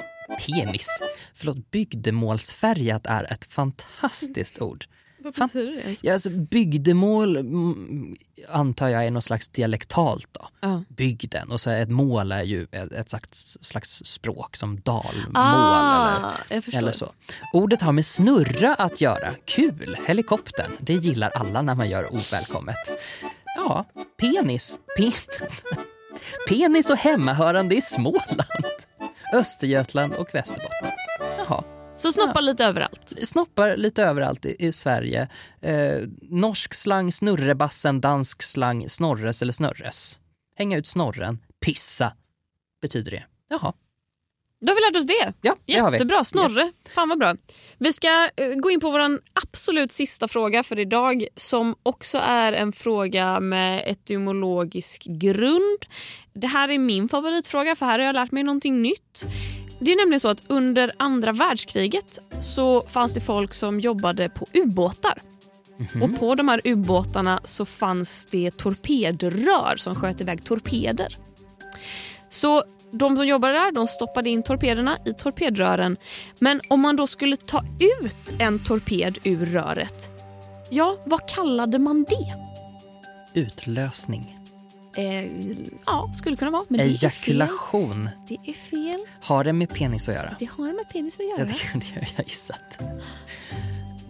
penis. 0.46 0.88
Förlåt, 1.34 1.70
bygdemålsfärgat 1.70 3.06
är 3.06 3.32
ett 3.32 3.52
fantastiskt 3.52 4.62
ord. 4.62 4.84
Vad 5.24 5.34
Fan. 5.34 5.48
betyder 5.48 5.72
det? 5.72 5.96
Ja, 6.02 6.12
alltså, 6.12 6.30
bygdemål 6.30 7.36
mm, 7.36 8.16
antar 8.48 8.88
jag 8.88 9.06
är 9.06 9.10
något 9.10 9.24
slags 9.24 9.48
dialektalt. 9.48 10.28
Då. 10.32 10.48
Ja. 10.60 10.84
Bygden 10.88 11.50
och 11.50 11.60
så 11.60 11.70
ett 11.70 11.88
mål 11.88 12.32
är 12.32 12.42
ju 12.42 12.66
ett, 12.72 12.92
ett 12.92 13.10
slags, 13.10 13.58
slags 13.60 14.02
språk 14.04 14.56
som 14.56 14.80
dalmål. 14.80 15.32
Ah, 15.34 16.32
eller, 16.48 16.76
eller 16.76 16.92
så. 16.92 17.12
Ordet 17.52 17.82
har 17.82 17.92
med 17.92 18.06
snurra 18.06 18.74
att 18.74 19.00
göra. 19.00 19.34
Kul! 19.44 19.96
Helikoptern. 20.06 20.70
Det 20.78 20.94
gillar 20.94 21.30
alla 21.30 21.62
när 21.62 21.74
man 21.74 21.90
gör 21.90 22.14
ovälkommet. 22.14 22.76
Ja, 23.56 23.84
penis. 24.20 24.78
Pe 24.96 25.12
penis 26.48 26.90
och 26.90 26.96
hemmahörande 26.96 27.74
i 27.74 27.80
Småland. 27.80 28.42
Östergötland 29.34 30.12
och 30.12 30.34
Västerbotten. 30.34 30.92
Så 32.02 32.12
snoppa 32.12 32.40
lite 32.40 32.64
överallt. 32.64 33.12
Snoppar 33.22 33.76
lite 33.76 34.02
överallt 34.02 34.46
i, 34.46 34.56
i 34.58 34.72
Sverige. 34.72 35.28
Eh, 35.60 36.02
norsk 36.22 36.74
slang 36.74 37.12
snurrebassen, 37.12 38.00
dansk 38.00 38.42
slang 38.42 38.88
snorres 38.88 39.42
eller 39.42 39.52
snörres. 39.52 40.18
Hänga 40.56 40.76
ut 40.76 40.86
snorren, 40.86 41.38
pissa 41.60 42.12
betyder 42.82 43.10
det. 43.10 43.24
Jaha. 43.48 43.72
Då 44.60 44.70
har 44.70 44.74
vi 44.74 44.80
lärt 44.80 44.96
oss 44.96 45.06
det. 45.06 45.32
Ja, 45.40 45.56
det 45.66 45.78
har. 45.78 45.92
Jättebra. 45.92 46.24
Snorre. 46.24 46.72
Fan 46.94 47.08
vad 47.08 47.18
bra. 47.18 47.36
Vi 47.78 47.92
ska 47.92 48.28
eh, 48.36 48.54
gå 48.54 48.70
in 48.70 48.80
på 48.80 48.90
vår 48.90 49.20
absolut 49.32 49.92
sista 49.92 50.28
fråga 50.28 50.62
för 50.62 50.78
idag 50.78 51.26
som 51.36 51.74
också 51.82 52.18
är 52.18 52.52
en 52.52 52.72
fråga 52.72 53.40
med 53.40 53.82
etymologisk 53.86 55.06
grund. 55.08 55.78
Det 56.34 56.46
här 56.46 56.70
är 56.70 56.78
min 56.78 57.08
favoritfråga 57.08 57.74
för 57.74 57.86
här 57.86 57.98
har 57.98 58.06
jag 58.06 58.14
lärt 58.14 58.32
mig 58.32 58.42
någonting 58.42 58.82
nytt. 58.82 59.26
Det 59.84 59.92
är 59.92 59.96
nämligen 59.96 60.20
så 60.20 60.28
att 60.28 60.42
under 60.46 60.92
andra 60.96 61.32
världskriget 61.32 62.18
så 62.40 62.80
fanns 62.80 63.14
det 63.14 63.20
folk 63.20 63.54
som 63.54 63.80
jobbade 63.80 64.28
på 64.28 64.46
ubåtar. 64.52 65.18
Och 66.02 66.18
på 66.18 66.34
de 66.34 66.48
här 66.48 66.60
ubåtarna 66.64 67.40
så 67.44 67.64
fanns 67.64 68.26
det 68.30 68.50
torpedrör 68.50 69.76
som 69.76 69.94
sköt 69.94 70.20
iväg 70.20 70.44
torpeder. 70.44 71.16
Så 72.28 72.64
de 72.90 73.16
som 73.16 73.26
jobbade 73.26 73.52
där 73.52 73.72
de 73.72 73.86
stoppade 73.86 74.30
in 74.30 74.42
torpederna 74.42 74.98
i 75.04 75.12
torpedrören. 75.12 75.96
Men 76.38 76.60
om 76.68 76.80
man 76.80 76.96
då 76.96 77.06
skulle 77.06 77.36
ta 77.36 77.64
ut 77.80 78.34
en 78.40 78.58
torped 78.58 79.18
ur 79.24 79.46
röret, 79.46 80.10
ja, 80.70 80.96
vad 81.04 81.28
kallade 81.28 81.78
man 81.78 82.04
det? 82.08 82.34
Utlösning. 83.40 84.41
Eh, 84.96 85.24
ja, 85.86 86.10
skulle 86.14 86.36
kunna 86.36 86.50
vara. 86.50 86.64
Men 86.68 86.78
det 86.78 86.84
är 86.84 86.88
fel. 87.08 87.10
Ejakulation. 87.42 88.08
Det 88.28 88.36
är 88.44 88.52
fel. 88.52 89.00
Har 89.22 89.44
det 89.44 89.52
med 89.52 89.68
penis 89.74 90.08
att 90.08 90.14
göra? 90.14 90.34
Det 90.38 90.48
har 90.50 90.72
med 90.72 90.88
penis 90.92 91.14
att 91.14 91.20
Ja, 91.20 91.38
göra. 91.38 91.44
det, 91.44 91.78
det 91.78 91.94
har 92.00 92.08
jag 92.16 92.24
gissat. 92.28 92.78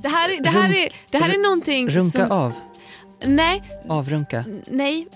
Det 0.02 0.08
här, 0.08 0.28
är- 0.28 0.42
det 0.42 0.48
här, 0.48 0.72
är, 0.74 0.88
det 1.10 1.18
här 1.18 1.28
är 1.34 1.38
någonting 1.38 1.88
Runka 1.90 2.10
som... 2.28 2.30
av. 2.32 2.52
Nej, 3.24 3.62
Avrunka. 3.88 4.44
nej. 4.70 5.06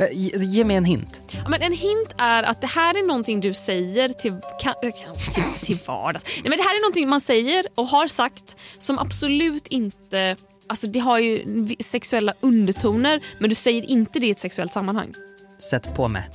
Eh, 0.00 0.06
Ge, 0.12 0.30
ge 0.38 0.64
mig 0.64 0.76
en 0.76 0.84
hint. 0.84 1.22
Ja, 1.30 1.48
men 1.48 1.62
en 1.62 1.72
hint 1.72 2.14
är 2.18 2.42
att 2.42 2.60
det 2.60 2.66
här 2.66 2.94
är 3.02 3.06
någonting 3.06 3.40
du 3.40 3.54
säger 3.54 4.08
till, 4.08 4.32
kan, 4.60 4.74
kan- 4.74 5.14
till, 5.34 5.66
till 5.66 5.78
vardags. 5.86 6.24
Nej, 6.26 6.42
men 6.50 6.58
det 6.58 6.62
här 6.64 6.74
är 6.76 6.80
någonting 6.82 7.08
man 7.08 7.20
säger 7.20 7.66
och 7.74 7.86
har 7.86 8.08
sagt 8.08 8.56
som 8.78 8.98
absolut 8.98 9.66
inte... 9.66 10.36
Alltså 10.72 10.86
det 10.86 10.98
har 10.98 11.18
ju 11.18 11.66
sexuella 11.80 12.34
undertoner 12.40 13.20
men 13.38 13.50
du 13.50 13.54
säger 13.54 13.90
inte 13.90 14.18
det 14.18 14.26
i 14.26 14.30
ett 14.30 14.40
sexuellt 14.40 14.72
sammanhang. 14.72 15.14
Sätt 15.58 15.94
på 15.94 16.08
mig. 16.08 16.30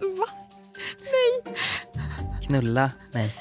Va? 0.00 0.26
Nej. 1.12 1.54
Knulla 2.46 2.90
mig. 3.12 3.34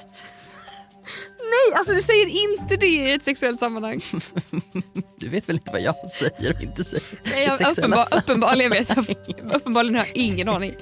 Nej, 1.40 1.78
alltså 1.78 1.94
du 1.94 2.02
säger 2.02 2.28
inte 2.28 2.76
det 2.76 2.88
i 2.88 3.12
ett 3.12 3.24
sexuellt 3.24 3.60
sammanhang. 3.60 4.02
Du 5.18 5.30
vet 5.30 5.50
väl 5.50 5.56
inte 5.56 5.72
vad 5.72 5.82
jag 5.82 5.96
säger 6.10 6.56
och 6.56 6.62
inte 6.62 6.84
säger 6.84 7.04
Nej, 7.24 7.44
jag, 7.44 7.72
uppenbar, 7.72 8.08
uppenbarligen 8.18 8.72
vet 8.72 8.90
jag. 8.96 9.16
Uppenbarligen 9.54 9.96
har 9.96 10.06
jag 10.06 10.18
ingen 10.18 10.50
aning. 10.50 10.74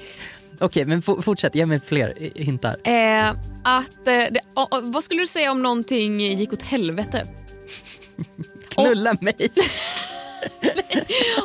Okej, 0.60 0.84
men 0.84 1.02
fortsätt. 1.02 1.54
Ge 1.54 1.66
mig 1.66 1.80
fler 1.80 2.14
hintar. 2.34 2.76
Eh, 2.84 3.30
att, 3.64 4.06
eh, 4.06 4.24
det, 4.30 4.40
vad 4.82 5.04
skulle 5.04 5.20
du 5.20 5.26
säga 5.26 5.50
om 5.50 5.62
någonting 5.62 6.20
gick 6.20 6.52
åt 6.52 6.62
helvete? 6.62 7.26
Knulla 8.68 9.16
mig. 9.20 9.50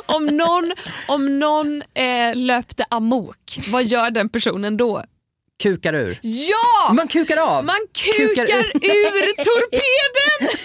Om 0.05 0.25
någon, 0.25 0.71
om 1.07 1.39
någon 1.39 1.81
eh, 1.81 2.35
löpte 2.35 2.85
amok, 2.89 3.59
vad 3.71 3.83
gör 3.83 4.11
den 4.11 4.29
personen 4.29 4.77
då? 4.77 5.03
Kukar 5.63 5.93
ur. 5.93 6.19
Ja! 6.21 6.93
Man 6.93 7.07
kukar 7.07 7.37
av. 7.37 7.65
Man 7.65 7.79
kukar, 7.93 8.45
Kukar 8.45 8.59
ur. 8.59 8.65
ur 8.65 9.35
torpeden! 9.45 10.49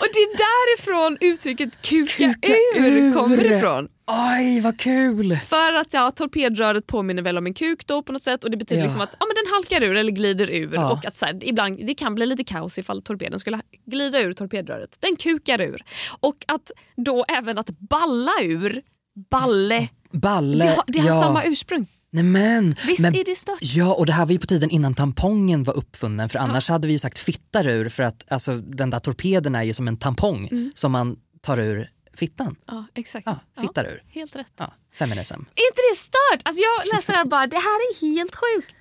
Och 0.00 0.06
det 0.12 0.18
är 0.20 0.36
därifrån 0.36 1.18
uttrycket 1.20 1.82
kuka, 1.82 2.34
Kuka 2.34 2.52
ur, 2.76 2.96
ur. 2.96 3.14
kommer 3.14 3.44
ifrån. 3.52 3.88
Oj, 4.12 4.60
vad 4.60 4.78
kul! 4.80 5.36
För 5.36 5.72
att 5.80 5.92
ja, 5.92 6.10
torpedröret 6.10 6.86
påminner 6.86 7.22
väl 7.22 7.38
om 7.38 7.46
en 7.46 7.54
kuk 7.54 7.86
då 7.86 8.02
på 8.02 8.12
något 8.12 8.22
sätt 8.22 8.44
och 8.44 8.50
det 8.50 8.56
betyder 8.56 8.80
Ja. 8.80 8.84
liksom 8.84 9.00
att 9.00 9.16
ja, 9.20 9.26
men 9.26 9.34
den 9.44 9.52
halkar 9.54 9.82
ur 9.90 9.96
eller 9.96 10.12
glider 10.12 10.50
ur 10.50 10.74
Ja. 10.74 10.92
och 10.92 11.06
att 11.06 11.16
så 11.16 11.26
här, 11.26 11.44
ibland 11.44 11.86
det 11.86 11.94
kan 11.94 12.14
bli 12.14 12.26
lite 12.26 12.44
kaos 12.44 12.78
ifall 12.78 13.02
torpeden 13.02 13.38
skulle 13.38 13.60
glida 13.86 14.20
ur 14.20 14.32
torpedröret. 14.32 14.96
Den 15.00 15.16
kukar 15.16 15.60
ur. 15.60 15.82
Och 16.20 16.36
att 16.48 16.70
då 16.96 17.24
även 17.28 17.58
att 17.58 17.70
balla 17.78 18.32
ur, 18.42 18.82
balle, 19.30 19.88
Balle. 20.12 20.64
det 20.64 20.70
har, 20.70 20.84
det 20.86 20.98
har 20.98 21.08
ja. 21.08 21.20
samma 21.20 21.44
ursprung. 21.44 21.86
Nej, 22.12 22.24
men, 22.24 22.74
Visst 22.86 23.00
men, 23.00 23.14
är 23.14 23.24
det 23.24 23.34
stört? 23.36 23.58
Ja, 23.60 23.94
och 23.94 24.06
det 24.06 24.12
här 24.12 24.26
var 24.26 24.32
ju 24.32 24.38
på 24.38 24.46
tiden 24.46 24.70
innan 24.70 24.94
tampongen 24.94 25.62
var 25.62 25.76
uppfunnen 25.76 26.28
för 26.28 26.38
annars 26.38 26.68
hade 26.68 26.86
vi 26.86 26.92
ju 26.92 26.98
sagt 26.98 27.18
fittar 27.18 27.68
ur 27.68 27.88
för 27.88 28.02
att 28.02 28.32
alltså, 28.32 28.56
den 28.56 28.90
där 28.90 28.98
torpeden 28.98 29.54
är 29.54 29.62
ju 29.62 29.72
som 29.72 29.88
en 29.88 29.96
tampong 29.96 30.48
Mm. 30.52 30.72
som 30.74 30.92
man 30.92 31.16
tar 31.42 31.60
ur 31.60 31.90
fittan. 32.14 32.56
Ja, 32.66 32.84
exakt. 32.94 33.26
Ja, 33.26 33.40
fittar 33.60 33.84
ur. 33.84 34.02
Helt 34.08 34.36
rätt. 34.36 34.52
Ja, 34.56 34.74
feminism. 34.94 35.34
Är 35.34 35.38
inte 35.40 35.80
det 35.92 35.96
stört? 35.96 36.40
Alltså 36.42 36.62
jag 36.62 36.94
läste 36.96 37.12
det 37.12 37.16
här 37.16 37.24
och 37.24 37.30
bara, 37.30 37.46
det 37.46 37.56
här 37.56 37.62
är 37.90 38.14
helt 38.14 38.34
sjukt. 38.34 38.76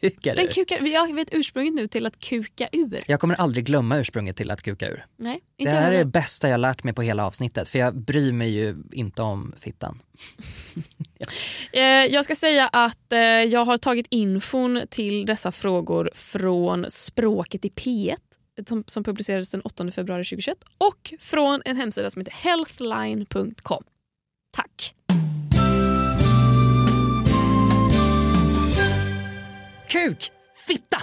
Kukar 0.00 0.36
Den 0.36 0.46
ur. 0.46 0.50
kukar, 0.50 0.80
jag 0.86 1.14
vet 1.14 1.28
ursprunget 1.32 1.74
nu 1.74 1.88
till 1.88 2.06
att 2.06 2.20
kuka 2.20 2.68
ur. 2.72 3.04
Jag 3.06 3.20
kommer 3.20 3.34
aldrig 3.34 3.64
glömma 3.64 3.98
ursprunget 3.98 4.36
till 4.36 4.50
att 4.50 4.62
kuka 4.62 4.88
ur. 4.88 5.06
Nej, 5.16 5.40
Det 5.56 5.62
inte 5.62 5.74
här 5.74 5.82
jag 5.82 5.94
är 5.94 5.98
det 5.98 6.04
bästa 6.04 6.48
jag 6.48 6.60
lärt 6.60 6.84
mig 6.84 6.92
på 6.94 7.02
hela 7.02 7.26
avsnittet 7.26 7.68
för 7.68 7.78
jag 7.78 7.96
bryr 7.96 8.32
mig 8.32 8.50
ju 8.50 8.76
inte 8.92 9.22
om 9.22 9.54
fittan. 9.58 10.02
Eh, 11.72 11.82
Jag 11.82 12.24
ska 12.24 12.34
säga 12.34 12.68
att 12.68 13.12
eh, 13.12 13.18
jag 13.20 13.64
har 13.64 13.76
tagit 13.76 14.06
infon 14.10 14.82
till 14.90 15.26
dessa 15.26 15.52
frågor 15.52 16.10
från 16.14 16.90
Språket 16.90 17.64
i 17.64 17.68
P1 17.68 18.16
som, 18.68 18.84
som 18.86 19.04
publicerades 19.04 19.50
den 19.50 19.60
8 19.60 19.90
februari 19.90 20.24
2021 20.24 20.58
och 20.78 21.14
från 21.20 21.62
en 21.64 21.76
hemsida 21.76 22.10
som 22.10 22.20
heter 22.20 22.32
healthline.com. 22.32 23.84
Tack! 24.56 24.94
Kuk! 29.88 30.30
Fitta! 30.66 30.98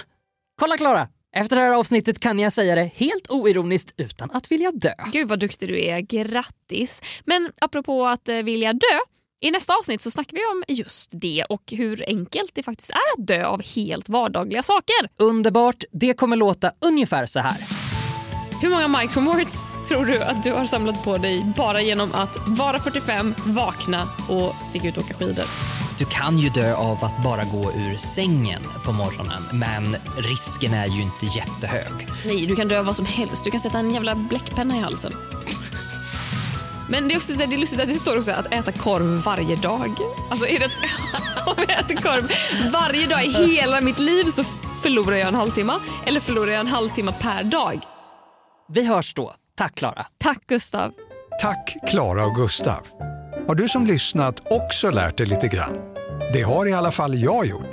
Kolla 0.60 0.76
Klara! 0.76 1.08
Efter 1.36 1.56
det 1.56 1.62
här 1.62 1.72
avsnittet 1.72 2.20
kan 2.20 2.38
jag 2.38 2.52
säga 2.52 2.74
det 2.74 2.90
helt 2.94 3.30
oironiskt 3.30 3.94
utan 3.96 4.30
att 4.30 4.52
vilja 4.52 4.72
dö. 4.72 4.92
Gud 5.12 5.28
vad 5.28 5.40
duktig 5.40 5.68
du 5.68 5.84
är, 5.84 6.00
grattis! 6.00 7.02
Men 7.24 7.52
apropå 7.60 8.06
att 8.06 8.28
eh, 8.28 8.36
vilja 8.36 8.72
dö, 8.72 8.98
i 9.44 9.50
nästa 9.50 9.74
avsnitt 9.74 10.00
så 10.00 10.10
snackar 10.10 10.36
vi 10.36 10.44
om 10.44 10.64
just 10.68 11.10
det 11.12 11.44
och 11.48 11.62
hur 11.66 12.04
enkelt 12.06 12.50
det 12.54 12.62
faktiskt 12.62 12.90
är 12.90 13.20
att 13.20 13.26
dö 13.26 13.44
av 13.44 13.62
helt 13.62 14.08
vardagliga 14.08 14.62
saker. 14.62 15.08
Underbart! 15.16 15.84
Det 15.92 16.14
kommer 16.14 16.36
låta 16.36 16.70
ungefär 16.80 17.26
så 17.26 17.38
här. 17.38 17.56
Hur 18.62 18.70
många 18.70 18.88
micromorts 18.88 19.76
tror 19.88 20.04
du 20.04 20.22
att 20.22 20.42
du 20.42 20.52
har 20.52 20.64
samlat 20.64 21.04
på 21.04 21.18
dig 21.18 21.46
bara 21.56 21.80
genom 21.80 22.12
att 22.12 22.36
vara 22.46 22.78
45, 22.78 23.34
vakna 23.46 24.08
och 24.28 24.54
sticka 24.64 24.88
ut 24.88 24.96
och 24.96 25.04
åka 25.04 25.14
skidor? 25.14 25.44
Du 25.98 26.04
kan 26.04 26.38
ju 26.38 26.48
dö 26.48 26.74
av 26.74 27.04
att 27.04 27.22
bara 27.24 27.44
gå 27.44 27.72
ur 27.72 27.96
sängen 27.96 28.62
på 28.84 28.92
morgonen 28.92 29.42
men 29.52 29.96
risken 30.18 30.74
är 30.74 30.86
ju 30.86 31.02
inte 31.02 31.26
jättehög. 31.26 32.08
Nej, 32.26 32.46
du 32.46 32.56
kan 32.56 32.68
dö 32.68 32.78
av 32.78 32.86
vad 32.86 32.96
som 32.96 33.06
helst. 33.06 33.44
Du 33.44 33.50
kan 33.50 33.60
sätta 33.60 33.78
en 33.78 33.90
jävla 33.90 34.14
bläckpenna 34.14 34.76
i 34.76 34.80
halsen. 34.80 35.12
Men 36.88 37.08
det 37.08 37.14
är 37.14 37.16
också 37.16 37.32
det 37.32 37.44
är 37.44 37.58
lustigt 37.58 37.80
att 37.80 37.88
det 37.88 37.94
står 37.94 38.16
också 38.16 38.32
att 38.32 38.52
äta 38.52 38.72
korv 38.72 39.22
varje 39.22 39.56
dag. 39.56 39.90
Alltså 40.30 40.46
är 40.46 40.58
det 40.58 40.64
att 40.64 41.46
om 41.46 41.64
jag 41.68 41.80
äter 41.80 41.96
korv 41.96 42.30
varje 42.72 43.06
dag 43.06 43.24
i 43.24 43.30
hela 43.30 43.80
mitt 43.80 43.98
liv 43.98 44.24
så 44.24 44.44
förlorar 44.82 45.16
jag 45.16 45.28
en 45.28 45.34
halvtimme 45.34 45.72
eller 46.06 46.20
förlorar 46.20 46.50
jag 46.50 46.60
en 46.60 46.66
halvtimme 46.66 47.14
per 47.20 47.44
dag. 47.44 47.80
Vi 48.72 48.86
hörs 48.86 49.14
då. 49.14 49.34
Tack 49.56 49.74
Klara. 49.74 50.06
Tack 50.18 50.46
Gustav. 50.46 50.92
Tack 51.40 51.76
Klara 51.88 52.26
och 52.26 52.34
Gustav. 52.34 52.86
Har 53.48 53.54
du 53.54 53.68
som 53.68 53.86
lyssnat 53.86 54.42
också 54.50 54.90
lärt 54.90 55.18
dig 55.18 55.26
lite 55.26 55.48
grann? 55.48 55.76
Det 56.32 56.42
har 56.42 56.66
i 56.66 56.72
alla 56.72 56.92
fall 56.92 57.18
jag 57.18 57.46
gjort. 57.46 57.70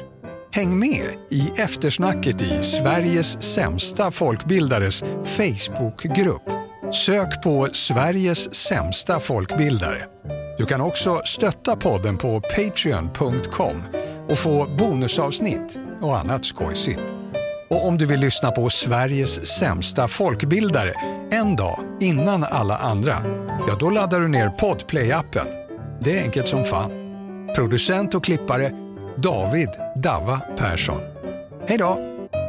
Häng 0.53 0.80
med 0.80 1.16
i 1.32 1.62
eftersnacket 1.62 2.41
i 2.41 2.64
Sveriges 2.64 3.41
sämsta 3.53 4.12
folkbildares 4.12 5.03
Facebookgrupp. 5.24 6.61
Sök 6.94 7.42
på 7.42 7.68
Sveriges 7.72 8.56
sämsta 8.56 9.20
folkbildare. 9.20 10.06
Du 10.58 10.66
kan 10.66 10.82
också 10.82 11.22
stötta 11.26 11.76
podden 11.76 12.18
på 12.18 12.42
patreon.com 12.42 13.84
och 14.30 14.38
få 14.38 14.68
bonusavsnitt 14.78 15.80
och 16.02 16.18
annat 16.18 16.46
skojsigt. 16.46 17.02
Och 17.70 17.88
om 17.88 17.98
du 17.98 18.06
vill 18.06 18.20
lyssna 18.20 18.52
på 18.52 18.70
Sveriges 18.70 19.48
sämsta 19.60 20.08
folkbildare 20.08 20.94
en 21.32 21.56
dag 21.56 21.80
innan 22.00 22.44
alla 22.44 22.78
andra, 22.78 23.16
ja 23.68 23.76
då 23.80 23.89
laddar 23.89 24.20
du 24.20 24.28
ner 24.28 24.50
Podplay-appen. 24.50 25.48
Det 26.02 26.20
är 26.20 26.24
enkelt 26.24 26.48
som 26.48 26.66
fan. 26.66 26.92
Producent 27.56 28.16
och 28.16 28.24
klippare 28.24 28.72
David 29.18 29.70
Dava 29.96 30.39
Persson. 30.58 31.02
Hej 31.68 31.78
då 31.78 32.00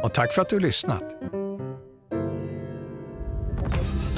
och 0.03 0.13
tack 0.13 0.33
för 0.33 0.41
att 0.41 0.49
du 0.49 0.55
har 0.55 0.61
lyssnat. 0.61 1.03